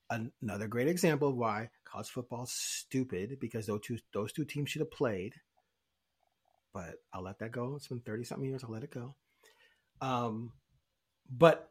Another 0.09 0.68
great 0.68 0.86
example 0.86 1.28
of 1.28 1.36
why 1.36 1.70
college 1.84 2.09
football 2.09 2.44
is 2.44 2.52
stupid 2.52 3.38
because 3.40 3.66
those 3.66 3.80
two 3.82 3.98
those 4.12 4.32
two 4.32 4.44
teams 4.44 4.70
should 4.70 4.80
have 4.80 4.90
played. 4.90 5.34
But 6.72 6.96
I'll 7.12 7.22
let 7.22 7.38
that 7.40 7.52
go. 7.52 7.74
It's 7.74 7.88
been 7.88 8.00
30 8.00 8.24
something 8.24 8.48
years. 8.48 8.62
I'll 8.62 8.70
let 8.70 8.84
it 8.84 8.90
go. 8.90 9.16
Um, 10.00 10.52
but 11.28 11.70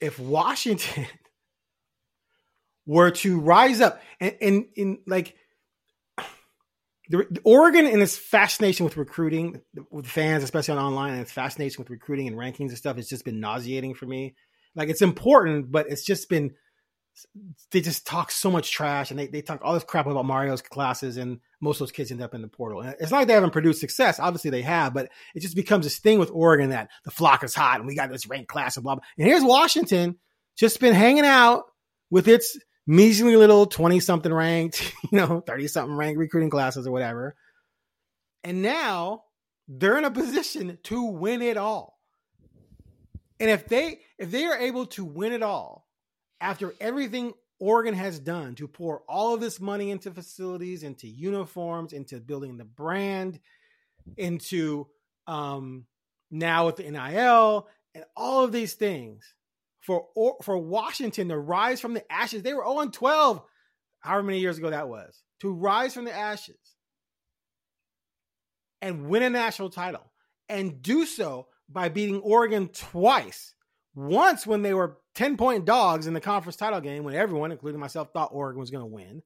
if 0.00 0.18
Washington 0.18 1.06
were 2.86 3.10
to 3.10 3.40
rise 3.40 3.80
up 3.80 4.00
and 4.20 4.36
in, 4.40 4.68
in 4.76 4.98
like 5.06 5.36
the, 7.08 7.40
Oregon 7.44 7.86
and 7.86 8.02
its 8.02 8.16
fascination 8.16 8.84
with 8.84 8.96
recruiting 8.96 9.60
with 9.90 10.06
fans, 10.06 10.42
especially 10.42 10.76
on 10.76 10.84
online, 10.84 11.12
and 11.12 11.22
its 11.22 11.32
fascination 11.32 11.82
with 11.82 11.90
recruiting 11.90 12.28
and 12.28 12.36
rankings 12.36 12.68
and 12.68 12.78
stuff, 12.78 12.96
has 12.96 13.08
just 13.08 13.24
been 13.24 13.40
nauseating 13.40 13.94
for 13.94 14.06
me. 14.06 14.34
Like 14.74 14.88
it's 14.88 15.02
important, 15.02 15.70
but 15.70 15.88
it's 15.88 16.04
just 16.04 16.28
been 16.28 16.54
they 17.70 17.80
just 17.80 18.06
talk 18.06 18.30
so 18.30 18.50
much 18.50 18.72
trash 18.72 19.10
and 19.10 19.18
they, 19.18 19.28
they 19.28 19.40
talk 19.40 19.60
all 19.62 19.74
this 19.74 19.84
crap 19.84 20.06
about 20.06 20.24
Mario's 20.24 20.62
classes 20.62 21.16
and 21.16 21.40
most 21.60 21.76
of 21.76 21.80
those 21.80 21.92
kids 21.92 22.10
end 22.10 22.20
up 22.20 22.34
in 22.34 22.42
the 22.42 22.48
portal. 22.48 22.80
And 22.80 22.94
it's 22.98 23.10
not 23.10 23.18
like 23.18 23.28
they 23.28 23.34
haven't 23.34 23.52
produced 23.52 23.80
success. 23.80 24.18
Obviously 24.18 24.50
they 24.50 24.62
have, 24.62 24.94
but 24.94 25.10
it 25.34 25.40
just 25.40 25.54
becomes 25.54 25.86
this 25.86 25.98
thing 25.98 26.18
with 26.18 26.30
Oregon 26.32 26.70
that 26.70 26.90
the 27.04 27.10
flock 27.10 27.44
is 27.44 27.54
hot 27.54 27.78
and 27.78 27.86
we 27.86 27.94
got 27.94 28.10
this 28.10 28.26
ranked 28.26 28.48
class 28.48 28.76
and 28.76 28.82
blah, 28.82 28.96
blah. 28.96 29.04
And 29.16 29.28
here's 29.28 29.44
Washington 29.44 30.18
just 30.56 30.80
been 30.80 30.94
hanging 30.94 31.24
out 31.24 31.64
with 32.10 32.28
its 32.28 32.58
measly 32.86 33.36
little 33.36 33.66
20 33.66 34.00
something 34.00 34.32
ranked, 34.32 34.92
you 35.10 35.18
know, 35.18 35.40
30 35.40 35.68
something 35.68 35.96
ranked 35.96 36.18
recruiting 36.18 36.50
classes 36.50 36.86
or 36.86 36.92
whatever. 36.92 37.34
And 38.42 38.62
now 38.62 39.24
they're 39.68 39.98
in 39.98 40.04
a 40.04 40.10
position 40.10 40.78
to 40.84 41.04
win 41.04 41.42
it 41.42 41.56
all. 41.56 41.98
And 43.40 43.50
if 43.50 43.66
they 43.68 44.00
if 44.18 44.30
they 44.30 44.44
are 44.44 44.56
able 44.56 44.86
to 44.86 45.04
win 45.04 45.32
it 45.32 45.42
all 45.42 45.86
after 46.40 46.74
everything 46.80 47.32
Oregon 47.58 47.94
has 47.94 48.18
done 48.18 48.54
to 48.56 48.68
pour 48.68 49.02
all 49.08 49.34
of 49.34 49.40
this 49.40 49.60
money 49.60 49.90
into 49.90 50.10
facilities, 50.10 50.82
into 50.82 51.08
uniforms, 51.08 51.92
into 51.92 52.20
building 52.20 52.56
the 52.56 52.64
brand, 52.64 53.40
into 54.16 54.86
um 55.26 55.86
now 56.30 56.66
with 56.66 56.76
the 56.76 56.90
NIL 56.90 57.68
and 57.94 58.04
all 58.16 58.44
of 58.44 58.52
these 58.52 58.74
things, 58.74 59.34
for 59.84 60.06
for 60.42 60.58
Washington 60.58 61.28
to 61.28 61.38
rise 61.38 61.80
from 61.80 61.94
the 61.94 62.10
ashes. 62.10 62.42
They 62.42 62.54
were 62.54 62.64
0 62.64 62.88
12, 62.90 63.42
however 64.00 64.22
many 64.22 64.40
years 64.40 64.58
ago 64.58 64.70
that 64.70 64.88
was, 64.88 65.22
to 65.40 65.52
rise 65.52 65.94
from 65.94 66.04
the 66.04 66.14
ashes 66.14 66.56
and 68.80 69.08
win 69.08 69.22
a 69.22 69.30
national 69.30 69.70
title 69.70 70.10
and 70.48 70.82
do 70.82 71.04
so 71.04 71.48
by 71.68 71.88
beating 71.88 72.20
Oregon 72.20 72.68
twice. 72.68 73.54
Once 73.94 74.46
when 74.46 74.62
they 74.62 74.74
were 74.74 74.98
10 75.14 75.36
point 75.36 75.64
dogs 75.64 76.06
in 76.06 76.14
the 76.14 76.20
conference 76.20 76.56
title 76.56 76.80
game, 76.80 77.04
when 77.04 77.14
everyone, 77.14 77.52
including 77.52 77.78
myself, 77.78 78.12
thought 78.12 78.30
Oregon 78.32 78.60
was 78.60 78.70
going 78.70 78.82
to 78.82 78.86
win 78.86 79.22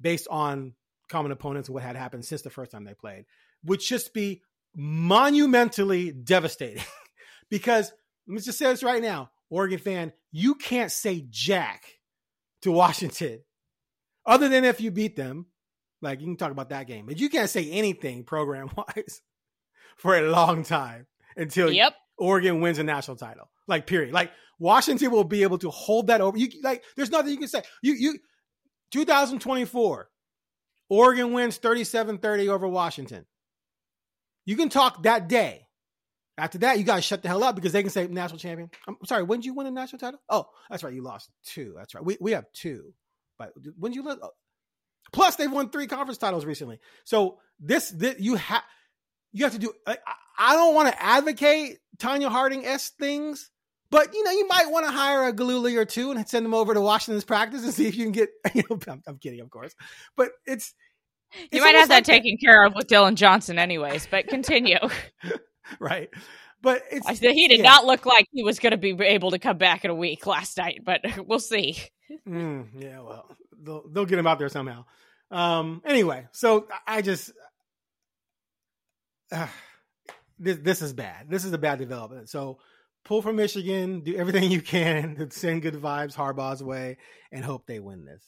based 0.00 0.28
on 0.30 0.74
common 1.08 1.32
opponents 1.32 1.68
and 1.68 1.74
what 1.74 1.82
had 1.82 1.96
happened 1.96 2.24
since 2.24 2.42
the 2.42 2.50
first 2.50 2.70
time 2.70 2.84
they 2.84 2.94
played, 2.94 3.26
would 3.64 3.80
just 3.80 4.14
be 4.14 4.42
monumentally 4.74 6.12
devastating. 6.12 6.82
because 7.50 7.92
let 8.26 8.34
me 8.34 8.40
just 8.40 8.56
say 8.56 8.66
this 8.66 8.82
right 8.82 9.02
now 9.02 9.30
Oregon 9.50 9.78
fan, 9.78 10.12
you 10.30 10.54
can't 10.54 10.92
say 10.92 11.26
jack 11.28 11.84
to 12.62 12.72
Washington 12.72 13.40
other 14.24 14.48
than 14.48 14.64
if 14.64 14.80
you 14.80 14.90
beat 14.90 15.16
them. 15.16 15.46
Like 16.02 16.20
you 16.20 16.26
can 16.26 16.36
talk 16.36 16.52
about 16.52 16.70
that 16.70 16.86
game, 16.86 17.04
but 17.04 17.18
you 17.18 17.28
can't 17.28 17.50
say 17.50 17.68
anything 17.70 18.24
program 18.24 18.70
wise 18.74 19.20
for 19.96 20.16
a 20.16 20.30
long 20.30 20.62
time 20.62 21.06
until 21.36 21.70
yep. 21.70 21.94
Oregon 22.16 22.60
wins 22.60 22.78
a 22.78 22.84
national 22.84 23.16
title. 23.16 23.50
Like 23.66 23.86
period. 23.86 24.14
Like 24.14 24.30
Washington 24.58 25.10
will 25.10 25.24
be 25.24 25.42
able 25.42 25.58
to 25.58 25.70
hold 25.70 26.06
that 26.06 26.20
over. 26.20 26.38
You 26.38 26.48
like 26.62 26.84
there's 26.96 27.10
nothing 27.10 27.32
you 27.32 27.38
can 27.38 27.48
say. 27.48 27.62
You 27.82 27.94
you 27.94 28.18
2024 28.92 30.08
Oregon 30.88 31.32
wins 31.32 31.58
37-30 31.58 32.48
over 32.48 32.66
Washington. 32.66 33.24
You 34.44 34.56
can 34.56 34.68
talk 34.68 35.04
that 35.04 35.28
day 35.28 35.66
after 36.40 36.58
that, 36.58 36.78
you 36.78 36.84
guys 36.84 37.04
shut 37.04 37.22
the 37.22 37.28
hell 37.28 37.44
up 37.44 37.54
because 37.54 37.72
they 37.72 37.82
can 37.82 37.90
say 37.90 38.06
national 38.06 38.38
champion. 38.38 38.70
I'm 38.88 38.96
sorry, 39.04 39.22
when 39.22 39.40
did 39.40 39.46
you 39.46 39.54
win 39.54 39.66
a 39.66 39.70
national 39.70 39.98
title? 39.98 40.20
Oh, 40.28 40.46
that's 40.70 40.82
right, 40.82 40.94
you 40.94 41.02
lost 41.02 41.30
two. 41.44 41.74
That's 41.76 41.94
right. 41.94 42.04
We 42.04 42.16
we 42.20 42.32
have 42.32 42.46
two, 42.52 42.94
but 43.38 43.52
when 43.78 43.92
did 43.92 43.96
you 43.96 44.04
lose? 44.04 44.18
Oh. 44.22 44.30
Plus, 45.12 45.36
they've 45.36 45.50
won 45.50 45.70
three 45.70 45.86
conference 45.86 46.18
titles 46.18 46.44
recently. 46.44 46.78
So 47.04 47.38
this, 47.58 47.90
this 47.90 48.16
you 48.18 48.36
have 48.36 48.62
you 49.32 49.44
have 49.44 49.52
to 49.52 49.58
do. 49.58 49.72
I, 49.86 49.98
I 50.38 50.54
don't 50.54 50.74
want 50.74 50.88
to 50.88 51.02
advocate 51.02 51.78
Tonya 51.98 52.28
Harding 52.28 52.64
s 52.64 52.90
things, 52.90 53.50
but 53.90 54.14
you 54.14 54.24
know 54.24 54.30
you 54.30 54.48
might 54.48 54.70
want 54.70 54.86
to 54.86 54.92
hire 54.92 55.24
a 55.24 55.32
Gillooly 55.32 55.76
or 55.76 55.84
two 55.84 56.10
and 56.10 56.28
send 56.28 56.44
them 56.44 56.54
over 56.54 56.74
to 56.74 56.80
Washington's 56.80 57.24
practice 57.24 57.64
and 57.64 57.74
see 57.74 57.86
if 57.86 57.96
you 57.96 58.04
can 58.04 58.12
get. 58.12 58.30
You 58.54 58.62
know, 58.68 58.78
I'm, 58.88 59.02
I'm 59.06 59.18
kidding, 59.18 59.40
of 59.40 59.50
course, 59.50 59.74
but 60.16 60.30
it's. 60.46 60.74
it's 61.32 61.54
you 61.54 61.60
might 61.60 61.74
have 61.74 61.88
that 61.88 61.96
like 61.96 62.04
taken 62.04 62.36
care 62.36 62.64
of 62.64 62.74
with 62.74 62.86
Dillon 62.86 63.16
Johnson, 63.16 63.58
anyways. 63.58 64.06
But 64.10 64.28
continue. 64.28 64.78
right? 65.78 66.10
But 66.62 66.82
it's 66.90 67.08
he 67.20 67.48
did 67.48 67.58
yeah. 67.58 67.64
not 67.64 67.86
look 67.86 68.04
like 68.04 68.26
he 68.32 68.42
was 68.42 68.58
going 68.58 68.72
to 68.72 68.76
be 68.76 68.90
able 69.02 69.30
to 69.30 69.38
come 69.38 69.56
back 69.56 69.84
in 69.84 69.90
a 69.90 69.94
week 69.94 70.26
last 70.26 70.58
night, 70.58 70.82
but 70.84 71.00
we'll 71.26 71.38
see. 71.38 71.78
Mm, 72.28 72.68
yeah, 72.78 73.00
well, 73.00 73.26
they'll 73.62 73.88
they'll 73.88 74.04
get 74.06 74.18
him 74.18 74.26
out 74.26 74.38
there 74.38 74.48
somehow. 74.48 74.84
Um, 75.30 75.80
anyway, 75.84 76.26
so 76.32 76.66
I 76.86 77.02
just 77.02 77.32
uh, 79.32 79.46
this 80.38 80.58
this 80.58 80.82
is 80.82 80.92
bad. 80.92 81.30
This 81.30 81.44
is 81.44 81.52
a 81.52 81.58
bad 81.58 81.78
development. 81.78 82.28
So 82.28 82.58
pull 83.04 83.22
from 83.22 83.36
Michigan, 83.36 84.00
do 84.00 84.16
everything 84.16 84.50
you 84.50 84.60
can 84.60 85.16
to 85.16 85.30
send 85.30 85.62
good 85.62 85.74
vibes 85.74 86.14
Harbaugh's 86.14 86.62
way, 86.62 86.98
and 87.32 87.44
hope 87.44 87.66
they 87.66 87.78
win 87.78 88.04
this. 88.04 88.24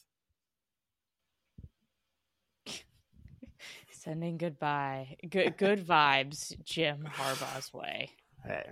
Sending 4.03 4.35
goodbye, 4.35 5.15
good 5.29 5.55
good 5.55 5.79
vibes, 5.87 6.61
Jim 6.65 7.07
Harbaugh's 7.09 7.73
way. 7.73 8.09
Hey, 8.45 8.65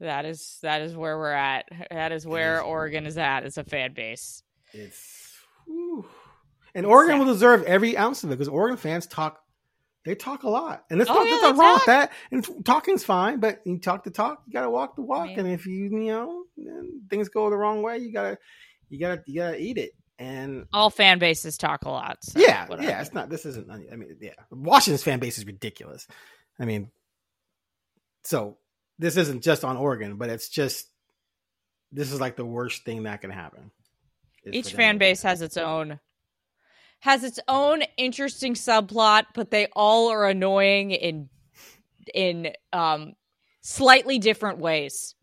that 0.00 0.24
is 0.24 0.58
that 0.62 0.82
is 0.82 0.96
where 0.96 1.16
we're 1.16 1.30
at. 1.30 1.66
That 1.92 2.10
is 2.10 2.26
where 2.26 2.56
is, 2.56 2.62
Oregon 2.62 3.06
is 3.06 3.16
at 3.18 3.44
as 3.44 3.56
a 3.56 3.62
fan 3.62 3.92
base. 3.92 4.42
It's 4.72 5.32
whew. 5.64 6.04
and 6.74 6.84
Oregon 6.84 7.20
will 7.20 7.26
deserve 7.26 7.62
every 7.64 7.96
ounce 7.96 8.24
of 8.24 8.30
it 8.30 8.32
because 8.32 8.48
Oregon 8.48 8.76
fans 8.76 9.06
talk. 9.06 9.40
They 10.04 10.16
talk 10.16 10.42
a 10.42 10.48
lot, 10.48 10.84
and 10.90 10.98
there's, 10.98 11.10
oh, 11.10 11.22
yeah, 11.22 11.36
nothing 11.36 11.58
wrong 11.58 11.74
with 11.74 11.86
that. 11.86 12.12
And 12.32 12.64
talking's 12.64 13.04
fine, 13.04 13.38
but 13.38 13.60
you 13.64 13.78
talk 13.78 14.02
the 14.02 14.10
talk, 14.10 14.42
you 14.46 14.52
gotta 14.52 14.70
walk 14.70 14.96
the 14.96 15.02
walk. 15.02 15.28
And 15.36 15.46
if 15.46 15.66
you 15.66 15.84
you 15.84 16.12
know 16.12 16.44
things 17.08 17.28
go 17.28 17.48
the 17.48 17.56
wrong 17.56 17.82
way, 17.82 17.98
you 17.98 18.12
gotta 18.12 18.38
you 18.88 18.98
gotta 18.98 19.22
you 19.26 19.40
gotta 19.40 19.60
eat 19.60 19.78
it. 19.78 19.92
And 20.18 20.66
all 20.72 20.90
fan 20.90 21.20
bases 21.20 21.56
talk 21.56 21.84
a 21.84 21.90
lot. 21.90 22.18
So 22.22 22.40
yeah, 22.40 22.66
whatever. 22.66 22.88
yeah, 22.88 23.00
it's 23.00 23.14
not. 23.14 23.30
This 23.30 23.46
isn't. 23.46 23.70
I 23.70 23.76
mean, 23.96 24.16
yeah, 24.20 24.32
Washington's 24.50 25.04
fan 25.04 25.20
base 25.20 25.38
is 25.38 25.46
ridiculous. 25.46 26.08
I 26.58 26.64
mean, 26.64 26.90
so 28.24 28.58
this 28.98 29.16
isn't 29.16 29.42
just 29.42 29.64
on 29.64 29.76
Oregon, 29.76 30.16
but 30.16 30.28
it's 30.28 30.48
just 30.48 30.88
this 31.92 32.12
is 32.12 32.20
like 32.20 32.36
the 32.36 32.44
worst 32.44 32.84
thing 32.84 33.04
that 33.04 33.20
can 33.20 33.30
happen. 33.30 33.70
Each 34.50 34.72
fan 34.72 34.98
base 34.98 35.22
has 35.22 35.40
its 35.42 35.56
own 35.56 36.00
has 37.00 37.22
its 37.22 37.38
own 37.46 37.82
interesting 37.96 38.54
subplot, 38.54 39.26
but 39.34 39.50
they 39.50 39.68
all 39.74 40.10
are 40.10 40.28
annoying 40.28 40.90
in 40.90 41.28
in 42.12 42.52
um 42.72 43.14
slightly 43.60 44.18
different 44.18 44.58
ways. 44.58 45.14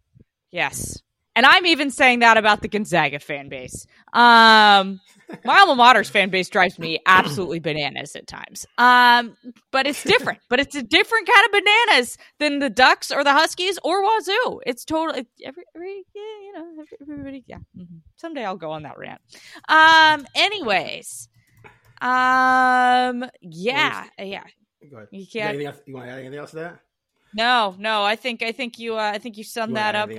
Yes. 0.51 1.01
And 1.35 1.45
I'm 1.45 1.65
even 1.65 1.91
saying 1.91 2.19
that 2.19 2.37
about 2.37 2.61
the 2.61 2.67
Gonzaga 2.67 3.19
fan 3.19 3.49
base. 3.49 3.85
Um, 4.13 5.01
my 5.43 5.59
alma 5.59 5.75
mater's 5.75 6.09
fan 6.09 6.29
base 6.29 6.49
drives 6.49 6.79
me 6.79 6.99
absolutely 7.05 7.59
bananas 7.59 8.15
at 8.15 8.27
times. 8.27 8.65
Um, 8.77 9.35
but 9.71 9.85
it's 9.87 10.03
different. 10.03 10.39
but 10.49 10.59
it's 10.59 10.75
a 10.75 10.81
different 10.81 11.27
kind 11.27 11.45
of 11.45 11.51
bananas 11.51 12.17
than 12.39 12.59
the 12.59 12.69
Ducks 12.69 13.11
or 13.11 13.23
the 13.23 13.33
Huskies 13.33 13.77
or 13.83 14.01
Wazoo. 14.03 14.61
It's 14.65 14.85
totally 14.85 15.27
every, 15.43 15.63
every 15.75 16.03
yeah, 16.15 16.21
you 16.21 16.53
know, 16.53 16.85
everybody. 17.01 17.43
Yeah. 17.47 17.57
Mm-hmm. 17.77 17.97
Someday 18.15 18.45
I'll 18.45 18.55
go 18.55 18.71
on 18.71 18.83
that 18.83 18.97
rant. 18.97 19.19
Um. 19.67 20.25
Anyways. 20.35 21.27
Um. 22.01 23.25
Yeah. 23.41 24.05
Yeah. 24.19 24.43
Go 24.89 24.97
ahead. 24.97 25.07
You 25.11 25.21
You, 25.21 25.27
can't. 25.27 25.61
else, 25.61 25.77
you 25.85 25.93
want 25.95 26.05
to 26.07 26.11
add 26.13 26.19
anything 26.19 26.39
else 26.39 26.51
to 26.51 26.57
that? 26.57 26.79
No, 27.33 27.75
no. 27.77 28.03
I 28.03 28.15
think 28.15 28.41
I 28.43 28.51
think 28.51 28.79
you 28.79 28.95
uh, 28.95 29.11
I 29.13 29.17
think 29.17 29.37
you 29.37 29.43
summed 29.43 29.71
You 29.71 29.75
that 29.75 29.95
up? 29.95 30.09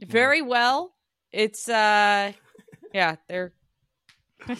Very 0.00 0.42
well. 0.42 0.94
It's 1.32 1.68
uh, 1.68 2.32
yeah, 2.92 3.16
they're 3.28 3.52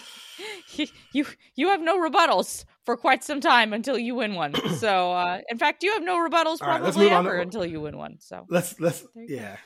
you 1.13 1.27
you 1.55 1.69
have 1.69 1.81
no 1.81 1.99
rebuttals 1.99 2.65
for 2.85 2.97
quite 2.97 3.23
some 3.23 3.41
time 3.41 3.73
until 3.73 3.99
you 3.99 4.15
win 4.15 4.35
one. 4.35 4.55
So, 4.79 5.13
uh, 5.13 5.41
in 5.49 5.59
fact, 5.59 5.83
you 5.83 5.93
have 5.95 6.03
no 6.03 6.17
rebuttals 6.17 6.61
All 6.61 6.69
right, 6.69 6.81
probably 6.81 7.11
on 7.11 7.27
ever 7.27 7.39
until 7.39 7.65
you 7.65 7.81
win 7.81 7.97
one. 7.97 8.17
So, 8.21 8.47
Let's 8.49 8.79
let's 8.81 9.05
you 9.15 9.29
go. 9.29 9.35
yeah. 9.35 9.57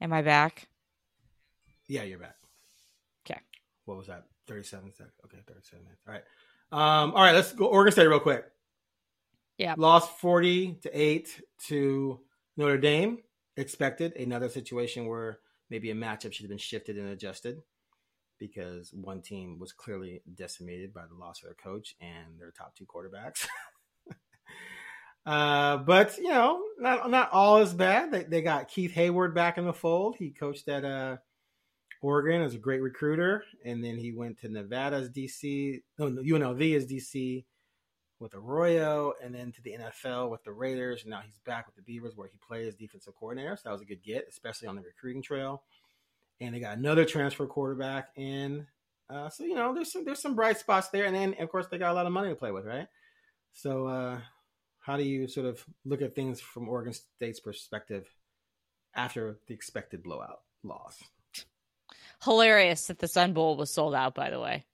am 0.00 0.12
I 0.12 0.22
back? 0.22 0.68
Yeah, 1.88 2.02
you're 2.02 2.18
back. 2.18 2.36
Okay. 3.24 3.40
What 3.84 3.96
was 3.96 4.06
that? 4.08 4.24
37 4.46 4.92
seconds. 4.92 5.14
Okay, 5.24 5.38
37 5.46 5.84
minutes. 5.84 6.02
All 6.06 6.14
right. 6.14 6.24
Um, 6.74 7.12
all 7.14 7.22
right, 7.22 7.36
let's 7.36 7.52
go 7.52 7.66
Oregon 7.66 7.92
State 7.92 8.08
real 8.08 8.18
quick. 8.18 8.44
Yeah. 9.58 9.76
Lost 9.78 10.18
40 10.18 10.80
to 10.82 10.90
8 10.92 11.40
to 11.68 12.18
Notre 12.56 12.78
Dame. 12.78 13.18
Expected 13.56 14.16
another 14.16 14.48
situation 14.48 15.06
where 15.06 15.38
maybe 15.70 15.92
a 15.92 15.94
matchup 15.94 16.32
should 16.32 16.42
have 16.42 16.48
been 16.48 16.58
shifted 16.58 16.98
and 16.98 17.10
adjusted 17.10 17.62
because 18.40 18.92
one 18.92 19.22
team 19.22 19.60
was 19.60 19.72
clearly 19.72 20.20
decimated 20.34 20.92
by 20.92 21.02
the 21.06 21.14
loss 21.14 21.40
of 21.40 21.44
their 21.46 21.54
coach 21.54 21.94
and 22.00 22.40
their 22.40 22.50
top 22.50 22.74
two 22.74 22.86
quarterbacks. 22.86 23.46
uh, 25.26 25.76
but 25.76 26.18
you 26.18 26.30
know, 26.30 26.60
not 26.80 27.08
not 27.08 27.30
all 27.30 27.58
is 27.58 27.72
bad. 27.72 28.10
They, 28.10 28.24
they 28.24 28.42
got 28.42 28.66
Keith 28.66 28.94
Heyward 28.94 29.32
back 29.32 29.58
in 29.58 29.64
the 29.64 29.72
fold. 29.72 30.16
He 30.18 30.30
coached 30.30 30.68
at 30.68 30.84
uh, 30.84 31.18
Oregon 32.04 32.42
as 32.42 32.54
a 32.54 32.58
great 32.58 32.82
recruiter, 32.82 33.44
and 33.64 33.82
then 33.82 33.96
he 33.96 34.12
went 34.12 34.38
to 34.40 34.48
Nevada 34.50 34.96
as 34.96 35.08
DC. 35.08 35.80
No, 35.98 36.10
UNLV 36.10 36.76
as 36.76 36.84
DC 36.84 37.46
with 38.20 38.34
Arroyo, 38.34 39.14
and 39.22 39.34
then 39.34 39.52
to 39.52 39.62
the 39.62 39.78
NFL 39.78 40.30
with 40.30 40.44
the 40.44 40.52
Raiders. 40.52 41.00
And 41.00 41.10
now 41.10 41.22
he's 41.24 41.38
back 41.46 41.64
with 41.64 41.76
the 41.76 41.82
Beavers, 41.82 42.14
where 42.14 42.28
he 42.28 42.36
played 42.46 42.68
as 42.68 42.74
defensive 42.74 43.14
coordinator. 43.18 43.56
So 43.56 43.62
that 43.64 43.72
was 43.72 43.80
a 43.80 43.86
good 43.86 44.02
get, 44.04 44.26
especially 44.28 44.68
on 44.68 44.76
the 44.76 44.82
recruiting 44.82 45.22
trail. 45.22 45.62
And 46.42 46.54
they 46.54 46.60
got 46.60 46.76
another 46.76 47.06
transfer 47.06 47.46
quarterback 47.46 48.10
in. 48.16 48.66
Uh, 49.08 49.30
so 49.30 49.44
you 49.44 49.54
know, 49.54 49.72
there's 49.74 49.90
some 49.90 50.04
there's 50.04 50.20
some 50.20 50.34
bright 50.34 50.58
spots 50.58 50.88
there, 50.90 51.06
and 51.06 51.16
then 51.16 51.34
of 51.40 51.48
course 51.48 51.68
they 51.70 51.78
got 51.78 51.92
a 51.92 51.94
lot 51.94 52.04
of 52.04 52.12
money 52.12 52.28
to 52.28 52.36
play 52.36 52.52
with, 52.52 52.66
right? 52.66 52.88
So 53.54 53.86
uh, 53.86 54.20
how 54.80 54.98
do 54.98 55.04
you 55.04 55.26
sort 55.26 55.46
of 55.46 55.64
look 55.86 56.02
at 56.02 56.14
things 56.14 56.38
from 56.38 56.68
Oregon 56.68 56.92
State's 56.92 57.40
perspective 57.40 58.06
after 58.94 59.38
the 59.48 59.54
expected 59.54 60.02
blowout 60.02 60.40
loss? 60.62 61.02
Hilarious 62.22 62.86
that 62.86 62.98
the 62.98 63.08
Sun 63.08 63.32
Bowl 63.32 63.56
was 63.56 63.72
sold 63.72 63.94
out. 63.94 64.14
By 64.14 64.30
the 64.30 64.40
way, 64.40 64.64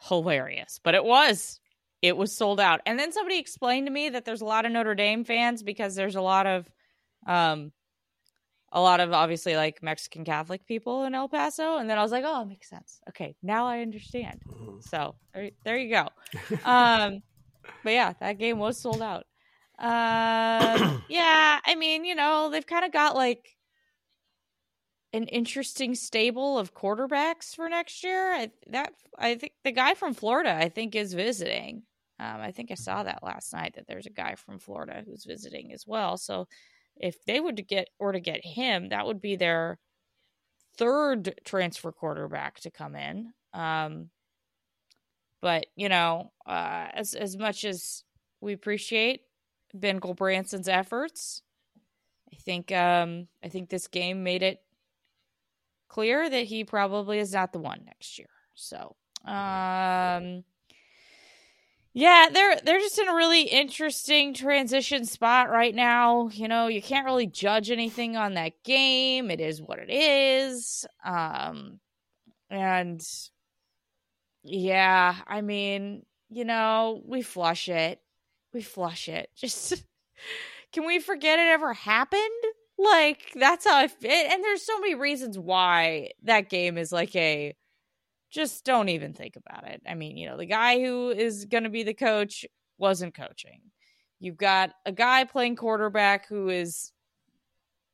hilarious, 0.00 0.80
but 0.82 0.94
it 0.94 1.04
was. 1.04 1.60
It 2.00 2.16
was 2.16 2.36
sold 2.36 2.60
out. 2.60 2.80
And 2.86 2.98
then 2.98 3.12
somebody 3.12 3.38
explained 3.38 3.88
to 3.88 3.92
me 3.92 4.10
that 4.10 4.24
there's 4.24 4.40
a 4.40 4.46
lot 4.46 4.64
of 4.64 4.72
Notre 4.72 4.94
Dame 4.94 5.24
fans 5.24 5.62
because 5.64 5.96
there's 5.96 6.14
a 6.14 6.20
lot 6.20 6.46
of, 6.46 6.70
um, 7.26 7.72
a 8.70 8.80
lot 8.80 9.00
of 9.00 9.12
obviously 9.12 9.56
like 9.56 9.82
Mexican 9.82 10.24
Catholic 10.24 10.64
people 10.64 11.04
in 11.04 11.14
El 11.14 11.28
Paso. 11.28 11.78
And 11.78 11.90
then 11.90 11.98
I 11.98 12.02
was 12.02 12.12
like, 12.12 12.22
oh, 12.24 12.42
it 12.42 12.48
makes 12.48 12.68
sense. 12.70 13.00
Okay, 13.08 13.34
now 13.42 13.66
I 13.66 13.80
understand. 13.80 14.42
So 14.80 15.16
there, 15.34 15.50
there 15.64 15.76
you 15.76 15.90
go. 15.90 16.08
Um, 16.64 17.22
but 17.82 17.92
yeah, 17.92 18.12
that 18.20 18.38
game 18.38 18.58
was 18.58 18.80
sold 18.80 19.02
out. 19.02 19.26
Um, 19.78 21.02
yeah, 21.08 21.58
I 21.64 21.74
mean, 21.76 22.04
you 22.04 22.14
know, 22.14 22.48
they've 22.50 22.66
kind 22.66 22.84
of 22.84 22.92
got 22.92 23.14
like 23.16 23.57
an 25.12 25.24
interesting 25.24 25.94
stable 25.94 26.58
of 26.58 26.74
quarterbacks 26.74 27.54
for 27.54 27.68
next 27.68 28.04
year. 28.04 28.32
I, 28.32 28.50
that 28.68 28.92
I 29.18 29.36
think 29.36 29.52
the 29.64 29.72
guy 29.72 29.94
from 29.94 30.14
Florida, 30.14 30.54
I 30.54 30.68
think, 30.68 30.94
is 30.94 31.14
visiting. 31.14 31.82
Um, 32.20 32.40
I 32.40 32.50
think 32.50 32.70
I 32.70 32.74
saw 32.74 33.02
that 33.02 33.22
last 33.22 33.52
night 33.52 33.74
that 33.76 33.86
there's 33.86 34.06
a 34.06 34.10
guy 34.10 34.34
from 34.34 34.58
Florida 34.58 35.02
who's 35.06 35.24
visiting 35.24 35.72
as 35.72 35.84
well. 35.86 36.16
So 36.16 36.48
if 36.96 37.24
they 37.24 37.40
would 37.40 37.66
get 37.68 37.88
or 37.98 38.12
to 38.12 38.20
get 38.20 38.44
him, 38.44 38.88
that 38.88 39.06
would 39.06 39.20
be 39.20 39.36
their 39.36 39.78
third 40.76 41.40
transfer 41.44 41.92
quarterback 41.92 42.60
to 42.60 42.70
come 42.70 42.96
in. 42.96 43.32
Um, 43.54 44.10
but 45.40 45.66
you 45.76 45.88
know, 45.88 46.32
uh, 46.44 46.88
as 46.92 47.14
as 47.14 47.36
much 47.36 47.64
as 47.64 48.02
we 48.40 48.52
appreciate 48.52 49.22
Ben 49.72 50.00
Gulbranson's 50.00 50.68
efforts, 50.68 51.42
I 52.32 52.36
think 52.36 52.72
um, 52.72 53.28
I 53.42 53.48
think 53.48 53.70
this 53.70 53.86
game 53.86 54.24
made 54.24 54.42
it 54.42 54.60
clear 55.88 56.28
that 56.28 56.44
he 56.44 56.64
probably 56.64 57.18
is 57.18 57.32
not 57.32 57.52
the 57.52 57.58
one 57.58 57.82
next 57.86 58.18
year. 58.18 58.28
So, 58.54 58.96
um, 59.24 60.44
yeah, 61.94 62.28
they're 62.32 62.60
they're 62.64 62.78
just 62.78 62.98
in 62.98 63.08
a 63.08 63.14
really 63.14 63.42
interesting 63.42 64.34
transition 64.34 65.04
spot 65.04 65.50
right 65.50 65.74
now. 65.74 66.28
You 66.28 66.46
know, 66.48 66.68
you 66.68 66.80
can't 66.82 67.06
really 67.06 67.26
judge 67.26 67.70
anything 67.70 68.16
on 68.16 68.34
that 68.34 68.52
game. 68.62 69.30
It 69.30 69.40
is 69.40 69.60
what 69.60 69.78
it 69.78 69.90
is. 69.90 70.86
Um, 71.04 71.80
and 72.50 73.02
yeah, 74.44 75.16
I 75.26 75.40
mean, 75.40 76.04
you 76.28 76.44
know, 76.44 77.02
we 77.04 77.22
flush 77.22 77.68
it. 77.68 78.00
We 78.52 78.62
flush 78.62 79.08
it. 79.08 79.30
Just 79.36 79.82
can 80.72 80.86
we 80.86 80.98
forget 80.98 81.38
it 81.38 81.48
ever 81.48 81.72
happened? 81.72 82.22
Like 82.78 83.32
that's 83.34 83.66
how 83.66 83.76
I 83.76 83.88
fit. 83.88 84.30
And 84.30 84.42
there's 84.42 84.62
so 84.62 84.78
many 84.78 84.94
reasons 84.94 85.38
why 85.38 86.10
that 86.22 86.48
game 86.48 86.78
is 86.78 86.92
like 86.92 87.14
a 87.16 87.54
just 88.30 88.64
don't 88.64 88.88
even 88.88 89.14
think 89.14 89.36
about 89.36 89.66
it. 89.66 89.82
I 89.88 89.94
mean, 89.94 90.16
you 90.16 90.28
know, 90.28 90.36
the 90.36 90.46
guy 90.46 90.80
who 90.80 91.10
is 91.10 91.46
going 91.46 91.64
to 91.64 91.70
be 91.70 91.82
the 91.82 91.94
coach 91.94 92.46
wasn't 92.76 93.14
coaching. 93.14 93.60
You've 94.20 94.36
got 94.36 94.70
a 94.84 94.92
guy 94.92 95.24
playing 95.24 95.56
quarterback 95.56 96.28
who 96.28 96.48
is 96.48 96.92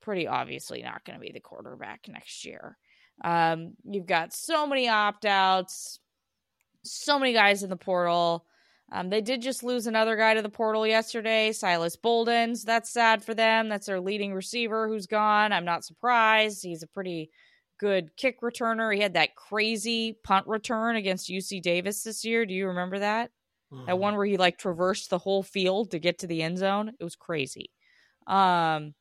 pretty 0.02 0.26
obviously 0.26 0.82
not 0.82 1.04
going 1.04 1.18
to 1.18 1.24
be 1.24 1.32
the 1.32 1.40
quarterback 1.40 2.06
next 2.08 2.44
year. 2.44 2.76
Um, 3.22 3.74
you've 3.84 4.06
got 4.06 4.32
so 4.32 4.66
many 4.66 4.88
opt 4.88 5.24
outs, 5.24 6.00
so 6.82 7.18
many 7.18 7.32
guys 7.32 7.62
in 7.62 7.70
the 7.70 7.76
portal. 7.76 8.44
Um, 8.94 9.10
they 9.10 9.20
did 9.20 9.42
just 9.42 9.64
lose 9.64 9.88
another 9.88 10.14
guy 10.14 10.34
to 10.34 10.42
the 10.42 10.48
portal 10.48 10.86
yesterday, 10.86 11.50
Silas 11.50 11.96
Boldens. 11.96 12.62
That's 12.62 12.92
sad 12.92 13.24
for 13.24 13.34
them. 13.34 13.68
That's 13.68 13.86
their 13.86 14.00
leading 14.00 14.32
receiver 14.32 14.86
who's 14.86 15.08
gone. 15.08 15.52
I'm 15.52 15.64
not 15.64 15.84
surprised. 15.84 16.62
He's 16.62 16.84
a 16.84 16.86
pretty 16.86 17.30
good 17.80 18.16
kick 18.16 18.40
returner. 18.40 18.94
He 18.94 19.02
had 19.02 19.14
that 19.14 19.34
crazy 19.34 20.16
punt 20.22 20.46
return 20.46 20.94
against 20.94 21.28
UC 21.28 21.60
Davis 21.60 22.04
this 22.04 22.24
year. 22.24 22.46
Do 22.46 22.54
you 22.54 22.68
remember 22.68 23.00
that? 23.00 23.32
That 23.86 23.98
one 23.98 24.14
where 24.14 24.26
he 24.26 24.36
like 24.36 24.58
traversed 24.58 25.10
the 25.10 25.18
whole 25.18 25.42
field 25.42 25.90
to 25.90 25.98
get 25.98 26.20
to 26.20 26.28
the 26.28 26.42
end 26.42 26.58
zone. 26.58 26.92
It 27.00 27.02
was 27.02 27.16
crazy. 27.16 27.70
Um, 28.28 28.94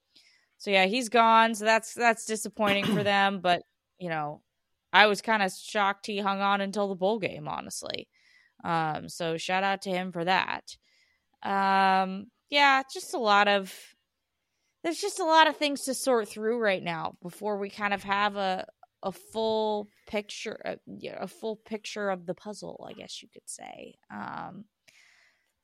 so 0.57 0.71
yeah, 0.71 0.87
he's 0.87 1.09
gone. 1.09 1.53
So 1.53 1.65
that's 1.65 1.93
that's 1.93 2.25
disappointing 2.25 2.85
for 2.85 3.03
them. 3.03 3.41
But 3.41 3.61
you 3.99 4.09
know, 4.09 4.41
I 4.91 5.05
was 5.05 5.21
kind 5.21 5.43
of 5.43 5.51
shocked 5.51 6.07
he 6.07 6.17
hung 6.17 6.41
on 6.41 6.61
until 6.61 6.87
the 6.87 6.95
bowl 6.95 7.19
game, 7.19 7.47
honestly. 7.47 8.07
Um, 8.64 9.09
so 9.09 9.38
shout 9.38 9.64
out 9.64 9.82
to 9.84 9.89
him 9.89 10.11
for 10.11 10.24
that. 10.26 10.76
Um, 11.43 12.28
yeah, 12.49 12.82
just 12.91 13.14
a 13.14 13.20
lot 13.20 13.47
of 13.47 13.74
there's 14.84 14.99
just 14.99 15.20
a 15.20 15.26
lot 15.26 15.47
of 15.47 15.57
things 15.57 15.84
to 15.84 15.93
sort 15.93 16.28
through 16.28 16.59
right 16.59 16.84
now 16.84 17.16
before 17.22 17.57
we 17.57 17.70
kind 17.70 17.93
of 17.93 18.03
have 18.03 18.36
a 18.36 18.66
a 19.01 19.11
full 19.11 19.89
picture 20.07 20.59
uh, 20.66 20.76
yeah, 20.86 21.18
a 21.20 21.28
full 21.28 21.57
picture 21.57 22.09
of 22.09 22.26
the 22.26 22.34
puzzle, 22.34 22.86
I 22.89 22.93
guess 22.93 23.22
you 23.22 23.30
could 23.34 23.47
say. 23.49 23.95
Um 24.14 24.66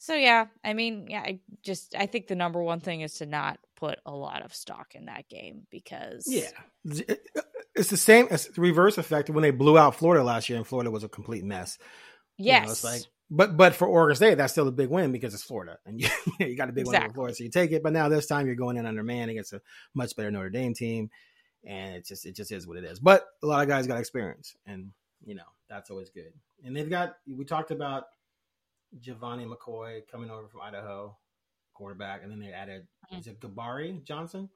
so 0.02 0.14
yeah, 0.14 0.46
I 0.64 0.74
mean, 0.74 1.08
yeah, 1.10 1.20
I 1.20 1.40
just 1.62 1.94
I 1.94 2.06
think 2.06 2.28
the 2.28 2.36
number 2.36 2.64
one 2.64 2.80
thing 2.80 3.02
is 3.02 3.16
to 3.16 3.26
not 3.26 3.60
put 3.76 4.00
a 4.06 4.16
lot 4.16 4.44
of 4.44 4.56
stock 4.56 4.96
in 4.96 5.06
that 5.06 5.28
game 5.30 5.68
because 5.70 6.26
Yeah, 6.26 6.52
it's 7.76 7.90
the 7.90 7.98
same. 7.98 8.28
It's 8.32 8.48
the 8.48 8.62
reverse 8.62 8.98
effect 8.98 9.30
when 9.30 9.42
they 9.42 9.52
blew 9.52 9.78
out 9.78 9.96
Florida 9.96 10.24
last 10.24 10.50
year, 10.50 10.58
and 10.58 10.66
Florida 10.66 10.90
was 10.90 11.04
a 11.04 11.10
complete 11.10 11.44
mess. 11.44 11.78
You 12.40 12.46
know, 12.46 12.52
yes, 12.52 12.72
it's 12.72 12.84
like, 12.84 13.02
but 13.30 13.58
but 13.58 13.76
for 13.76 13.88
Oregon 13.88 14.16
State, 14.16 14.36
that's 14.36 14.54
still 14.54 14.68
a 14.68 14.72
big 14.72 14.90
win 14.90 15.12
because 15.12 15.34
it's 15.34 15.44
Florida, 15.44 15.78
and 15.86 16.02
you, 16.02 16.08
you 16.40 16.56
got 16.56 16.70
a 16.70 16.72
big 16.72 16.88
win 16.88 16.96
Exactly. 16.96 17.06
over 17.06 17.14
Florida, 17.14 17.36
so 17.36 17.44
you 17.44 17.50
take 17.50 17.72
it. 17.72 17.84
But 17.84 17.94
now 17.94 18.10
this 18.10 18.26
time 18.26 18.48
you're 18.48 18.56
going 18.56 18.78
in 18.78 18.86
under 18.86 19.04
man 19.04 19.30
against 19.30 19.54
a 19.54 19.62
much 19.94 20.16
better 20.16 20.32
Notre 20.32 20.50
Dame 20.50 20.74
team, 20.74 21.10
and 21.64 21.96
it 21.96 22.06
just 22.06 22.26
it 22.26 22.36
just 22.36 22.52
is 22.52 22.66
what 22.66 22.78
it 22.78 22.86
is. 22.86 23.00
But 23.00 23.28
a 23.44 23.46
lot 23.46 23.62
of 23.62 23.68
guys 23.68 23.86
got 23.88 24.00
experience, 24.00 24.56
and 24.66 24.92
you 25.24 25.36
know 25.36 25.44
that's 25.70 25.90
always 25.90 26.10
good. 26.10 26.34
And 26.64 26.76
they've 26.76 26.90
got 26.90 27.18
we 27.28 27.46
talked 27.46 27.72
about 27.72 28.06
Gevani 29.00 29.48
McCoy 29.48 30.02
coming 30.12 30.30
over 30.30 30.48
from 30.48 30.62
Idaho, 30.62 31.16
quarterback, 31.74 32.24
and 32.24 32.32
then 32.32 32.40
they 32.40 32.54
added 32.54 32.88
hmm. 33.10 33.18
is 33.18 33.28
it 33.28 33.40
Gabarri 33.40 34.04
Johnson? 34.04 34.50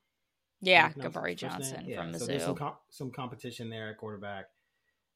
yeah, 0.64 0.84
How 0.84 0.88
do 0.88 0.94
you 0.96 1.10
pronounce 1.10 1.16
Gabarri 1.16 1.32
his 1.32 1.42
first 1.42 1.60
name? 1.60 1.72
Johnson 1.72 1.86
Yeah, 1.90 2.02
from 2.02 2.20
So 2.20 2.26
there's 2.26 2.44
some 2.44 2.56
com- 2.56 2.78
some 2.90 3.12
competition 3.12 3.70
there 3.70 3.90
at 3.90 3.98
quarterback. 3.98 4.46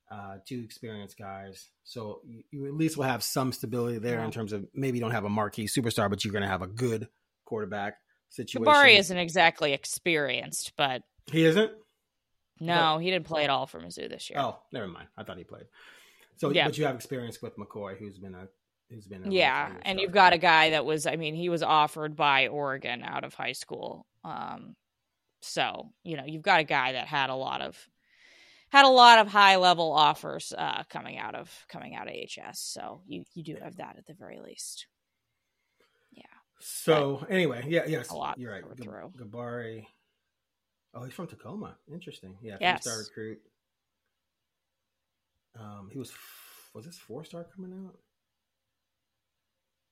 Uh, 0.10 0.38
two 0.48 0.62
experienced 0.64 1.18
guys, 1.18 1.68
so 1.84 2.22
you, 2.26 2.42
you 2.52 2.66
at 2.66 2.74
least 2.74 2.96
will 2.96 3.04
have 3.04 3.22
some 3.22 3.52
stability 3.52 3.98
there 4.00 4.20
Yeah. 4.20 4.26
in 4.26 4.32
terms 4.32 4.54
of 4.54 4.66
maybe 4.74 4.98
you 4.98 5.02
don't 5.04 5.12
have 5.12 5.26
a 5.26 5.30
marquee 5.30 5.66
superstar, 5.68 6.10
but 6.10 6.24
you're 6.24 6.32
going 6.32 6.44
to 6.44 6.48
have 6.48 6.62
a 6.62 6.68
good 6.68 7.10
quarterback 7.44 7.98
situation. 8.30 8.66
Gabarri 8.66 8.98
isn't 8.98 9.18
exactly 9.18 9.74
experienced, 9.74 10.72
but 10.78 11.02
He 11.30 11.44
isn't. 11.44 11.72
No, 12.62 12.94
But- 12.96 13.00
he 13.04 13.12
didn't 13.12 13.26
play 13.26 13.44
at 13.44 13.50
all 13.50 13.68
for 13.68 13.82
Mizzou 13.82 14.08
this 14.10 14.30
year. 14.30 14.40
Oh, 14.40 14.60
never 14.72 14.88
mind. 14.88 15.10
I 15.18 15.24
thought 15.24 15.38
he 15.38 15.44
played. 15.44 15.66
So, 16.38 16.52
Yeah. 16.52 16.68
but 16.68 16.78
you 16.78 16.86
have 16.86 16.96
experience 16.96 17.42
with 17.42 17.58
McCoy, 17.58 17.98
who's 17.98 18.18
been 18.18 18.34
a 18.36 18.48
who's 18.90 19.06
been 19.08 19.28
a 19.28 19.30
yeah, 19.30 19.74
and 19.82 20.00
you've 20.00 20.14
got 20.14 20.32
a 20.32 20.38
guy 20.38 20.70
that 20.70 20.86
was, 20.86 21.06
I 21.06 21.18
mean, 21.18 21.36
he 21.36 21.50
was 21.50 21.62
offered 21.62 22.16
by 22.16 22.48
Oregon 22.48 23.04
out 23.04 23.26
of 23.26 23.34
high 23.34 23.52
school. 23.52 24.08
Um, 24.24 24.78
so 25.42 25.92
you 26.04 26.16
know, 26.16 26.24
you've 26.26 26.44
got 26.44 26.62
a 26.62 26.64
guy 26.64 26.94
that 26.94 27.08
had 27.08 27.30
a 27.30 27.36
lot 27.36 27.62
of 27.62 27.90
had 28.70 28.86
a 28.86 28.90
lot 28.90 29.20
of 29.20 29.28
high 29.28 29.56
level 29.58 29.92
offers 29.94 30.54
uh, 30.58 30.84
coming 30.90 31.18
out 31.18 31.36
of 31.36 31.50
coming 31.70 31.96
out 31.96 32.08
of 32.08 32.14
HS. 32.14 32.60
So 32.60 33.02
you 33.08 33.24
you 33.34 33.44
do 33.44 33.56
have 33.62 33.78
that 33.78 33.98
at 33.98 34.06
the 34.06 34.14
very 34.14 34.40
least. 34.40 34.88
Yeah. 36.12 36.24
So 36.60 37.26
anyway, 37.30 37.66
yeah, 37.68 37.84
yes, 37.88 38.10
A 38.10 38.16
lot 38.16 38.38
you're 38.38 38.52
right. 38.52 38.64
throw. 38.82 39.10
Gabarri. 39.12 39.86
Oh, 40.94 41.04
he's 41.04 41.14
from 41.14 41.28
Tacoma. 41.28 41.76
Interesting. 41.92 42.38
Yeah, 42.42 42.58
Yes. 42.60 42.84
three-star 42.84 43.00
recruit. 43.04 43.40
Um, 45.60 45.90
he 45.92 46.00
was 46.00 46.12
was 46.74 46.86
this 46.86 46.98
four 46.98 47.24
star 47.24 47.46
coming 47.56 47.74
out? 47.86 47.96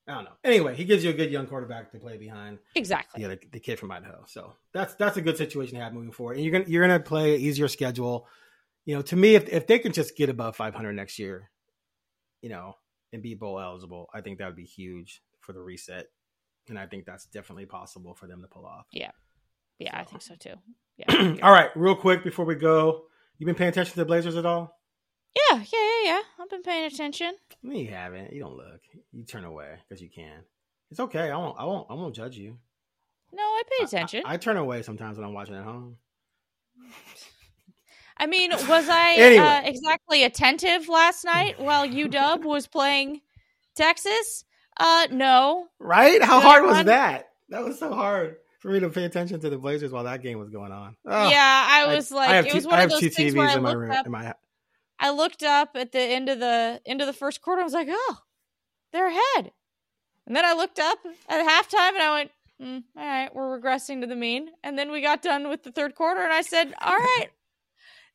I 0.08 0.14
don't 0.16 0.26
know. 0.26 0.32
Anyway, 0.44 0.76
he 0.76 0.86
gives 0.86 1.04
you 1.04 1.10
a 1.10 1.14
good 1.14 1.32
young 1.32 1.48
quarterback 1.48 1.92
to 1.92 1.98
play 1.98 2.18
behind. 2.18 2.60
Exactly. 2.76 3.24
Yeah, 3.24 3.30
the, 3.30 3.40
the 3.52 3.60
kid 3.60 3.80
from 3.80 3.90
Idaho. 3.92 4.24
So 4.28 4.54
that's 4.72 4.94
that's 4.96 5.18
a 5.18 5.22
good 5.22 5.38
situation 5.38 5.78
to 5.78 5.84
have 5.84 5.94
moving 5.94 6.12
forward. 6.12 6.36
And 6.38 6.46
you're 6.46 6.52
gonna 6.52 6.66
you're 6.68 6.86
gonna 6.88 7.00
play 7.00 7.38
easier 7.38 7.68
schedule. 7.68 8.28
You 8.86 8.96
know, 8.96 9.02
to 9.04 9.16
me, 9.16 9.36
if 9.36 9.50
if 9.50 9.68
they 9.68 9.80
can 9.80 9.92
just 9.94 10.16
get 10.16 10.30
above 10.30 10.56
500 10.56 10.94
next 10.94 11.18
year, 11.20 11.50
you 12.42 12.50
know, 12.50 12.76
and 13.12 13.22
be 13.24 13.34
bowl 13.36 13.60
eligible, 13.60 14.10
I 14.14 14.22
think 14.22 14.38
that 14.40 14.46
would 14.48 14.56
be 14.56 14.66
huge 14.66 15.22
for 15.42 15.54
the 15.54 15.62
reset. 15.62 16.06
And 16.70 16.78
I 16.80 16.86
think 16.88 17.06
that's 17.06 17.26
definitely 17.26 17.66
possible 17.66 18.14
for 18.16 18.28
them 18.28 18.42
to 18.42 18.48
pull 18.48 18.66
off. 18.66 18.86
Yeah, 18.92 19.12
Yeah, 19.80 20.00
I 20.00 20.04
think 20.04 20.22
so 20.22 20.36
too. 20.36 20.56
Yeah. 20.98 21.36
all 21.44 21.52
right, 21.52 21.70
real 21.76 21.96
quick 21.96 22.24
before 22.24 22.46
we 22.46 22.56
go, 22.56 23.04
you 23.38 23.46
been 23.46 23.54
paying 23.56 23.68
attention 23.70 23.92
to 23.92 24.00
the 24.00 24.06
Blazers 24.06 24.38
at 24.38 24.46
all? 24.46 24.80
Yeah, 25.36 25.58
yeah, 25.58 25.64
yeah, 25.74 26.02
yeah. 26.06 26.22
I've 26.40 26.50
been 26.50 26.62
paying 26.62 26.86
attention. 26.86 27.34
No, 27.62 27.74
you 27.78 27.90
haven't. 27.90 28.32
You 28.32 28.40
don't 28.44 28.56
look. 28.56 28.80
You 29.12 29.26
turn 29.26 29.44
away 29.44 29.76
because 29.90 30.02
you 30.02 30.10
can. 30.10 30.40
It's 30.92 31.02
okay. 31.02 31.30
I 31.32 31.36
won't. 31.36 31.58
I 31.60 31.66
won't. 31.66 31.88
I 31.90 31.94
won't 31.96 32.16
judge 32.16 32.38
you. 32.38 32.58
No, 33.34 33.44
I 33.44 33.64
pay 33.70 33.84
I- 33.84 33.86
attention. 33.88 34.24
I, 34.26 34.36
I 34.36 34.38
turn 34.38 34.56
away 34.56 34.84
sometimes 34.84 35.18
when 35.18 35.28
I'm 35.28 35.34
watching 35.34 35.56
at 35.56 35.66
home. 35.66 35.98
I 38.18 38.28
mean, 38.28 38.52
was 38.52 38.88
I 38.90 39.14
Anyway. 39.14 39.44
uh, 39.46 39.62
exactly 39.66 40.24
attentive 40.24 40.88
last 40.88 41.26
night 41.26 41.60
while 41.60 41.88
UW 41.88 42.44
was 42.46 42.68
playing 42.68 43.22
Texas? 43.76 44.46
Uh, 44.78 45.08
no. 45.12 45.68
Right? 45.80 46.22
How 46.22 46.40
Good 46.40 46.46
hard 46.48 46.66
was 46.66 46.86
that? 46.86 47.30
That 47.50 47.64
was 47.64 47.78
so 47.80 47.94
hard 47.94 48.38
for 48.60 48.72
me 48.72 48.80
to 48.80 48.90
pay 48.90 49.04
attention 49.04 49.40
to 49.42 49.50
the 49.50 49.58
Blazers 49.58 49.92
while 49.92 50.06
that 50.06 50.22
game 50.22 50.40
was 50.40 50.50
going 50.50 50.72
on. 50.72 50.96
Oh, 51.06 51.30
yeah, 51.30 51.68
I 51.70 51.94
was 51.94 52.12
like, 52.12 52.30
I 52.30 52.36
have 52.36 52.48
it 52.48 52.54
was 52.54 52.66
I 52.66 52.70
one 52.70 52.82
of 52.82 52.90
two 52.92 53.00
those 53.08 53.16
things 53.16 53.36
where 53.36 53.48
TVs 53.48 53.52
I 53.52 53.58
in 53.58 53.64
my 53.64 53.70
looked 53.70 53.80
room. 53.82 53.92
up. 53.92 54.06
In 54.06 54.12
my, 54.12 54.34
I 55.00 55.12
looked 55.12 55.44
up 55.44 55.72
at 55.76 55.92
the 55.92 56.00
end 56.00 56.30
of 56.30 56.40
the 56.40 56.82
end 56.86 57.02
of 57.02 57.08
the 57.08 57.14
first 57.14 57.42
quarter. 57.42 57.62
I 57.62 57.64
was 57.66 57.74
like, 57.74 57.88
oh, 57.92 58.18
they're 58.94 59.08
ahead. 59.08 59.52
And 60.26 60.36
then 60.36 60.46
I 60.46 60.54
looked 60.54 60.80
up 60.80 60.98
at 61.30 61.46
halftime 61.46 61.90
and 61.94 62.02
I 62.02 62.12
went, 62.14 62.32
mm, 62.62 62.84
all 62.98 63.06
right, 63.06 63.36
we're 63.36 63.60
regressing 63.60 64.02
to 64.02 64.08
the 64.08 64.16
mean. 64.16 64.50
And 64.64 64.78
then 64.80 64.92
we 64.92 65.02
got 65.02 65.22
done 65.22 65.50
with 65.50 65.64
the 65.64 65.72
third 65.72 65.94
quarter 65.96 66.22
and 66.24 66.34
I 66.34 66.42
said, 66.42 66.74
all 66.82 66.96
right, 66.98 67.28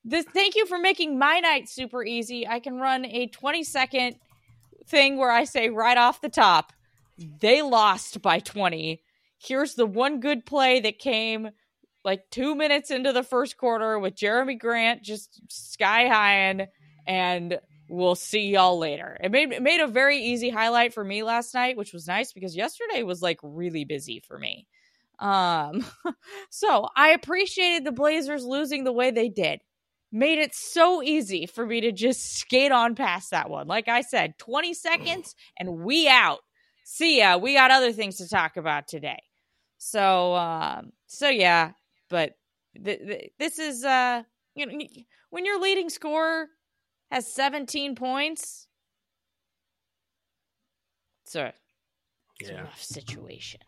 this 0.05 0.25
thank 0.27 0.57
you 0.57 0.67
for 0.67 0.79
making 0.79 1.19
my 1.19 1.41
night 1.41 1.69
super 1.69 2.05
easy. 2.05 2.47
I 2.47 2.61
can 2.61 2.77
run 2.77 3.05
a 3.05 3.27
20 3.27 3.65
second 3.65 4.17
thing 4.87 5.17
where 5.17 5.31
I 5.31 5.45
say 5.45 5.69
right 5.69 5.99
off 5.99 6.21
the 6.21 6.29
top, 6.29 6.73
they 7.19 7.63
lost 7.63 8.23
by 8.23 8.39
20. 8.39 9.03
Here's 9.39 9.75
the 9.75 9.87
one 9.87 10.21
good 10.21 10.47
play 10.47 10.81
that 10.81 10.99
came 10.99 11.51
like 12.05 12.31
two 12.31 12.55
minutes 12.55 12.91
into 12.91 13.13
the 13.13 13.23
first 13.23 13.57
quarter 13.57 13.99
with 13.99 14.15
Jerami 14.15 14.59
Grant 14.59 15.03
just 15.03 15.41
sky 15.51 16.09
high 16.09 16.69
and 17.07 17.59
we'll 17.89 18.15
see 18.15 18.49
y'all 18.49 18.79
later. 18.79 19.17
It 19.23 19.31
made 19.31 19.53
it 19.53 19.63
made 19.63 19.81
a 19.81 19.87
very 19.87 20.19
easy 20.19 20.49
highlight 20.49 20.95
for 20.95 21.05
me 21.05 21.23
last 21.23 21.55
night, 21.55 21.77
which 21.77 21.93
was 21.93 22.07
nice 22.07 22.33
because 22.33 22.57
yesterday 22.57 23.03
was 23.03 23.21
like 23.21 23.39
really 23.43 23.85
busy 23.85 24.21
for 24.21 24.39
me. 24.39 24.67
Um 25.19 25.85
so 26.51 26.89
I 26.97 27.11
appreciated 27.11 27.85
the 27.85 27.93
Blazers 27.93 28.45
losing 28.45 28.85
the 28.85 28.93
way 28.93 29.11
they 29.11 29.29
did. 29.29 29.61
Made 30.13 30.39
it 30.39 30.55
so 30.55 31.03
easy 31.03 31.47
for 31.47 31.65
me 31.65 31.81
to 31.83 31.93
just 31.93 32.35
skate 32.39 32.73
on 32.73 32.95
past 32.95 33.31
that 33.31 33.49
one. 33.49 33.69
Like 33.69 33.89
I 33.89 34.01
said, 34.01 34.39
20 34.39 34.75
seconds 34.75 35.35
and 35.59 35.79
we 35.79 36.09
out. 36.09 36.41
See 36.85 37.19
ya. 37.19 37.37
We 37.37 37.55
got 37.55 37.71
other 37.71 37.93
things 37.93 38.17
to 38.17 38.29
talk 38.29 38.57
about 38.57 38.89
today. 38.89 39.23
So 39.79 40.35
um 40.35 40.93
so 41.07 41.29
yeah, 41.29 41.73
but 42.09 42.35
th- 42.83 42.99
th- 42.99 43.31
this 43.39 43.59
is 43.59 43.85
uh 43.85 44.23
you 44.55 44.67
know 44.67 44.87
when 45.31 45.45
your 45.45 45.61
leading 45.61 45.89
scorer 45.89 46.49
has 47.11 47.33
17 47.33 47.95
points 47.95 48.67
it's 51.25 51.35
a, 51.37 51.53
it's 52.41 52.51
a 52.51 52.55
rough 52.55 52.83
situation 52.83 53.61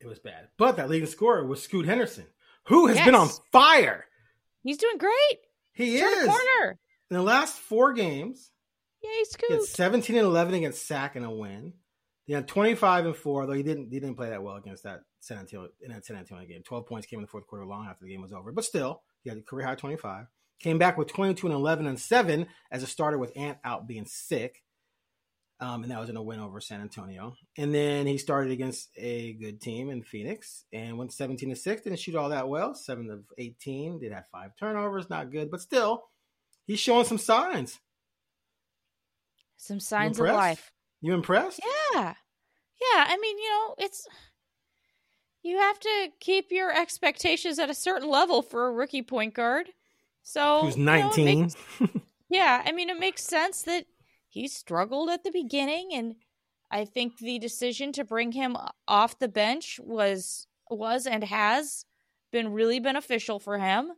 it 0.00 0.06
was 0.06 0.18
bad. 0.18 0.48
But 0.56 0.76
that 0.76 0.88
leading 0.88 1.06
scorer 1.06 1.44
was 1.46 1.62
Scoot 1.62 1.84
Henderson, 1.84 2.26
who 2.64 2.86
has 2.86 2.98
been 3.04 3.14
on 3.14 3.28
fire. 3.52 4.06
he's 4.62 4.78
doing 4.78 4.96
great 4.96 5.38
He 5.80 5.98
turn 5.98 6.12
is. 6.12 6.20
the 6.20 6.26
corner 6.26 6.78
In 7.10 7.16
the 7.16 7.22
last 7.22 7.56
four 7.56 7.92
games, 7.92 8.50
yay 9.02 9.24
he 9.48 9.54
had 9.54 9.62
17 9.62 10.16
and 10.16 10.26
11 10.26 10.54
against 10.54 10.86
Sac 10.86 11.16
and 11.16 11.24
a 11.24 11.30
win. 11.30 11.74
He 12.26 12.34
had 12.34 12.46
25 12.46 13.06
and 13.06 13.16
four, 13.16 13.46
though 13.46 13.54
he 13.54 13.62
didn't 13.62 13.90
he 13.90 13.98
didn't 13.98 14.16
play 14.16 14.30
that 14.30 14.42
well 14.42 14.56
against 14.56 14.84
that 14.84 15.00
San 15.20 15.38
Antonio 15.38 15.68
in 15.80 15.90
that 15.92 16.04
San 16.04 16.16
Antonio 16.16 16.46
game. 16.46 16.62
12 16.62 16.86
points 16.86 17.06
came 17.06 17.18
in 17.18 17.22
the 17.22 17.28
fourth 17.28 17.46
quarter 17.46 17.66
long 17.66 17.86
after 17.86 18.04
the 18.04 18.10
game 18.10 18.22
was 18.22 18.32
over, 18.32 18.52
but 18.52 18.64
still 18.64 19.02
he 19.22 19.30
had 19.30 19.38
a 19.38 19.42
career 19.42 19.66
high 19.66 19.74
25. 19.74 20.26
Came 20.60 20.78
back 20.78 20.98
with 20.98 21.08
22 21.08 21.46
and 21.46 21.54
11 21.54 21.86
and 21.86 21.98
seven 21.98 22.46
as 22.70 22.82
a 22.82 22.86
starter 22.86 23.18
with 23.18 23.32
Ant 23.34 23.58
out 23.64 23.88
being 23.88 24.04
sick. 24.04 24.62
Um, 25.60 25.82
and 25.82 25.92
that 25.92 26.00
was 26.00 26.08
in 26.08 26.16
a 26.16 26.22
win 26.22 26.40
over 26.40 26.58
San 26.60 26.80
Antonio. 26.80 27.34
And 27.58 27.74
then 27.74 28.06
he 28.06 28.16
started 28.16 28.50
against 28.50 28.88
a 28.96 29.34
good 29.34 29.60
team 29.60 29.90
in 29.90 30.02
Phoenix 30.02 30.64
and 30.72 30.96
went 30.96 31.12
17 31.12 31.50
to 31.50 31.54
6. 31.56 31.82
Didn't 31.82 31.98
shoot 31.98 32.14
all 32.16 32.30
that 32.30 32.48
well. 32.48 32.74
7 32.74 33.10
of 33.10 33.24
18. 33.36 33.98
Did 34.00 34.12
have 34.12 34.24
five 34.32 34.52
turnovers. 34.58 35.10
Not 35.10 35.30
good, 35.30 35.50
but 35.50 35.60
still, 35.60 36.04
he's 36.66 36.80
showing 36.80 37.04
some 37.04 37.18
signs. 37.18 37.78
some 39.58 39.80
signs 39.80 40.18
of 40.18 40.26
life 40.26 40.72
You 41.02 41.12
impressed? 41.14 41.60
yeah 41.94 42.14
yeah 42.80 43.04
i 43.08 43.18
mean 43.20 43.36
you 43.38 43.48
know 43.50 43.74
it's 43.78 44.06
you 45.42 45.58
have 45.58 45.78
to 45.78 46.08
keep 46.20 46.46
your 46.50 46.74
expectations 46.74 47.58
at 47.58 47.68
a 47.68 47.74
certain 47.74 48.08
level 48.08 48.40
for 48.40 48.66
a 48.68 48.72
rookie 48.72 49.02
point 49.02 49.34
guard 49.34 49.66
so 50.22 50.60
Who's 50.62 50.76
you 50.78 50.84
know, 50.84 50.92
19? 51.10 51.40
makes- 51.42 51.56
Yeah, 52.32 52.62
I 52.64 52.70
mean, 52.70 52.90
it 52.90 52.98
makes 53.00 53.24
sense 53.24 53.62
that 53.64 53.86
he 54.30 54.48
struggled 54.48 55.10
at 55.10 55.24
the 55.24 55.30
beginning, 55.30 55.90
and 55.92 56.14
I 56.70 56.84
think 56.84 57.18
the 57.18 57.38
decision 57.38 57.92
to 57.92 58.04
bring 58.04 58.32
him 58.32 58.56
off 58.86 59.18
the 59.18 59.28
bench 59.28 59.78
was 59.82 60.46
was 60.70 61.06
and 61.06 61.24
has 61.24 61.84
been 62.30 62.52
really 62.52 62.78
beneficial 62.78 63.40
for 63.40 63.58
him. 63.58 63.90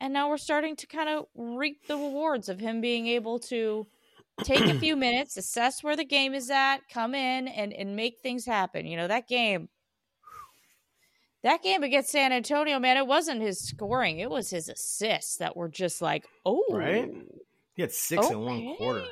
And 0.00 0.12
now 0.12 0.28
we're 0.30 0.38
starting 0.38 0.76
to 0.76 0.86
kind 0.86 1.08
of 1.08 1.26
reap 1.34 1.88
the 1.88 1.96
rewards 1.96 2.48
of 2.48 2.60
him 2.60 2.80
being 2.80 3.08
able 3.08 3.40
to 3.40 3.88
take 4.44 4.64
a 4.64 4.78
few 4.78 4.94
minutes, 5.06 5.36
assess 5.36 5.82
where 5.82 5.96
the 5.96 6.04
game 6.04 6.32
is 6.32 6.50
at, 6.50 6.88
come 6.88 7.14
in 7.14 7.48
and 7.48 7.72
and 7.72 7.96
make 7.96 8.20
things 8.20 8.46
happen. 8.46 8.86
You 8.86 8.96
know, 8.96 9.08
that 9.08 9.26
game 9.28 9.68
that 11.42 11.62
game 11.62 11.82
against 11.82 12.10
San 12.10 12.32
Antonio, 12.32 12.78
man, 12.78 12.96
it 12.96 13.06
wasn't 13.06 13.40
his 13.40 13.58
scoring, 13.60 14.20
it 14.20 14.30
was 14.30 14.50
his 14.50 14.68
assists 14.68 15.38
that 15.38 15.56
were 15.56 15.68
just 15.68 16.00
like, 16.00 16.26
oh, 16.46 16.64
Right? 16.70 17.10
He 17.74 17.82
had 17.82 17.92
six 17.92 18.28
in 18.28 18.40
one 18.40 18.76
quarter, 18.76 19.04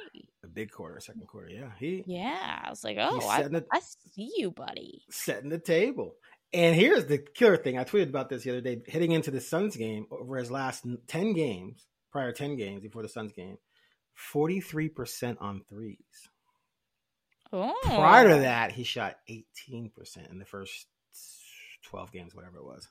big 0.59 0.73
quarter, 0.73 0.99
second 0.99 1.29
quarter. 1.29 1.49
Yeah, 1.49 1.71
he 1.79 2.03
Yeah, 2.05 2.63
I 2.65 2.69
was 2.69 2.83
like, 2.83 2.97
oh, 2.99 3.21
I, 3.29 3.43
it- 3.43 3.67
I 3.73 3.79
see 3.79 4.33
you, 4.37 4.51
buddy. 4.51 5.03
setting 5.09 5.51
the 5.51 5.59
table. 5.59 6.17
And 6.53 6.75
here's 6.75 7.07
the 7.07 7.19
killer 7.19 7.57
thing. 7.57 7.79
I 7.79 7.85
tweeted 7.85 8.09
about 8.09 8.29
this 8.29 8.43
the 8.43 8.51
other 8.51 8.61
day. 8.61 8.83
Heading 8.89 9.13
into 9.13 9.31
the 9.31 9.41
Suns 9.41 9.77
game, 9.77 10.07
over 10.11 10.37
his 10.37 10.51
last 10.51 10.85
ten 11.07 11.33
games, 11.33 11.87
prior 12.11 12.33
ten 12.33 12.57
games 12.57 12.83
before 12.83 13.03
the 13.03 13.09
Suns 13.09 13.33
game, 13.33 13.59
forty 14.15 14.61
three 14.61 14.89
percent 14.89 15.39
on 15.41 15.63
threes. 15.69 16.29
Oh, 17.53 17.73
Prior 17.85 18.29
to 18.29 18.35
oh. 18.35 18.41
that, 18.41 18.73
he 18.73 18.83
shot 18.83 19.17
eighteen 19.29 19.93
percent 19.95 20.27
in 20.31 20.41
the 20.41 20.45
first 20.45 20.87
twelve 21.85 22.11
games, 22.11 22.35
whatever 22.35 22.57
it 22.57 22.65
was. 22.65 22.89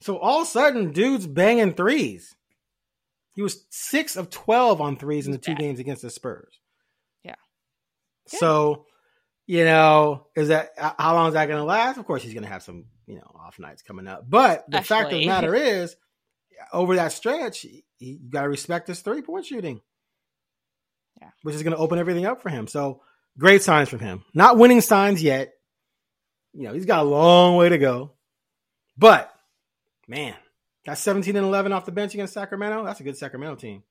So 0.00 0.18
all 0.18 0.42
of 0.42 0.48
a 0.48 0.50
sudden, 0.50 0.92
dude's 0.92 1.26
banging 1.26 1.72
threes. 1.72 2.36
He 3.34 3.40
was 3.42 3.64
six 3.70 4.16
of 4.16 4.28
twelve 4.28 4.80
on 4.82 4.96
threes 4.98 5.26
in 5.26 5.32
the 5.32 5.38
two 5.38 5.54
games 5.54 5.78
against 5.78 6.02
the 6.02 6.10
Spurs. 6.10 6.58
So, 8.26 8.86
you 9.46 9.64
know, 9.64 10.26
is 10.34 10.48
that 10.48 10.70
how 10.76 11.14
long 11.14 11.28
is 11.28 11.34
that 11.34 11.46
going 11.46 11.58
to 11.58 11.64
last? 11.64 11.98
Of 11.98 12.06
course, 12.06 12.22
he's 12.22 12.34
going 12.34 12.44
to 12.44 12.50
have 12.50 12.62
some, 12.62 12.86
you 13.06 13.16
know, 13.16 13.30
off 13.34 13.58
nights 13.58 13.82
coming 13.82 14.06
up. 14.06 14.28
But 14.28 14.64
the 14.68 14.82
fact 14.82 15.12
of 15.12 15.18
the 15.18 15.26
matter 15.26 15.54
is, 15.54 15.96
over 16.72 16.96
that 16.96 17.12
stretch, 17.12 17.66
you 17.98 18.18
got 18.30 18.42
to 18.42 18.48
respect 18.48 18.88
his 18.88 19.00
three 19.00 19.22
point 19.22 19.46
shooting. 19.46 19.80
Yeah. 21.20 21.30
Which 21.42 21.54
is 21.54 21.62
going 21.62 21.76
to 21.76 21.80
open 21.80 21.98
everything 21.98 22.26
up 22.26 22.42
for 22.42 22.48
him. 22.48 22.66
So, 22.66 23.02
great 23.38 23.62
signs 23.62 23.88
from 23.88 24.00
him. 24.00 24.24
Not 24.34 24.58
winning 24.58 24.80
signs 24.80 25.22
yet. 25.22 25.52
You 26.52 26.64
know, 26.64 26.72
he's 26.74 26.86
got 26.86 27.00
a 27.00 27.08
long 27.08 27.56
way 27.56 27.68
to 27.68 27.78
go. 27.78 28.12
But, 28.96 29.32
man, 30.06 30.34
Got 30.84 30.98
17 30.98 31.34
and 31.36 31.46
11 31.46 31.72
off 31.72 31.86
the 31.86 31.92
bench 31.92 32.14
against 32.14 32.34
Sacramento. 32.34 32.84
That's 32.84 33.00
a 33.00 33.04
good 33.04 33.16
Sacramento 33.16 33.56
team. 33.56 33.82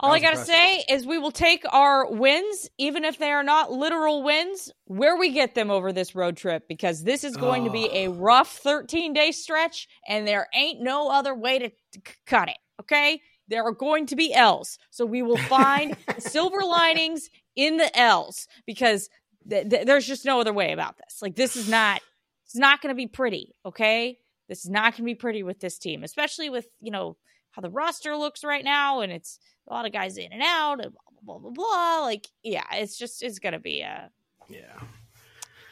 All 0.00 0.12
I 0.12 0.20
got 0.20 0.30
to 0.30 0.44
say 0.44 0.84
is 0.88 1.04
we 1.04 1.18
will 1.18 1.32
take 1.32 1.64
our 1.72 2.08
wins, 2.08 2.70
even 2.78 3.04
if 3.04 3.18
they 3.18 3.32
are 3.32 3.42
not 3.42 3.72
literal 3.72 4.22
wins, 4.22 4.70
where 4.84 5.16
we 5.16 5.30
get 5.30 5.56
them 5.56 5.72
over 5.72 5.92
this 5.92 6.14
road 6.14 6.36
trip, 6.36 6.68
because 6.68 7.02
this 7.02 7.24
is 7.24 7.36
going 7.36 7.62
oh. 7.62 7.66
to 7.66 7.70
be 7.72 7.88
a 7.92 8.08
rough 8.08 8.58
13 8.58 9.12
day 9.12 9.32
stretch, 9.32 9.88
and 10.06 10.26
there 10.26 10.46
ain't 10.54 10.80
no 10.80 11.10
other 11.10 11.34
way 11.34 11.58
to, 11.58 11.70
to 11.70 12.12
cut 12.26 12.48
it. 12.48 12.58
Okay. 12.80 13.20
There 13.48 13.64
are 13.64 13.72
going 13.72 14.06
to 14.06 14.16
be 14.16 14.32
L's. 14.32 14.78
So 14.90 15.04
we 15.04 15.22
will 15.22 15.36
find 15.36 15.96
silver 16.18 16.60
linings 16.62 17.28
in 17.56 17.78
the 17.78 17.98
L's 17.98 18.46
because 18.66 19.08
th- 19.48 19.68
th- 19.68 19.86
there's 19.86 20.06
just 20.06 20.24
no 20.24 20.40
other 20.40 20.52
way 20.52 20.72
about 20.72 20.96
this. 20.98 21.20
Like, 21.22 21.34
this 21.34 21.56
is 21.56 21.68
not, 21.68 22.00
it's 22.44 22.56
not 22.56 22.82
going 22.82 22.94
to 22.94 22.96
be 22.96 23.06
pretty. 23.06 23.54
Okay. 23.64 24.18
This 24.48 24.64
is 24.64 24.70
not 24.70 24.92
going 24.92 25.04
to 25.04 25.04
be 25.04 25.14
pretty 25.14 25.42
with 25.42 25.60
this 25.60 25.78
team, 25.78 26.04
especially 26.04 26.50
with, 26.50 26.66
you 26.80 26.90
know, 26.90 27.16
how 27.50 27.62
the 27.62 27.70
roster 27.70 28.16
looks 28.16 28.44
right 28.44 28.64
now. 28.64 29.00
And 29.00 29.10
it's, 29.10 29.38
a 29.68 29.72
lot 29.72 29.86
of 29.86 29.92
guys 29.92 30.16
in 30.16 30.32
and 30.32 30.42
out 30.42 30.82
and 30.84 30.92
blah 31.22 31.38
blah 31.38 31.38
blah 31.38 31.50
blah. 31.50 32.00
Like, 32.04 32.26
yeah, 32.42 32.64
it's 32.72 32.96
just 32.96 33.22
it's 33.22 33.38
gonna 33.38 33.60
be 33.60 33.80
a 33.80 34.10
yeah. 34.48 34.80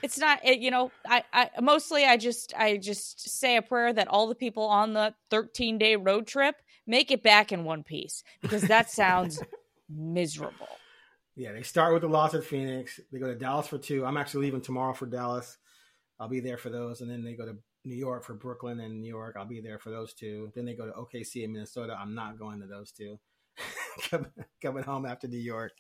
It's 0.03 0.19
not, 0.19 0.45
it, 0.45 0.61
you 0.61 0.71
know. 0.71 0.93
I, 1.07 1.25
I 1.33 1.51
mostly 1.61 2.05
I 2.05 2.17
just 2.17 2.55
I 2.57 2.77
just 2.77 3.29
say 3.29 3.57
a 3.57 3.63
prayer 3.63 3.93
that 3.93 4.09
all 4.09 4.29
the 4.29 4.35
people 4.35 4.65
on 4.65 4.93
the 4.93 5.15
13 5.31 5.79
day 5.79 5.97
road 5.97 6.27
trip 6.27 6.57
make 6.87 7.11
it 7.11 7.23
back 7.23 7.51
in 7.51 7.65
one 7.65 7.83
piece 7.83 8.23
because 8.41 8.63
that 8.63 8.91
sounds 8.91 9.43
miserable. 9.89 10.69
Yeah, 11.35 11.53
they 11.53 11.63
start 11.63 11.93
with 11.93 12.03
the 12.03 12.09
loss 12.09 12.35
at 12.35 12.45
Phoenix. 12.45 13.01
They 13.13 13.19
go 13.19 13.27
to 13.27 13.35
Dallas 13.35 13.67
for 13.67 13.79
two. 13.79 14.07
I'm 14.07 14.17
actually 14.17 14.47
leaving 14.47 14.61
tomorrow 14.61 14.95
for 14.95 15.07
Dallas. 15.07 15.59
I'll 16.19 16.29
be 16.29 16.41
there 16.41 16.57
for 16.57 16.71
those, 16.71 17.01
and 17.01 17.11
then 17.11 17.25
they 17.25 17.35
go 17.35 17.45
to 17.45 17.57
New 17.85 17.95
York 17.95 18.25
for 18.25 18.35
Brooklyn 18.35 18.81
and 18.81 19.01
New 19.01 19.09
York. 19.09 19.37
I'll 19.39 19.45
be 19.45 19.61
there 19.61 19.79
for 19.79 19.91
those 19.91 20.15
two. 20.15 20.51
Then 20.55 20.65
they 20.65 20.75
go 20.75 20.87
to 20.87 20.93
OKC 20.93 21.45
in 21.45 21.53
Minnesota. 21.53 21.97
I'm 21.99 22.15
not 22.15 22.39
going 22.39 22.61
to 22.61 22.67
those 22.67 22.91
two. 22.91 23.19
coming, 24.63 24.85
home 24.85 25.07
after 25.07 25.29
New 25.29 25.39
York. 25.39 25.73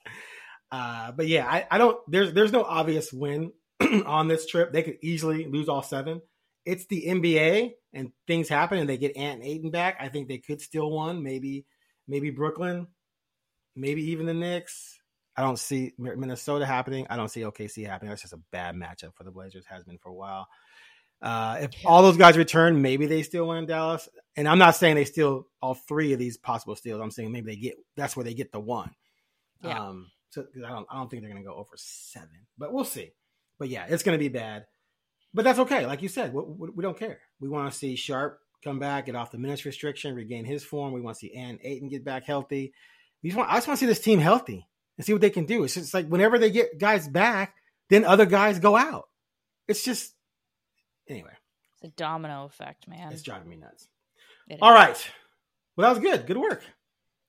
Uh, 0.70 1.12
but 1.12 1.28
yeah, 1.28 1.46
I, 1.46 1.66
I 1.70 1.78
don't. 1.78 1.98
There's 2.08 2.32
there's 2.32 2.52
no 2.52 2.62
obvious 2.62 3.12
win 3.12 3.52
on 4.06 4.28
this 4.28 4.46
trip. 4.46 4.72
They 4.72 4.82
could 4.82 4.98
easily 5.02 5.46
lose 5.46 5.68
all 5.68 5.82
seven. 5.82 6.20
It's 6.64 6.86
the 6.86 7.04
NBA, 7.06 7.72
and 7.92 8.10
things 8.26 8.48
happen, 8.48 8.78
and 8.78 8.88
they 8.88 8.96
get 8.96 9.16
Ant 9.16 9.40
and 9.40 9.48
Ayton 9.48 9.70
back. 9.70 9.98
I 10.00 10.08
think 10.08 10.28
they 10.28 10.38
could 10.38 10.60
still 10.60 10.90
win. 10.90 11.22
Maybe 11.22 11.66
maybe 12.08 12.30
Brooklyn, 12.30 12.88
maybe 13.76 14.10
even 14.10 14.26
the 14.26 14.34
Knicks. 14.34 14.98
I 15.36 15.42
don't 15.42 15.58
see 15.58 15.92
Minnesota 15.98 16.64
happening. 16.64 17.06
I 17.10 17.16
don't 17.16 17.28
see 17.28 17.42
OKC 17.42 17.86
happening. 17.86 18.08
That's 18.08 18.22
just 18.22 18.32
a 18.32 18.40
bad 18.50 18.74
matchup 18.74 19.14
for 19.14 19.22
the 19.22 19.30
Blazers. 19.30 19.66
Has 19.66 19.84
been 19.84 19.98
for 19.98 20.08
a 20.08 20.14
while. 20.14 20.48
Uh, 21.22 21.58
if 21.62 21.70
all 21.84 22.02
those 22.02 22.16
guys 22.16 22.36
return, 22.36 22.82
maybe 22.82 23.06
they 23.06 23.22
still 23.22 23.48
win 23.48 23.58
in 23.58 23.66
Dallas. 23.66 24.08
And 24.36 24.46
I'm 24.46 24.58
not 24.58 24.76
saying 24.76 24.96
they 24.96 25.04
steal 25.04 25.46
all 25.62 25.74
three 25.74 26.12
of 26.12 26.18
these 26.18 26.36
possible 26.36 26.76
steals. 26.76 27.00
I'm 27.00 27.10
saying 27.10 27.32
maybe 27.32 27.52
they 27.52 27.60
get 27.60 27.74
that's 27.96 28.16
where 28.16 28.24
they 28.24 28.34
get 28.34 28.52
the 28.52 28.60
one. 28.60 28.90
Yeah. 29.62 29.80
Um, 29.80 30.10
so 30.30 30.44
I 30.64 30.68
don't 30.68 30.86
I 30.90 30.96
don't 30.96 31.10
think 31.10 31.22
they're 31.22 31.32
going 31.32 31.42
to 31.42 31.48
go 31.48 31.56
over 31.56 31.70
seven, 31.76 32.46
but 32.58 32.72
we'll 32.72 32.84
see. 32.84 33.12
But 33.58 33.68
yeah, 33.68 33.86
it's 33.88 34.02
going 34.02 34.18
to 34.18 34.22
be 34.22 34.28
bad. 34.28 34.66
But 35.32 35.44
that's 35.44 35.58
okay. 35.60 35.86
Like 35.86 36.02
you 36.02 36.08
said, 36.08 36.32
we, 36.32 36.42
we 36.74 36.82
don't 36.82 36.98
care. 36.98 37.18
We 37.40 37.48
want 37.48 37.70
to 37.72 37.78
see 37.78 37.96
Sharpe 37.96 38.38
come 38.62 38.78
back, 38.78 39.06
get 39.06 39.14
off 39.14 39.30
the 39.30 39.38
minutes 39.38 39.64
restriction, 39.64 40.14
regain 40.14 40.44
his 40.44 40.64
form. 40.64 40.92
We 40.92 41.00
want 41.00 41.16
to 41.16 41.20
see 41.20 41.34
Ann 41.34 41.58
Ayton 41.62 41.88
get 41.88 42.04
back 42.04 42.24
healthy. 42.24 42.72
We 43.22 43.30
just 43.30 43.38
want, 43.38 43.50
I 43.50 43.54
just 43.54 43.68
want 43.68 43.78
to 43.78 43.84
see 43.84 43.88
this 43.88 44.00
team 44.00 44.18
healthy 44.18 44.66
and 44.96 45.06
see 45.06 45.12
what 45.12 45.22
they 45.22 45.30
can 45.30 45.46
do. 45.46 45.64
It's 45.64 45.74
just 45.74 45.94
like 45.94 46.08
whenever 46.08 46.38
they 46.38 46.50
get 46.50 46.78
guys 46.78 47.08
back, 47.08 47.54
then 47.90 48.04
other 48.04 48.26
guys 48.26 48.58
go 48.58 48.76
out. 48.76 49.08
It's 49.68 49.84
just 49.84 50.14
Anyway, 51.08 51.32
it's 51.74 51.84
a 51.84 51.96
domino 51.96 52.44
effect, 52.44 52.88
man. 52.88 53.12
It's 53.12 53.22
driving 53.22 53.48
me 53.48 53.56
nuts. 53.56 53.88
All 54.60 54.72
right. 54.72 55.10
Well, 55.76 55.92
that 55.92 56.00
was 56.00 56.10
good. 56.10 56.26
Good 56.26 56.38
work. 56.38 56.62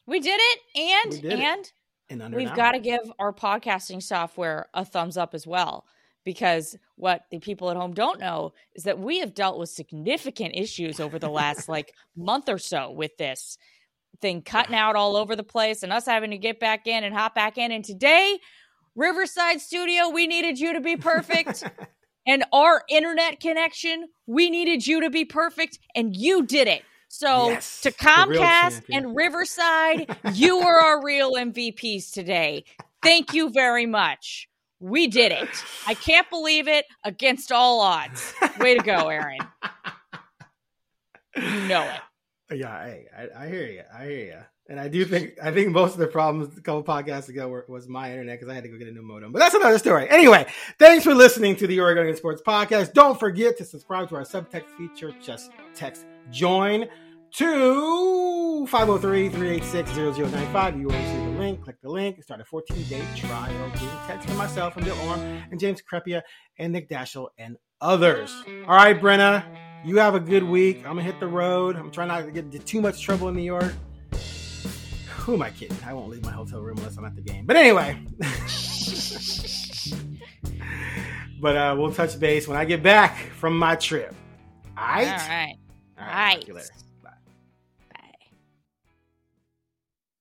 We 0.06 0.20
did 0.20 0.40
it, 0.40 0.60
and 0.76 1.22
did 1.22 1.34
and 1.34 1.68
it. 2.22 2.36
we've 2.36 2.54
got 2.56 2.72
to 2.72 2.80
give 2.80 3.02
our 3.20 3.34
podcasting 3.34 4.02
software 4.02 4.68
a 4.74 4.86
thumbs 4.86 5.18
up 5.18 5.34
as 5.34 5.46
well. 5.46 5.86
Because 6.24 6.76
what 6.96 7.24
the 7.32 7.40
people 7.40 7.70
at 7.70 7.78
home 7.78 7.94
don't 7.94 8.20
know 8.20 8.54
is 8.76 8.84
that 8.84 9.00
we 9.00 9.20
have 9.20 9.34
dealt 9.34 9.58
with 9.58 9.70
significant 9.70 10.56
issues 10.56 11.00
over 11.00 11.20
the 11.20 11.30
last 11.30 11.70
like 11.70 11.94
month 12.16 12.50
or 12.50 12.58
so 12.58 12.92
with 12.92 13.16
this 13.18 13.58
thing 14.20 14.42
cutting 14.42 14.76
out 14.76 14.96
all 14.96 15.16
over 15.16 15.36
the 15.36 15.44
place 15.44 15.84
and 15.84 15.94
us 15.94 16.06
having 16.06 16.32
to 16.32 16.38
get 16.38 16.60
back 16.60 16.88
in 16.88 17.04
and 17.04 17.16
hop 17.16 17.36
back 17.36 17.58
in. 17.58 17.72
And 17.72 17.84
today, 17.84 18.40
Riverside 18.96 19.62
Studio, 19.62 20.10
we 20.10 20.28
needed 20.28 20.60
you 20.60 20.74
to 20.74 20.82
be 20.82 20.98
perfect. 20.98 21.64
and 22.28 22.44
our 22.52 22.84
internet 22.90 23.40
connection, 23.40 24.10
we 24.28 24.50
needed 24.50 24.86
you 24.86 25.02
to 25.02 25.10
be 25.10 25.26
perfect, 25.26 25.80
and 25.96 26.16
you 26.16 26.46
did 26.46 26.68
it. 26.68 26.84
So 27.08 27.50
yes, 27.50 27.82
to 27.82 27.92
Comcast 27.92 28.84
and 28.92 29.16
Riverside, 29.16 30.16
you 30.34 30.60
were 30.60 30.80
our 30.80 31.04
real 31.04 31.34
MVPs 31.34 32.12
today. 32.12 32.66
Thank 33.02 33.34
you 33.34 33.50
very 33.50 33.86
much. 33.86 34.50
We 34.80 35.08
did 35.08 35.32
it. 35.32 35.50
I 35.88 35.94
can't 35.94 36.30
believe 36.30 36.68
it 36.68 36.86
against 37.04 37.52
all 37.52 37.80
odds. 37.80 38.34
Way 38.60 38.78
to 38.78 38.84
go, 38.84 39.08
Aaron. 39.08 39.40
You 41.36 41.68
know 41.68 41.84
it. 41.84 42.02
Yeah, 42.56 42.72
I, 42.72 43.04
I, 43.14 43.44
I 43.44 43.48
hear 43.50 43.66
you. 43.68 43.82
I 43.94 44.06
hear 44.06 44.26
you. 44.26 44.40
And 44.70 44.80
I 44.80 44.88
do 44.90 45.06
think 45.06 45.36
I 45.42 45.52
think 45.52 45.70
most 45.70 45.94
of 45.94 46.00
the 46.00 46.08
problems 46.08 46.58
a 46.58 46.62
couple 46.62 46.84
podcasts 46.84 47.30
ago 47.30 47.48
were, 47.48 47.64
was 47.70 47.88
my 47.88 48.12
internet 48.12 48.38
because 48.38 48.52
I 48.52 48.56
had 48.56 48.64
to 48.64 48.70
go 48.70 48.78
get 48.78 48.90
a 48.90 48.92
new 48.92 49.02
modem. 49.02 49.32
But 49.32 49.40
that's 49.40 49.56
another 49.56 49.78
story. 49.78 50.10
Anyway, 50.10 50.46
thanks 50.78 51.06
for 51.06 51.16
listening 51.16 51.56
to 51.58 51.68
the 51.68 51.80
Oregonian 51.80 52.18
Sports 52.18 52.42
Podcast. 52.46 52.92
Don't 52.94 53.18
forget 53.18 53.58
to 53.60 53.66
subscribe 53.66 54.10
to 54.10 54.16
our 54.16 54.24
subtext 54.24 54.70
feature. 54.78 55.14
Just 55.22 55.52
text 55.74 56.06
join 56.32 56.90
to 57.36 58.68
503-386-0095. 58.70 60.80
You 60.80 60.88
will 60.88 60.96
receive 60.96 61.24
the 61.24 61.30
link. 61.40 61.62
Click 61.62 61.78
the 61.82 61.90
link. 61.90 62.22
Start 62.24 62.42
a 62.42 62.44
14-day 62.44 63.04
trial. 63.16 63.70
Getting 63.72 63.88
text 64.06 64.28
from 64.28 64.38
myself 64.38 64.76
and 64.76 64.86
Bill 64.86 65.00
Oram 65.08 65.22
and 65.50 65.58
James 65.60 65.82
Crepea 65.82 66.22
and 66.60 66.74
Nick 66.74 66.90
Daschel 66.90 67.30
and 67.38 67.56
others. 67.80 68.36
All 68.68 68.76
right, 68.76 69.00
Brenna, 69.00 69.46
you 69.86 69.98
have 69.98 70.16
a 70.16 70.20
good 70.20 70.44
week. 70.44 70.80
I'm 70.80 70.96
gonna 70.96 71.04
hit 71.04 71.22
the 71.22 71.28
road. 71.28 71.78
I'm 71.78 71.92
trying 71.92 72.10
not 72.10 72.26
to 72.26 72.32
get 72.32 72.44
into 72.46 72.60
too 72.60 72.82
much 72.82 73.02
trouble 73.02 73.30
in 73.30 73.36
New 73.36 73.44
York 73.44 73.74
who 75.28 75.34
am 75.34 75.42
I 75.42 75.50
kidding? 75.50 75.78
I 75.86 75.94
won't 75.94 76.08
leave 76.08 76.24
my 76.24 76.32
hotel 76.32 76.62
room 76.62 76.78
unless 76.78 76.96
I'm 76.96 77.04
at 77.04 77.14
the 77.14 77.22
game. 77.22 77.46
But 77.46 77.58
anyway. 77.58 78.00
but 81.42 81.58
uh, 81.58 81.76
we'll 81.78 81.92
touch 81.92 82.18
base 82.18 82.48
when 82.48 82.58
I 82.58 82.64
get 82.64 82.82
back 82.82 83.18
from 83.32 83.60
my 83.60 83.76
trip. 83.76 84.16
All 84.78 84.86
right. 84.86 85.06
All 85.06 85.18
right. 85.18 85.56
All 86.00 86.08
right. 86.08 86.48
All 86.48 86.56
right. 86.56 86.70